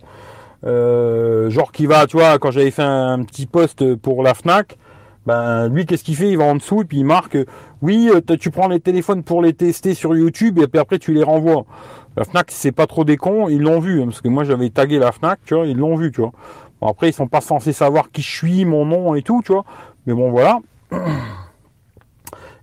[0.65, 4.77] Euh, genre qui va, tu vois, quand j'avais fait un, petit post pour la Fnac,
[5.26, 6.30] ben lui qu'est-ce qu'il fait?
[6.30, 7.38] Il va en dessous et puis il marque
[7.84, 11.14] oui, euh, tu prends les téléphones pour les tester sur YouTube et puis après tu
[11.14, 11.65] les renvoies.
[12.15, 14.69] La Fnac c'est pas trop des cons, ils l'ont vu hein, parce que moi j'avais
[14.69, 16.31] tagué la Fnac, tu vois, ils l'ont vu, tu vois.
[16.80, 19.53] Bon, après ils sont pas censés savoir qui je suis, mon nom et tout, tu
[19.53, 19.65] vois.
[20.06, 20.60] Mais bon voilà.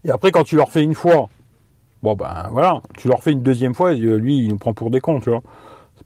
[0.04, 1.28] Et après quand tu leur fais une fois,
[2.02, 5.00] bon ben voilà, tu leur fais une deuxième fois, lui il nous prend pour des
[5.00, 5.42] cons, tu vois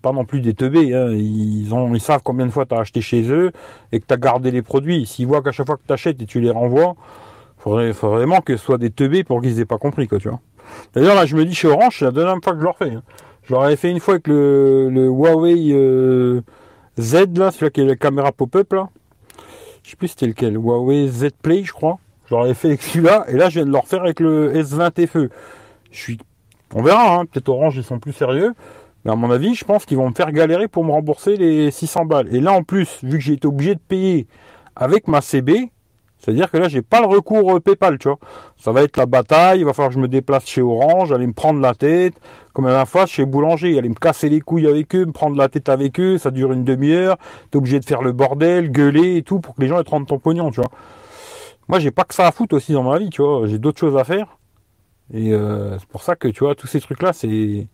[0.05, 0.95] pas non plus des teubés.
[0.95, 1.09] Hein.
[1.13, 3.53] Ils savent combien de fois tu as acheté chez eux
[3.91, 5.07] et que tu as gardé les produits.
[5.07, 6.95] S'ils voient qu'à chaque fois que tu achètes et tu les renvoies,
[7.57, 10.07] faudrait, faudrait vraiment que ce soit des teubés pour qu'ils aient pas compris.
[10.07, 10.41] Quoi, tu vois.
[10.95, 12.91] D'ailleurs, là, je me dis chez Orange, c'est la deuxième fois que je leur fais.
[12.91, 13.03] Hein.
[13.45, 16.41] Je avais fait une fois avec le, Huawei euh,
[16.99, 18.89] Z, là, celui-là qui est la caméra pop-up, là.
[19.83, 20.55] Je sais plus c'était lequel.
[20.55, 21.99] Huawei Z Play, je crois.
[22.31, 23.27] Je fait avec celui-là.
[23.29, 25.29] Et là, je viens de leur faire avec le S20 FE.
[25.91, 26.19] Je suis...
[26.75, 27.27] On verra, hein.
[27.27, 28.55] peut-être Orange, ils sont plus sérieux.
[29.05, 31.71] Mais à mon avis, je pense qu'ils vont me faire galérer pour me rembourser les
[31.71, 32.35] 600 balles.
[32.35, 34.27] Et là, en plus, vu que j'ai été obligé de payer
[34.75, 35.71] avec ma CB,
[36.25, 38.19] c'est-à-dire que là, j'ai pas le recours euh, PayPal, tu vois.
[38.57, 41.27] Ça va être la bataille, il va falloir que je me déplace chez Orange, aller
[41.27, 42.15] me prendre la tête,
[42.55, 45.49] comme la fois chez Boulanger, aller me casser les couilles avec eux, me prendre la
[45.49, 47.19] tête avec eux, ça dure une demi-heure,
[47.51, 50.07] t'es obligé de faire le bordel, gueuler et tout, pour que les gens aient rendent
[50.07, 50.71] ton pognon, tu vois.
[51.69, 53.47] Moi, j'ai pas que ça à foutre aussi dans ma vie, tu vois.
[53.47, 54.39] J'ai d'autres choses à faire.
[55.13, 57.67] Et euh, c'est pour ça que, tu vois, tous ces trucs-là, c'est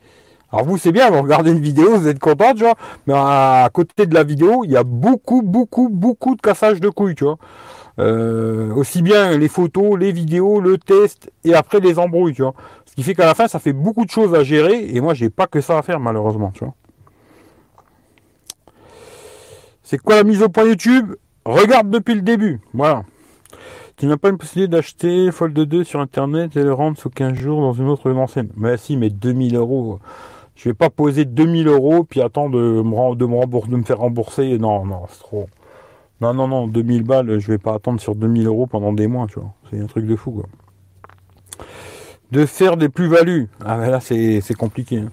[0.53, 2.75] alors vous, c'est bien, vous regardez une vidéo, vous êtes content, tu vois.
[3.07, 6.89] Mais à côté de la vidéo, il y a beaucoup, beaucoup, beaucoup de cassage de
[6.89, 7.39] couilles, tu vois.
[8.01, 12.55] Euh, aussi bien les photos, les vidéos, le test et après les embrouilles, tu vois.
[12.87, 15.13] Ce qui fait qu'à la fin, ça fait beaucoup de choses à gérer et moi,
[15.13, 16.75] j'ai pas que ça à faire malheureusement, tu vois.
[19.83, 21.15] C'est quoi la mise au point YouTube?
[21.45, 23.03] Regarde depuis le début, voilà.
[23.97, 27.35] Tu n'as pas une possibilité d'acheter Fold 2 sur internet et le rendre sous 15
[27.35, 28.49] jours dans une autre enseigne.
[28.57, 29.99] Mais si, mais 2000 euros.
[30.57, 34.57] Je vais pas poser 2000 euros puis attendre de me, faire rembourser.
[34.57, 35.49] Non, non, c'est trop.
[36.21, 39.27] Non, non, non, 2000 balles, je vais pas attendre sur 2000 euros pendant des mois,
[39.27, 39.55] tu vois.
[39.71, 40.47] C'est un truc de fou, quoi.
[42.31, 43.49] De faire des plus-values.
[43.65, 44.99] Ah, ben là, c'est compliqué.
[44.99, 45.11] Hein.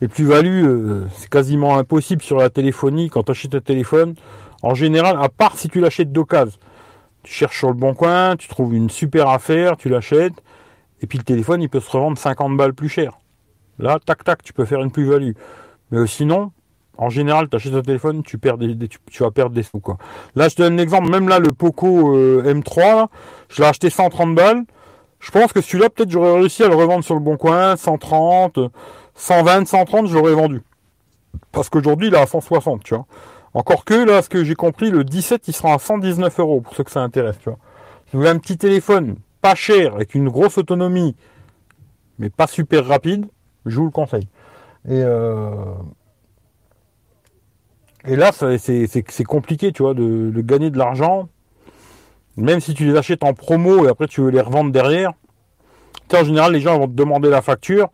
[0.00, 3.08] Les plus-values, euh, c'est quasiment impossible sur la téléphonie.
[3.08, 4.14] Quand tu achètes un téléphone,
[4.62, 6.58] en général, à part si tu l'achètes d'occasion.
[7.22, 10.42] Tu cherches sur le bon coin, tu trouves une super affaire, tu l'achètes,
[11.00, 13.18] et puis le téléphone, il peut se revendre 50 balles plus cher.
[13.78, 15.32] Là, tac, tac, tu peux faire une plus-value.
[15.90, 16.52] Mais sinon,
[16.98, 19.80] en général, tu achètes un téléphone, tu, perds des, tu, vas perdre des sous.
[19.80, 19.96] Quoi.
[20.36, 21.10] Là, je te donne un exemple.
[21.10, 23.08] Même là, le Poco euh, M3,
[23.48, 24.64] je l'ai acheté 130 balles.
[25.20, 28.58] Je pense que celui-là, peut-être, j'aurais réussi à le revendre sur le bon coin, 130,
[29.14, 30.62] 120, 130, je l'aurais vendu.
[31.52, 33.06] Parce qu'aujourd'hui, il est à 160, tu vois.
[33.54, 36.74] Encore que, là, ce que j'ai compris, le 17, il sera à 119 euros, pour
[36.74, 37.58] ceux que ça intéresse, tu vois.
[38.06, 41.14] Si vous voulez un petit téléphone, pas cher, avec une grosse autonomie,
[42.18, 43.26] mais pas super rapide,
[43.64, 44.28] je vous le conseille.
[44.88, 45.54] Et, euh,
[48.06, 51.28] et là, c'est compliqué, tu vois, de, gagner de l'argent.
[52.36, 55.12] Même si tu les achètes en promo et après tu veux les revendre derrière.
[56.08, 57.90] Tu en général, les gens vont te demander la facture.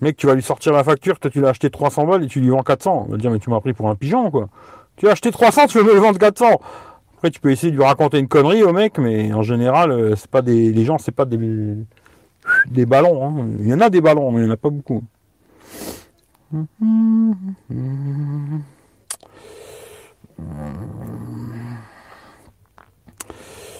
[0.00, 2.40] Mec, tu vas lui sortir la facture, toi tu l'as acheté 300 balles et tu
[2.40, 3.06] lui vends 400.
[3.08, 4.48] On va dire, mais tu m'as pris pour un pigeon, quoi.
[4.96, 6.60] Tu as acheté 300, tu veux me le vendre 400.
[7.16, 10.16] Après, tu peux essayer de lui raconter une connerie au mec, mais en général, euh,
[10.16, 11.38] c'est pas des, les gens, c'est pas des,
[12.66, 13.26] des ballons.
[13.26, 13.46] Hein.
[13.60, 15.02] Il y en a des ballons, mais il n'y en a pas beaucoup.
[20.38, 20.44] Je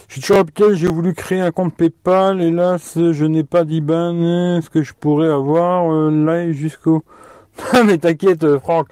[0.08, 2.40] Future Uptel, j'ai voulu créer un compte PayPal.
[2.40, 4.56] Hélas, je n'ai pas d'IBAN.
[4.56, 7.02] Est-ce que je pourrais avoir euh, live jusqu'au...
[7.84, 8.88] mais t'inquiète, euh, Franck.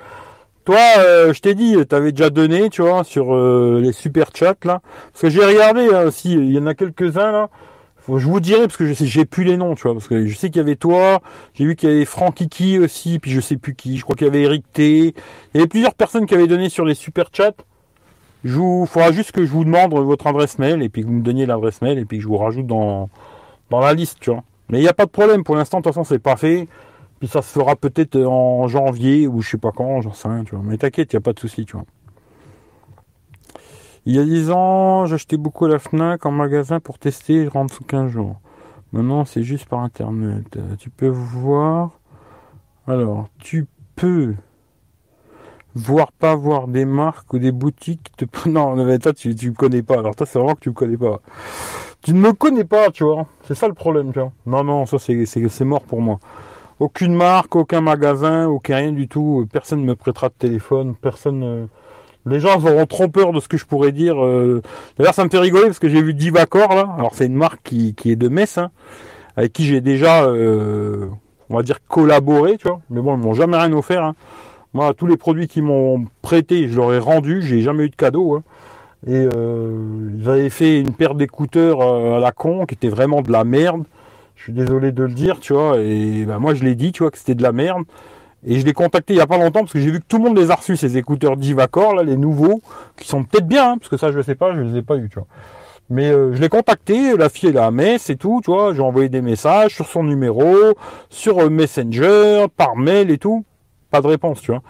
[0.64, 3.36] Toi, euh, je t'ai dit, t'avais déjà donné, tu vois, sur
[3.78, 4.80] les super chats là.
[5.12, 7.50] Parce que j'ai regardé hein, aussi, il y en a quelques-uns là.
[8.06, 10.36] Je vous dirai parce que je j'ai plus les noms, tu vois, parce que je
[10.36, 11.20] sais qu'il y avait toi,
[11.54, 13.96] j'ai vu qu'il y avait Franck Kiki aussi, puis je sais plus qui.
[13.96, 14.98] Je crois qu'il y avait Eric T.
[14.98, 15.12] Il
[15.54, 17.54] y avait plusieurs personnes qui avaient donné sur les super chats.
[18.44, 21.14] Je vous, faudra juste que je vous demande votre adresse mail et puis que vous
[21.14, 23.08] me donniez l'adresse mail et puis que je vous rajoute dans,
[23.70, 24.44] dans la liste, tu vois.
[24.68, 26.68] Mais il n'y a pas de problème, pour l'instant, de toute façon, c'est pas fait.
[27.20, 30.44] Puis ça se fera peut-être en janvier ou je sais pas quand, j'en sais rien,
[30.44, 30.64] tu vois.
[30.64, 31.86] Mais t'inquiète, il n'y a pas de souci, tu vois.
[34.06, 37.74] Il y a 10 ans, j'achetais beaucoup la FNAC en magasin pour tester, je rentre
[37.74, 38.40] sous 15 jours.
[38.92, 40.58] Maintenant, c'est juste par internet.
[40.78, 41.98] Tu peux voir.
[42.86, 43.66] Alors, tu
[43.96, 44.34] peux
[45.74, 48.24] voir pas voir des marques ou des boutiques te...
[48.48, 49.98] non mais toi tu tu me connais pas.
[49.98, 51.20] Alors toi c'est vraiment que tu me connais pas.
[52.02, 53.26] Tu ne me connais pas tu vois.
[53.46, 54.32] C'est ça le problème tu vois.
[54.46, 56.18] Non non ça c'est c'est mort pour moi.
[56.78, 59.46] Aucune marque aucun magasin aucun rien du tout.
[59.52, 60.94] Personne ne me prêtera de téléphone.
[60.94, 61.66] Personne euh,
[62.26, 64.62] les gens auront trop peur de ce que je pourrais dire euh.
[64.98, 67.60] d'ailleurs ça me fait rigoler parce que j'ai vu Divacor là alors c'est une marque
[67.64, 68.70] qui, qui est de Metz hein,
[69.36, 71.06] avec qui j'ai déjà euh,
[71.50, 74.14] on va dire collaboré tu vois mais bon ils m'ont jamais rien offert hein.
[74.74, 77.42] Moi, tous les produits qu'ils m'ont prêté, je leur ai rendu.
[77.42, 78.34] J'ai jamais eu de cadeau.
[78.34, 78.42] Hein.
[79.06, 83.30] Et euh, j'avais fait une paire d'écouteurs euh, à la con qui était vraiment de
[83.30, 83.84] la merde.
[84.34, 85.78] Je suis désolé de le dire, tu vois.
[85.78, 87.84] Et ben, moi, je l'ai dit, tu vois, que c'était de la merde.
[88.46, 90.18] Et je l'ai contacté il y a pas longtemps parce que j'ai vu que tout
[90.18, 92.60] le monde les a reçus, ces écouteurs Divacor, là, les nouveaux,
[92.96, 94.96] qui sont peut-être bien, hein, parce que ça, je sais pas, je les ai pas
[94.96, 95.26] eu, tu vois.
[95.90, 98.80] Mais euh, je l'ai contacté, la fille est à Metz et tout, tu vois, j'ai
[98.80, 100.54] envoyé des messages sur son numéro,
[101.10, 103.44] sur euh, Messenger, par mail et tout
[103.94, 104.62] pas de réponse, tu vois.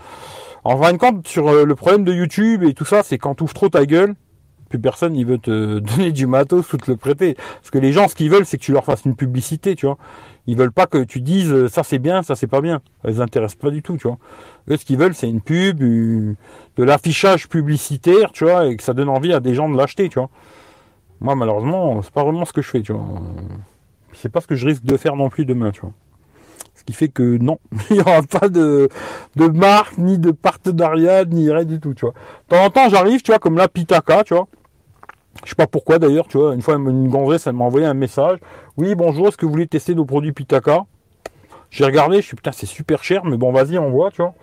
[0.65, 3.37] En fin de compte, sur euh, le problème de YouTube et tout ça, c'est quand
[3.37, 4.15] tu ouvres trop ta gueule,
[4.69, 7.35] plus personne il veut te donner du matos ou te le prêter.
[7.35, 9.87] Parce que les gens, ce qu'ils veulent, c'est que tu leur fasses une publicité, tu
[9.87, 9.99] vois.
[10.47, 12.83] Ils veulent pas que tu dises euh, ça c'est bien, ça c'est pas bien.
[13.05, 14.19] Ça les pas du tout, tu vois.
[14.71, 16.37] Eux, ce qu'ils veulent, c'est une pub, de
[16.79, 20.19] l'affichage publicitaire, tu vois, et que ça donne envie à des gens de l'acheter, tu
[20.19, 20.31] vois.
[21.21, 23.07] Moi, malheureusement, c'est pas vraiment ce que je fais, tu vois.
[24.13, 25.93] C'est pas ce que je risque de faire non plus demain, tu vois
[26.83, 27.59] qui fait que non,
[27.91, 28.89] il n'y aura pas de,
[29.37, 32.15] marque, ni de partenariat, ni rien du tout, tu vois.
[32.49, 34.49] De temps en temps, j'arrive, tu vois, comme la Pitaka, tu vois.
[35.45, 36.55] Je sais pas pourquoi d'ailleurs, tu vois.
[36.55, 38.39] Une fois, une gonzesse, elle m'a envoyé un message.
[38.77, 40.85] Oui, bonjour, est-ce que vous voulez tester nos produits Pitaka?
[41.71, 44.35] J'ai regardé, je suis putain, c'est super cher, mais bon, vas-y, on voit, tu vois.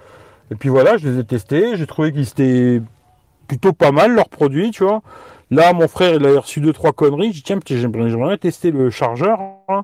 [0.52, 2.82] Et puis voilà, je les ai testés, j'ai trouvé qu'ils étaient
[3.48, 5.02] plutôt pas mal leurs produits, tu vois.
[5.50, 7.34] Là, mon frère, il a reçu deux, trois conneries.
[7.34, 9.40] J'ai dit, tiens, j'aimerais tester le chargeur.
[9.68, 9.84] Hein.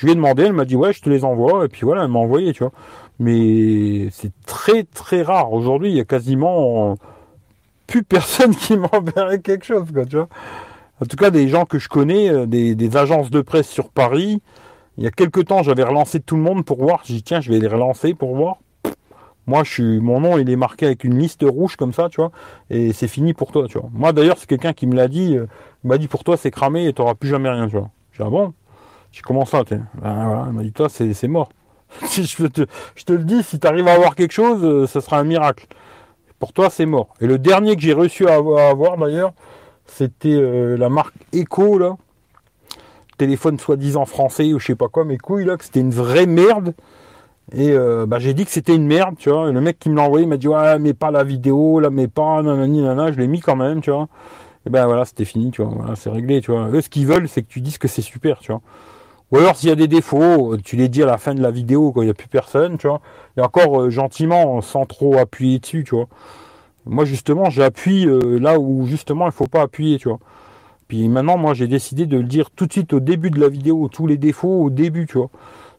[0.00, 2.04] Je lui ai demandé, elle m'a dit ouais, je te les envoie, et puis voilà,
[2.04, 2.72] elle m'a envoyé, tu vois.
[3.18, 5.52] Mais c'est très très rare.
[5.52, 6.96] Aujourd'hui, il y a quasiment
[7.86, 10.28] plus personne qui m'enverrait quelque chose, quoi, tu vois.
[11.02, 14.40] En tout cas, des gens que je connais, euh, des, agences de presse sur Paris.
[14.96, 17.02] Il y a quelques temps, j'avais relancé tout le monde pour voir.
[17.04, 18.56] J'ai dit tiens, je vais les relancer pour voir.
[19.46, 22.22] Moi, je suis, mon nom, il est marqué avec une liste rouge comme ça, tu
[22.22, 22.30] vois,
[22.70, 23.90] et c'est fini pour toi, tu vois.
[23.92, 25.36] Moi, d'ailleurs, c'est quelqu'un qui me l'a dit.
[25.36, 25.46] Euh,
[25.84, 27.90] m'a dit pour toi, c'est cramé et tu n'auras plus jamais rien, tu vois.
[28.12, 28.54] J'ai dit, ah bon?
[29.12, 31.50] J'ai commencé ça, ben, voilà, il m'a dit, toi, c'est mort.
[32.02, 35.24] je te, le dis, si tu arrives à avoir quelque chose, euh, ce sera un
[35.24, 35.66] miracle.
[36.38, 37.08] Pour toi, c'est mort.
[37.20, 39.32] Et le dernier que j'ai reçu à avoir, d'ailleurs,
[39.86, 41.96] c'était euh, la marque Echo, là.
[43.18, 46.26] Téléphone soi-disant français ou je sais pas quoi, mais couilles, là, que c'était une vraie
[46.26, 46.74] merde.
[47.52, 49.50] Et euh, bah, j'ai dit que c'était une merde, tu vois.
[49.50, 51.90] Et le mec qui me l'a envoyé m'a dit, ouais, mais pas la vidéo, là,
[51.90, 53.12] mais pas, nanani, nanana.
[53.12, 54.08] Je l'ai mis quand même, tu vois.
[54.66, 55.72] Et ben voilà, c'était fini, tu vois.
[55.74, 56.68] Voilà, c'est réglé, tu vois.
[56.68, 58.62] Eux, ce qu'ils veulent, c'est que tu dises que c'est super, tu vois.
[59.32, 61.50] Ou alors s'il y a des défauts, tu les dis à la fin de la
[61.50, 63.00] vidéo quand il n'y a plus personne, tu vois.
[63.36, 66.08] Et encore euh, gentiment, sans trop appuyer dessus, tu vois.
[66.86, 70.18] Moi justement, j'appuie euh, là où justement il faut pas appuyer, tu vois.
[70.88, 73.48] Puis maintenant, moi j'ai décidé de le dire tout de suite au début de la
[73.48, 75.30] vidéo, tous les défauts au début, tu vois.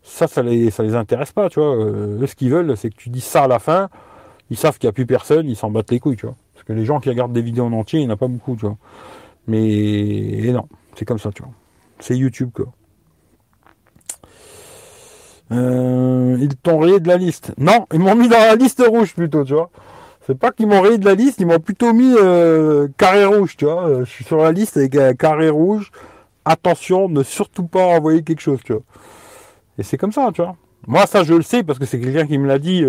[0.03, 1.75] Ça, ça les, ça les intéresse pas, tu vois.
[1.75, 3.89] Euh, eux, ce qu'ils veulent, c'est que tu dis ça à la fin.
[4.49, 6.35] Ils savent qu'il n'y a plus personne, ils s'en battent les couilles, tu vois.
[6.53, 8.27] Parce que les gens qui regardent des vidéos en entier, il n'y en a pas
[8.27, 8.77] beaucoup, tu vois.
[9.47, 11.51] Mais non, c'est comme ça, tu vois.
[11.99, 12.67] C'est YouTube, quoi.
[15.51, 17.53] Euh, ils t'ont rayé de la liste.
[17.57, 19.69] Non, ils m'ont mis dans la liste rouge plutôt, tu vois.
[20.25, 23.57] C'est pas qu'ils m'ont rayé de la liste, ils m'ont plutôt mis euh, carré rouge,
[23.57, 23.87] tu vois.
[23.87, 25.91] Euh, je suis sur la liste avec un carré rouge.
[26.45, 28.83] Attention, ne surtout pas envoyer quelque chose, tu vois.
[29.77, 30.55] Et c'est comme ça, tu vois.
[30.87, 32.83] Moi, ça, je le sais parce que c'est quelqu'un qui me l'a dit,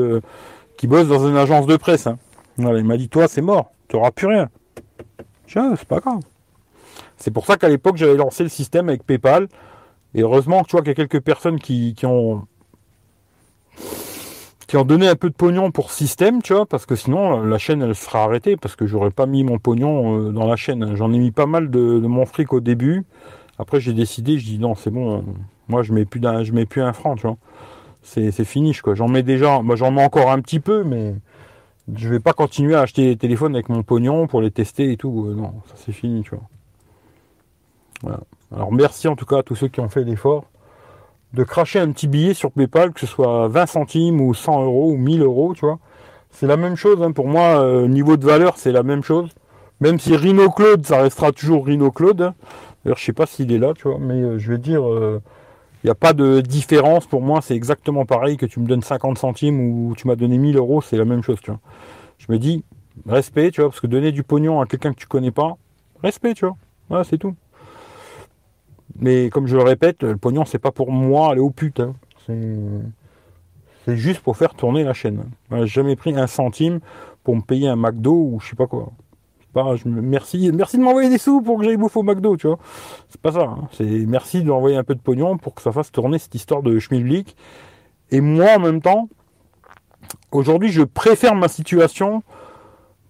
[0.77, 2.07] qui bosse dans une agence de presse.
[2.07, 2.19] Hein.
[2.59, 4.49] il m'a dit, toi, c'est mort, tu n'auras plus rien.
[5.47, 6.21] Tiens, c'est pas grave.
[7.19, 9.49] C'est pour ça qu'à l'époque, j'avais lancé le système avec PayPal.
[10.15, 12.47] Et heureusement, tu vois qu'il y a quelques personnes qui, qui ont
[14.73, 17.59] qui ont donné un peu de pognon pour système, tu vois, parce que sinon la
[17.59, 20.97] chaîne elle sera arrêtée parce que j'aurais pas mis mon pognon euh, dans la chaîne.
[20.97, 23.05] J'en ai mis pas mal de, mon fric au début.
[23.59, 25.27] Après j'ai décidé, je dis non c'est bon,
[25.69, 27.37] moi je mets plus d'un, je mets plus un franc, tu vois.
[28.01, 28.95] C'est, c'est fini quoi.
[28.95, 31.17] J'en mets déjà, moi j'en mets encore un petit peu, mais
[31.95, 34.97] je vais pas continuer à acheter des téléphones avec mon pognon pour les tester et
[34.97, 35.27] tout.
[35.29, 36.49] Euh, non, ça c'est fini, tu vois.
[38.01, 38.21] Voilà.
[38.51, 40.47] Alors merci en tout cas à tous ceux qui ont fait l'effort
[41.35, 44.93] de cracher un petit billet sur PayPal, que ce soit 20 centimes ou 100 euros
[44.93, 45.79] ou 1000 euros, tu vois.
[46.31, 47.13] C'est la même chose, hein.
[47.13, 49.31] pour moi, euh, niveau de valeur, c'est la même chose.
[49.81, 52.23] Même si Rhino Claude, ça restera toujours Rhino Claude.
[52.23, 52.35] Hein.
[52.85, 55.03] D'ailleurs, je sais pas s'il est là, tu vois, mais euh, je vais dire, il
[55.03, 55.19] euh,
[55.85, 57.07] n'y a pas de différence.
[57.07, 60.39] Pour moi, c'est exactement pareil que tu me donnes 50 centimes ou tu m'as donné
[60.39, 61.61] 1000 euros, c'est la même chose, tu vois.
[62.19, 62.65] Je me dis,
[63.07, 65.57] respect, tu vois, parce que donner du pognon à quelqu'un que tu connais pas,
[66.03, 66.57] respect, tu vois.
[66.89, 67.35] Voilà, c'est tout.
[68.99, 71.81] Mais comme je le répète, le pognon, c'est pas pour moi aller au pute.
[71.81, 71.95] Hein.
[72.27, 75.25] C'est juste pour faire tourner la chaîne.
[75.51, 76.81] J'ai jamais pris un centime
[77.25, 78.93] pour me payer un McDo ou je sais pas quoi.
[79.53, 82.59] Pas, merci, merci de m'envoyer des sous pour que j'aille bouffer au McDo, tu vois.
[83.11, 83.43] C'est pas ça.
[83.43, 83.69] Hein.
[83.73, 86.63] C'est merci de m'envoyer un peu de pognon pour que ça fasse tourner cette histoire
[86.63, 87.37] de schmilblick.
[88.11, 89.11] Et moi, en même temps,
[90.31, 92.23] aujourd'hui, je préfère ma situation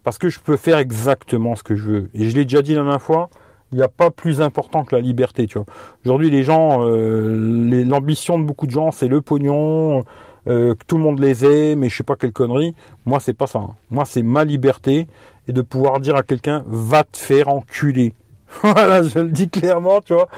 [0.03, 2.11] parce que je peux faire exactement ce que je veux.
[2.13, 3.31] Et je l'ai déjà dit la dernière fois,
[3.73, 5.67] il n'y a pas plus important que la liberté, tu vois.
[6.05, 10.05] Aujourd'hui, les gens, euh, l'ambition de beaucoup de gens, c'est le pognon,
[10.49, 12.75] euh, que tout le monde les aime, mais je sais pas quelle connerie.
[13.07, 13.61] Moi, c'est pas ça.
[13.61, 13.75] Hein.
[13.91, 15.07] Moi, c'est ma liberté
[15.49, 18.13] et de pouvoir dire à quelqu'un, va te faire enculer.
[18.63, 20.29] voilà, je le dis clairement, tu vois.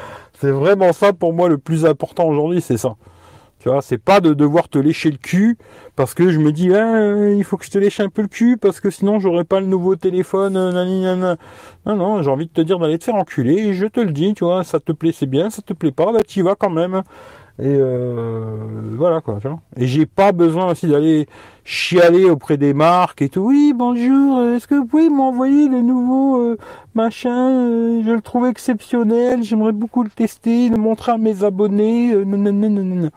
[0.40, 2.94] C'est vraiment ça pour moi le plus important aujourd'hui, c'est ça.
[3.64, 5.56] Tu vois, c'est pas de devoir te lécher le cul
[5.96, 8.28] parce que je me dis ah, il faut que je te lèche un peu le
[8.28, 10.52] cul parce que sinon j'aurai pas le nouveau téléphone.
[11.86, 14.12] Non non, j'ai envie de te dire d'aller te faire enculer et je te le
[14.12, 16.56] dis, tu vois, ça te plaît c'est bien, ça te plaît pas, bah tu vas
[16.56, 17.02] quand même.
[17.58, 18.54] Et euh,
[18.98, 19.38] voilà quoi.
[19.40, 19.60] Tu vois.
[19.78, 21.26] Et j'ai pas besoin aussi d'aller
[21.64, 23.40] chialer auprès des marques et tout.
[23.40, 26.58] Oui bonjour, est-ce que vous pouvez m'envoyer le nouveau euh,
[26.94, 32.14] machin euh, Je le trouve exceptionnel, j'aimerais beaucoup le tester, le montrer à mes abonnés.
[32.14, 33.10] non non non non non.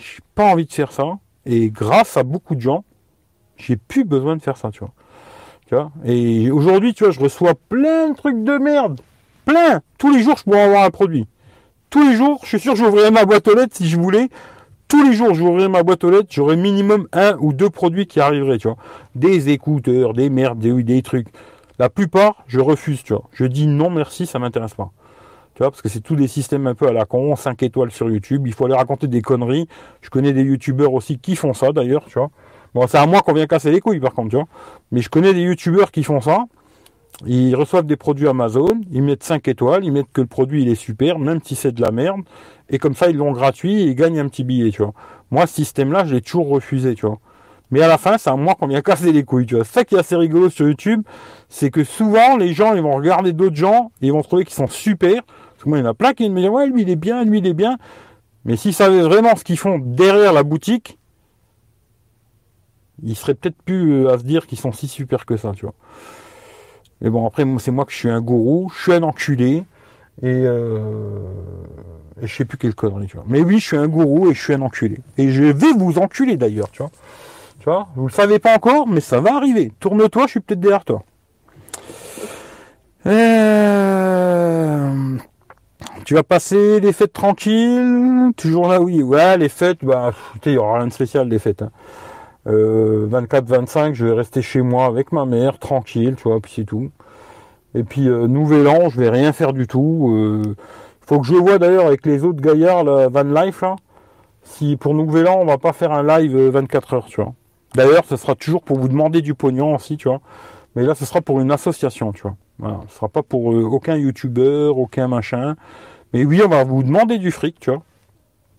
[0.00, 1.18] J'ai pas envie de faire ça.
[1.44, 2.84] Et grâce à beaucoup de gens,
[3.56, 4.92] j'ai plus besoin de faire ça, tu vois.
[6.04, 9.00] Et aujourd'hui, tu vois, je reçois plein de trucs de merde.
[9.44, 9.82] Plein.
[9.98, 11.26] Tous les jours, je pourrais avoir un produit.
[11.90, 14.28] Tous les jours, je suis sûr que j'ouvrirais ma boîte aux lettres si je voulais.
[14.88, 18.18] Tous les jours, j'ouvrirais ma boîte aux lettres, j'aurais minimum un ou deux produits qui
[18.18, 18.76] arriveraient, tu vois.
[19.14, 21.28] Des écouteurs, des merdes, des, des trucs.
[21.78, 23.24] La plupart, je refuse, tu vois.
[23.32, 24.90] Je dis non merci, ça m'intéresse pas
[25.58, 28.46] parce que c'est tous des systèmes un peu à la con, 5 étoiles sur YouTube,
[28.46, 29.68] il faut aller raconter des conneries.
[30.00, 32.30] Je connais des youtubeurs aussi qui font ça d'ailleurs, tu vois.
[32.74, 34.46] Bon, c'est à moi qu'on vient casser les couilles par contre, tu vois.
[34.90, 36.44] Mais je connais des youtubeurs qui font ça.
[37.26, 40.68] Ils reçoivent des produits Amazon, ils mettent 5 étoiles, ils mettent que le produit il
[40.68, 42.22] est super, même si c'est de la merde.
[42.70, 44.94] Et comme ça, ils l'ont gratuit et ils gagnent un petit billet, tu vois.
[45.30, 47.18] Moi, ce système-là, je l'ai toujours refusé, tu vois.
[47.70, 49.64] Mais à la fin, c'est à moi qu'on vient casser les couilles, tu vois.
[49.64, 51.02] Ça qui est assez rigolo sur YouTube,
[51.48, 54.54] c'est que souvent, les gens, ils vont regarder d'autres gens, et ils vont trouver qu'ils
[54.54, 55.22] sont super,
[55.66, 57.38] moi, il y en a plein qui me disent Ouais, lui, il est bien, lui,
[57.38, 57.78] il est bien.
[58.44, 60.98] Mais s'ils savaient vraiment ce qu'ils font derrière la boutique,
[63.02, 65.66] ils seraient peut-être plus euh, à se dire qu'ils sont si super que ça, tu
[65.66, 65.74] vois.
[67.00, 69.64] Mais bon, après, c'est moi que je suis un gourou, je suis un enculé,
[70.22, 71.18] et, euh,
[72.20, 73.24] et je sais plus quelle connerie, tu vois.
[73.26, 74.98] Mais oui, je suis un gourou et je suis un enculé.
[75.16, 76.90] Et je vais vous enculer d'ailleurs, tu vois.
[77.58, 79.72] Tu vois, vous le savez pas encore, mais ça va arriver.
[79.80, 81.02] Tourne-toi, je suis peut-être derrière toi.
[83.06, 85.16] Euh...
[86.04, 89.02] Tu vas passer les fêtes tranquilles, toujours là, oui.
[89.02, 90.12] Ouais, les fêtes, bah,
[90.46, 91.64] il y aura rien de spécial des fêtes.
[92.46, 93.90] 24-25, hein.
[93.90, 96.90] euh, je vais rester chez moi avec ma mère, tranquille, tu vois, puis c'est tout.
[97.74, 100.10] Et puis euh, Nouvel An, je vais rien faire du tout.
[100.10, 100.56] Euh,
[101.02, 103.76] faut que je vois d'ailleurs avec les autres gaillards, la Van Life, là,
[104.42, 107.34] si pour Nouvel An, on va pas faire un live 24 heures, tu vois.
[107.74, 110.20] D'ailleurs, ce sera toujours pour vous demander du pognon aussi, tu vois.
[110.74, 112.36] Mais là, ce sera pour une association, tu vois.
[112.58, 115.56] Voilà, ce sera pas pour aucun youtubeur, aucun machin.
[116.12, 117.82] Mais oui, on va vous demander du fric, tu vois.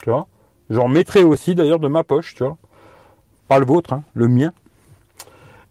[0.03, 0.27] Tu vois.
[0.69, 2.57] J'en mettrai aussi d'ailleurs de ma poche, tu vois.
[3.47, 4.53] Pas le vôtre, hein, le mien.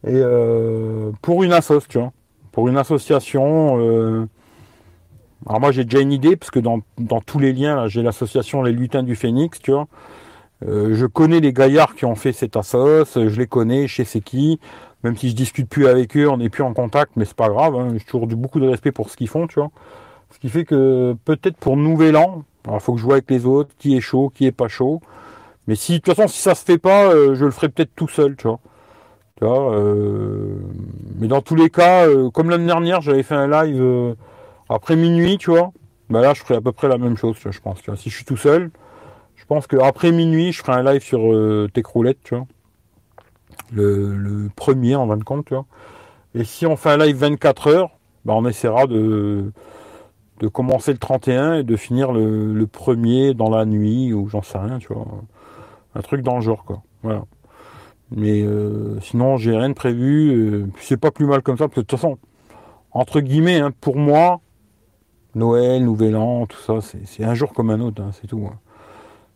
[0.07, 2.13] Et euh, pour une assoce, tu vois.
[2.53, 3.79] Pour une association.
[3.81, 4.27] Euh,
[5.47, 6.83] alors moi j'ai déjà une idée, parce que dans,
[7.25, 9.89] tous les liens, j'ai l'association Les Lutins du Phénix, tu vois.
[10.67, 14.05] Euh, je connais les gaillards qui ont fait cette assoce, je les connais, je sais
[14.05, 14.61] c'est qui.
[15.03, 17.49] Même si je discute plus avec eux, on n'est plus en contact, mais c'est pas
[17.49, 17.75] grave.
[17.75, 19.71] Hein, j'ai toujours beaucoup de respect pour ce qu'ils font, tu vois.
[20.33, 23.47] Ce qui fait que peut-être pour Nouvel An, il faut que je vois avec les
[23.47, 25.01] autres qui est chaud, qui est pas chaud.
[25.67, 27.95] Mais si de toute façon si ça se fait pas, euh, je le ferai peut-être
[27.95, 28.61] tout seul, tu vois.
[29.37, 30.57] Tu vois euh,
[31.19, 34.17] mais dans tous les cas, euh, comme l'année dernière, j'avais fait un live
[34.69, 35.73] après minuit, tu vois.
[36.11, 37.79] Bah là, je ferai à peu près la même chose, tu vois, je pense.
[37.97, 38.71] Si je suis tout seul,
[39.37, 41.21] je pense qu'après minuit, je ferai un live sur
[41.73, 41.85] Tech
[42.25, 42.47] tu vois.
[43.73, 45.67] le, premier en 20 compte, tu vois.
[46.35, 47.91] Et si on fait un live 24 heures,
[48.25, 49.53] bah on essaiera de,
[50.41, 54.59] de commencer le 31 et de finir le, premier dans la nuit ou j'en sais
[54.59, 55.07] rien, tu vois.
[55.95, 56.83] Un truc dans le genre, quoi.
[57.03, 57.25] Voilà.
[58.11, 60.33] Mais euh, sinon, j'ai rien de prévu.
[60.33, 62.19] Euh, c'est pas plus mal comme ça, parce que de toute façon,
[62.93, 64.41] entre guillemets, hein, pour moi,
[65.35, 68.49] Noël, Nouvel An, tout ça, c'est un jour comme un autre, hein, c'est tout.
[68.51, 68.59] Hein.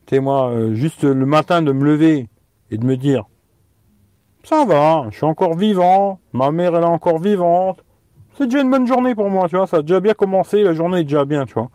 [0.06, 2.28] Tu sais, moi, euh, juste le matin de me lever
[2.70, 3.24] et de me dire,
[4.42, 7.83] ça va, je suis encore vivant, ma mère elle est encore vivante,
[8.36, 10.74] c'est déjà une bonne journée pour moi, tu vois, ça a déjà bien commencé, la
[10.74, 11.70] journée est déjà bien, tu vois.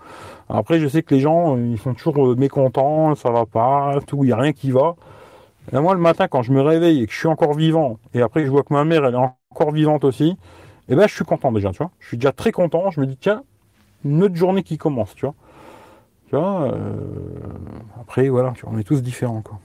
[0.50, 4.28] Après, je sais que les gens, ils sont toujours mécontents, ça va pas, tout, il
[4.28, 4.96] n'y a rien qui va.
[5.72, 8.22] Et moi, le matin, quand je me réveille et que je suis encore vivant, et
[8.22, 10.36] après je vois que ma mère, elle est encore vivante aussi,
[10.90, 11.92] eh ben, je suis content déjà, tu vois.
[12.00, 12.90] Je suis déjà très content.
[12.90, 13.44] Je me dis, tiens,
[14.04, 15.36] une autre journée qui commence, tu vois.
[16.30, 16.98] Tu vois, euh,
[18.02, 19.60] après, voilà, tu vois, on est tous différents, quoi.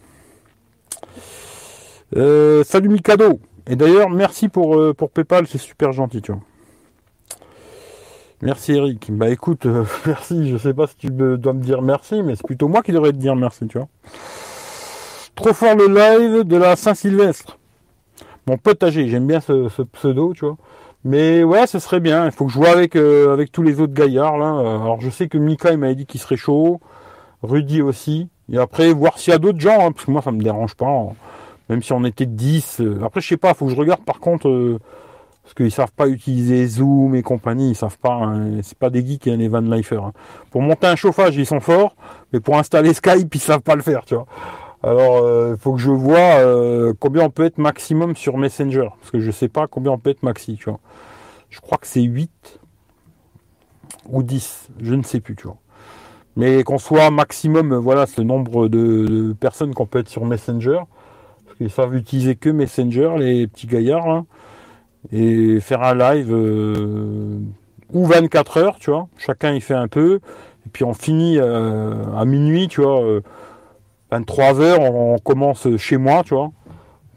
[2.16, 3.40] Euh, salut Mikado.
[3.66, 6.42] Et d'ailleurs, merci pour, euh, pour PayPal, c'est super gentil, tu vois.
[8.44, 9.10] Merci Eric.
[9.10, 9.66] Bah écoute,
[10.06, 10.50] merci.
[10.50, 13.12] Je sais pas si tu dois me dire merci, mais c'est plutôt moi qui devrais
[13.12, 13.88] te dire merci, tu vois.
[15.34, 17.58] Trop fort le live de la Saint-Sylvestre.
[18.46, 20.58] Mon potager, j'aime bien ce, pseudo, tu vois.
[21.04, 22.26] Mais ouais, ce serait bien.
[22.26, 24.50] Il faut que je vois avec, euh, avec tous les autres gaillards là.
[24.50, 26.80] Alors je sais que Mika il m'avait dit qu'il serait chaud.
[27.42, 28.28] Rudy aussi.
[28.52, 30.74] Et après, voir s'il y a d'autres gens, hein, parce que moi ça me dérange
[30.74, 30.86] pas.
[30.86, 31.14] Hein.
[31.70, 32.80] Même si on était 10.
[32.82, 33.00] Euh.
[33.04, 34.78] Après, je sais pas, il faut que je regarde par contre.
[35.44, 38.14] Parce qu'ils savent pas utiliser Zoom et compagnie, ils savent pas.
[38.14, 38.62] Hein.
[38.62, 40.12] C'est pas des geeks, hein, les van Hein.
[40.50, 41.94] Pour monter un chauffage, ils sont forts,
[42.32, 44.26] mais pour installer Skype, ils savent pas le faire, tu vois.
[44.82, 48.88] Alors, il euh, faut que je vois euh, combien on peut être maximum sur Messenger.
[49.00, 50.80] Parce que je sais pas combien on peut être maxi, tu vois.
[51.50, 52.60] Je crois que c'est 8
[54.08, 54.68] ou 10.
[54.80, 55.56] Je ne sais plus, tu vois.
[56.36, 60.80] Mais qu'on soit maximum, voilà, ce nombre de, personnes qu'on peut être sur Messenger.
[61.44, 64.08] Parce qu'ils savent utiliser que Messenger, les petits gaillards.
[64.08, 64.26] Hein.
[65.12, 67.38] Et faire un live euh,
[67.92, 69.08] ou 24 heures, tu vois.
[69.18, 70.20] Chacun il fait un peu.
[70.66, 73.20] Et puis on finit à minuit, tu vois
[74.10, 76.52] 23 heures, on, commence chez moi, tu vois.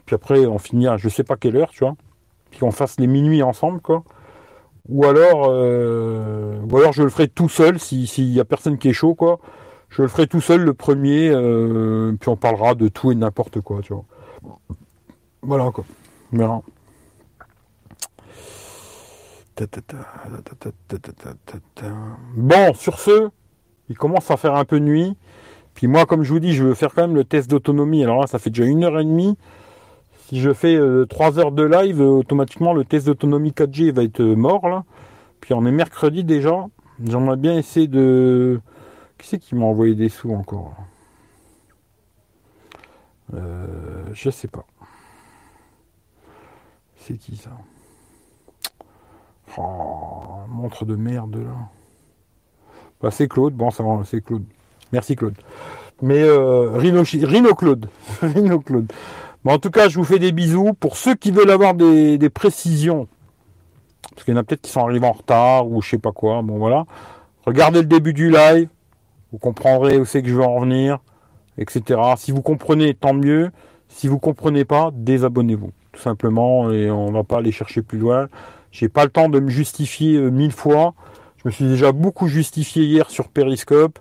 [0.05, 1.95] Puis après, on finit à je sais pas quelle heure, tu vois.
[2.49, 4.03] Puis qu'on fasse les minuit ensemble, quoi.
[4.89, 8.89] Ou alors, euh, ou alors je le ferai tout seul, s'il y a personne qui
[8.89, 9.39] est chaud, quoi.
[9.89, 13.61] Je le ferai tout seul le premier, euh, puis on parlera de tout et n'importe
[13.61, 14.05] quoi, tu vois.
[15.41, 15.85] Voilà, quoi.
[16.33, 16.63] On
[22.35, 23.29] Bon, sur ce,
[23.89, 25.15] il commence à faire un peu nuit.
[25.73, 28.03] Puis moi, comme je vous dis, je veux faire quand même le test d'autonomie.
[28.03, 29.37] Alors là, ça fait déjà une heure et demie.
[30.27, 34.03] Si je fais euh, trois heures de live, euh, automatiquement le test d'autonomie 4G va
[34.03, 34.83] être euh, mort là.
[35.39, 36.65] Puis on est mercredi déjà.
[37.03, 38.59] J'aimerais bien essayer de.
[39.17, 40.75] Qui c'est qui m'a envoyé des sous encore?
[43.31, 44.65] Je sais pas.
[46.97, 47.51] C'est qui ça?
[49.57, 51.53] Oh, montre de merde là.
[53.01, 53.53] Bah, c'est Claude.
[53.53, 54.43] Bon, ça c'est Claude.
[54.91, 55.35] Merci Claude.
[56.01, 56.77] Mais euh,
[57.53, 57.89] Claude.
[58.21, 58.91] Rhino Claude.
[59.45, 60.73] en tout cas, je vous fais des bisous.
[60.73, 63.07] Pour ceux qui veulent avoir des, précisions,
[64.11, 66.11] parce qu'il y en a peut-être qui sont arrivés en retard ou je sais pas
[66.11, 66.85] quoi, bon voilà.
[67.45, 68.67] Regardez le début du live,
[69.31, 70.99] vous comprendrez où c'est que je veux en revenir,
[71.57, 71.99] etc.
[72.17, 73.51] Si vous comprenez, tant mieux.
[73.89, 75.71] Si vous comprenez pas, désabonnez-vous.
[75.93, 78.27] Tout simplement, et on va pas aller chercher plus loin.
[78.71, 80.93] J'ai pas le temps de me justifier euh, mille fois.
[81.37, 83.99] Je me suis déjà beaucoup justifié hier sur Periscope.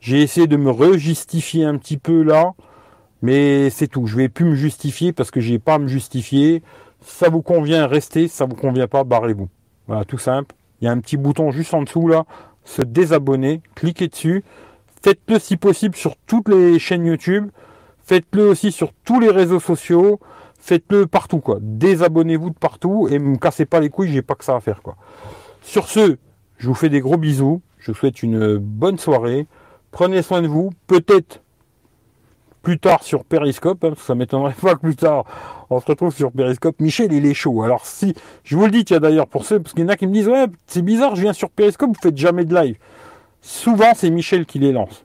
[0.00, 2.52] J'ai essayé de me rejustifier un petit peu là,
[3.22, 4.06] mais c'est tout.
[4.06, 6.62] Je vais plus me justifier parce que j'ai pas à me justifier.
[7.00, 8.28] Ça vous convient, restez.
[8.28, 9.48] Ça vous convient pas, barrez-vous.
[9.86, 10.54] Voilà, tout simple.
[10.80, 12.24] Il y a un petit bouton juste en dessous là,
[12.64, 13.62] se désabonner.
[13.74, 14.44] Cliquez dessus.
[15.02, 17.50] Faites-le si possible sur toutes les chaînes YouTube.
[18.04, 20.20] Faites-le aussi sur tous les réseaux sociaux.
[20.64, 21.58] Faites-le partout quoi.
[21.60, 24.10] Désabonnez-vous de partout et me cassez pas les couilles.
[24.10, 24.96] J'ai pas que ça à faire quoi.
[25.60, 26.16] Sur ce,
[26.56, 27.60] je vous fais des gros bisous.
[27.76, 29.46] Je vous souhaite une bonne soirée.
[29.90, 30.70] Prenez soin de vous.
[30.86, 31.42] Peut-être
[32.62, 35.26] plus tard sur Periscope, hein, ça m'étonnerait pas que plus tard
[35.68, 36.80] on se retrouve sur Periscope.
[36.80, 37.62] Michel, il est chaud.
[37.62, 39.96] Alors si, je vous le dis, tiens d'ailleurs, pour ceux, parce qu'il y en a
[39.96, 42.78] qui me disent, ouais, c'est bizarre, je viens sur Periscope, vous faites jamais de live.
[43.42, 45.04] Souvent, c'est Michel qui les lance.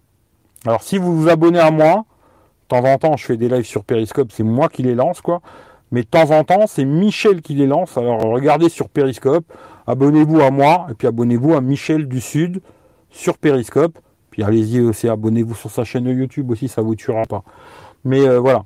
[0.66, 2.06] Alors si vous vous abonnez à moi,
[2.70, 5.42] temps en temps, je fais des lives sur Periscope, c'est moi qui les lance, quoi.
[5.92, 7.98] Mais de temps en temps, c'est Michel qui les lance.
[7.98, 9.46] Alors regardez sur Periscope,
[9.88, 12.62] abonnez-vous à moi, et puis abonnez-vous à Michel du Sud
[13.10, 13.98] sur Periscope
[14.44, 17.44] allez-y aussi, abonnez-vous sur sa chaîne YouTube aussi, ça vous tuera pas.
[18.04, 18.64] Mais euh, voilà.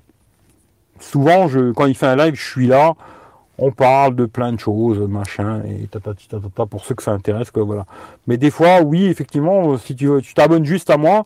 [1.00, 2.94] Souvent, quand il fait un live, je suis là.
[3.58, 7.52] On parle de plein de choses, machin, et tatati tatata, pour ceux que ça intéresse,
[7.52, 7.86] quoi, voilà.
[8.26, 11.26] Mais des fois, oui, effectivement, si tu tu t'abonnes juste à moi,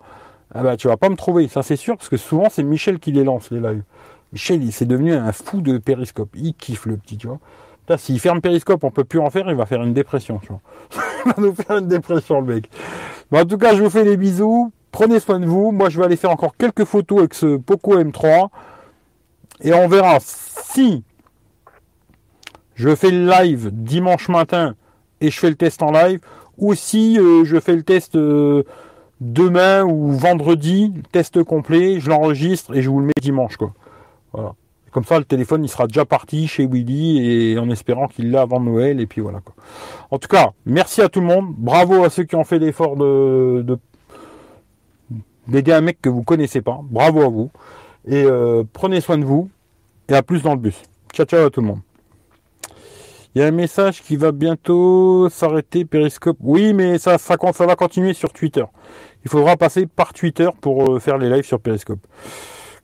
[0.59, 2.99] eh ben, tu vas pas me trouver, ça c'est sûr, parce que souvent c'est Michel
[2.99, 3.84] qui les lance, les lives.
[4.34, 6.29] Michel, il s'est devenu un fou de périscope.
[6.35, 7.39] Il kiffe le petit, tu vois.
[7.97, 10.59] S'il ferme périscope, on peut plus en faire, il va faire une dépression, tu vois.
[11.25, 12.69] il va nous faire une dépression, le mec.
[13.31, 14.73] en tout cas, je vous fais des bisous.
[14.91, 15.71] Prenez soin de vous.
[15.71, 18.49] Moi, je vais aller faire encore quelques photos avec ce Poco M3.
[19.61, 21.03] Et on verra si
[22.75, 24.75] je fais le live dimanche matin
[25.21, 26.19] et je fais le test en live,
[26.57, 28.63] ou si euh, je fais le test euh,
[29.22, 33.57] demain ou vendredi, test complet, je l'enregistre et je vous le mets dimanche.
[33.57, 33.73] Quoi.
[34.91, 38.41] Comme ça, le téléphone, il sera déjà parti chez Willy et en espérant qu'il l'a
[38.41, 38.99] avant Noël.
[38.99, 39.41] Et puis voilà.
[39.41, 39.53] Quoi.
[40.11, 41.53] En tout cas, merci à tout le monde.
[41.57, 43.77] Bravo à ceux qui ont fait l'effort de,
[45.48, 46.80] d'aider un mec que vous connaissez pas.
[46.84, 47.52] Bravo à vous.
[48.07, 49.49] Et euh, prenez soin de vous.
[50.10, 50.81] Et à plus dans le bus.
[51.14, 51.86] Ciao, ciao à tout le monde.
[53.38, 56.39] Il y a un message qui va bientôt s'arrêter, Periscope.
[56.41, 58.64] Oui, mais ça, ça, va continuer sur Twitter.
[59.23, 61.99] Il faudra passer par Twitter pour euh, faire les lives sur Periscope.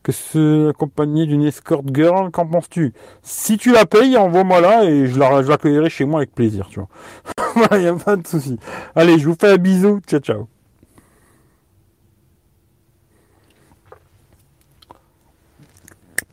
[0.04, 2.94] Que ce accompagné d'une escort girl, qu'en penses-tu?
[3.24, 7.70] Si tu la payes, envoie-moi là et je l'accueillerai chez moi avec plaisir, tu vois.
[7.72, 8.60] Il n'y a pas de souci.
[8.94, 10.02] Allez, je vous fais un bisou.
[10.06, 10.53] Ciao, ciao.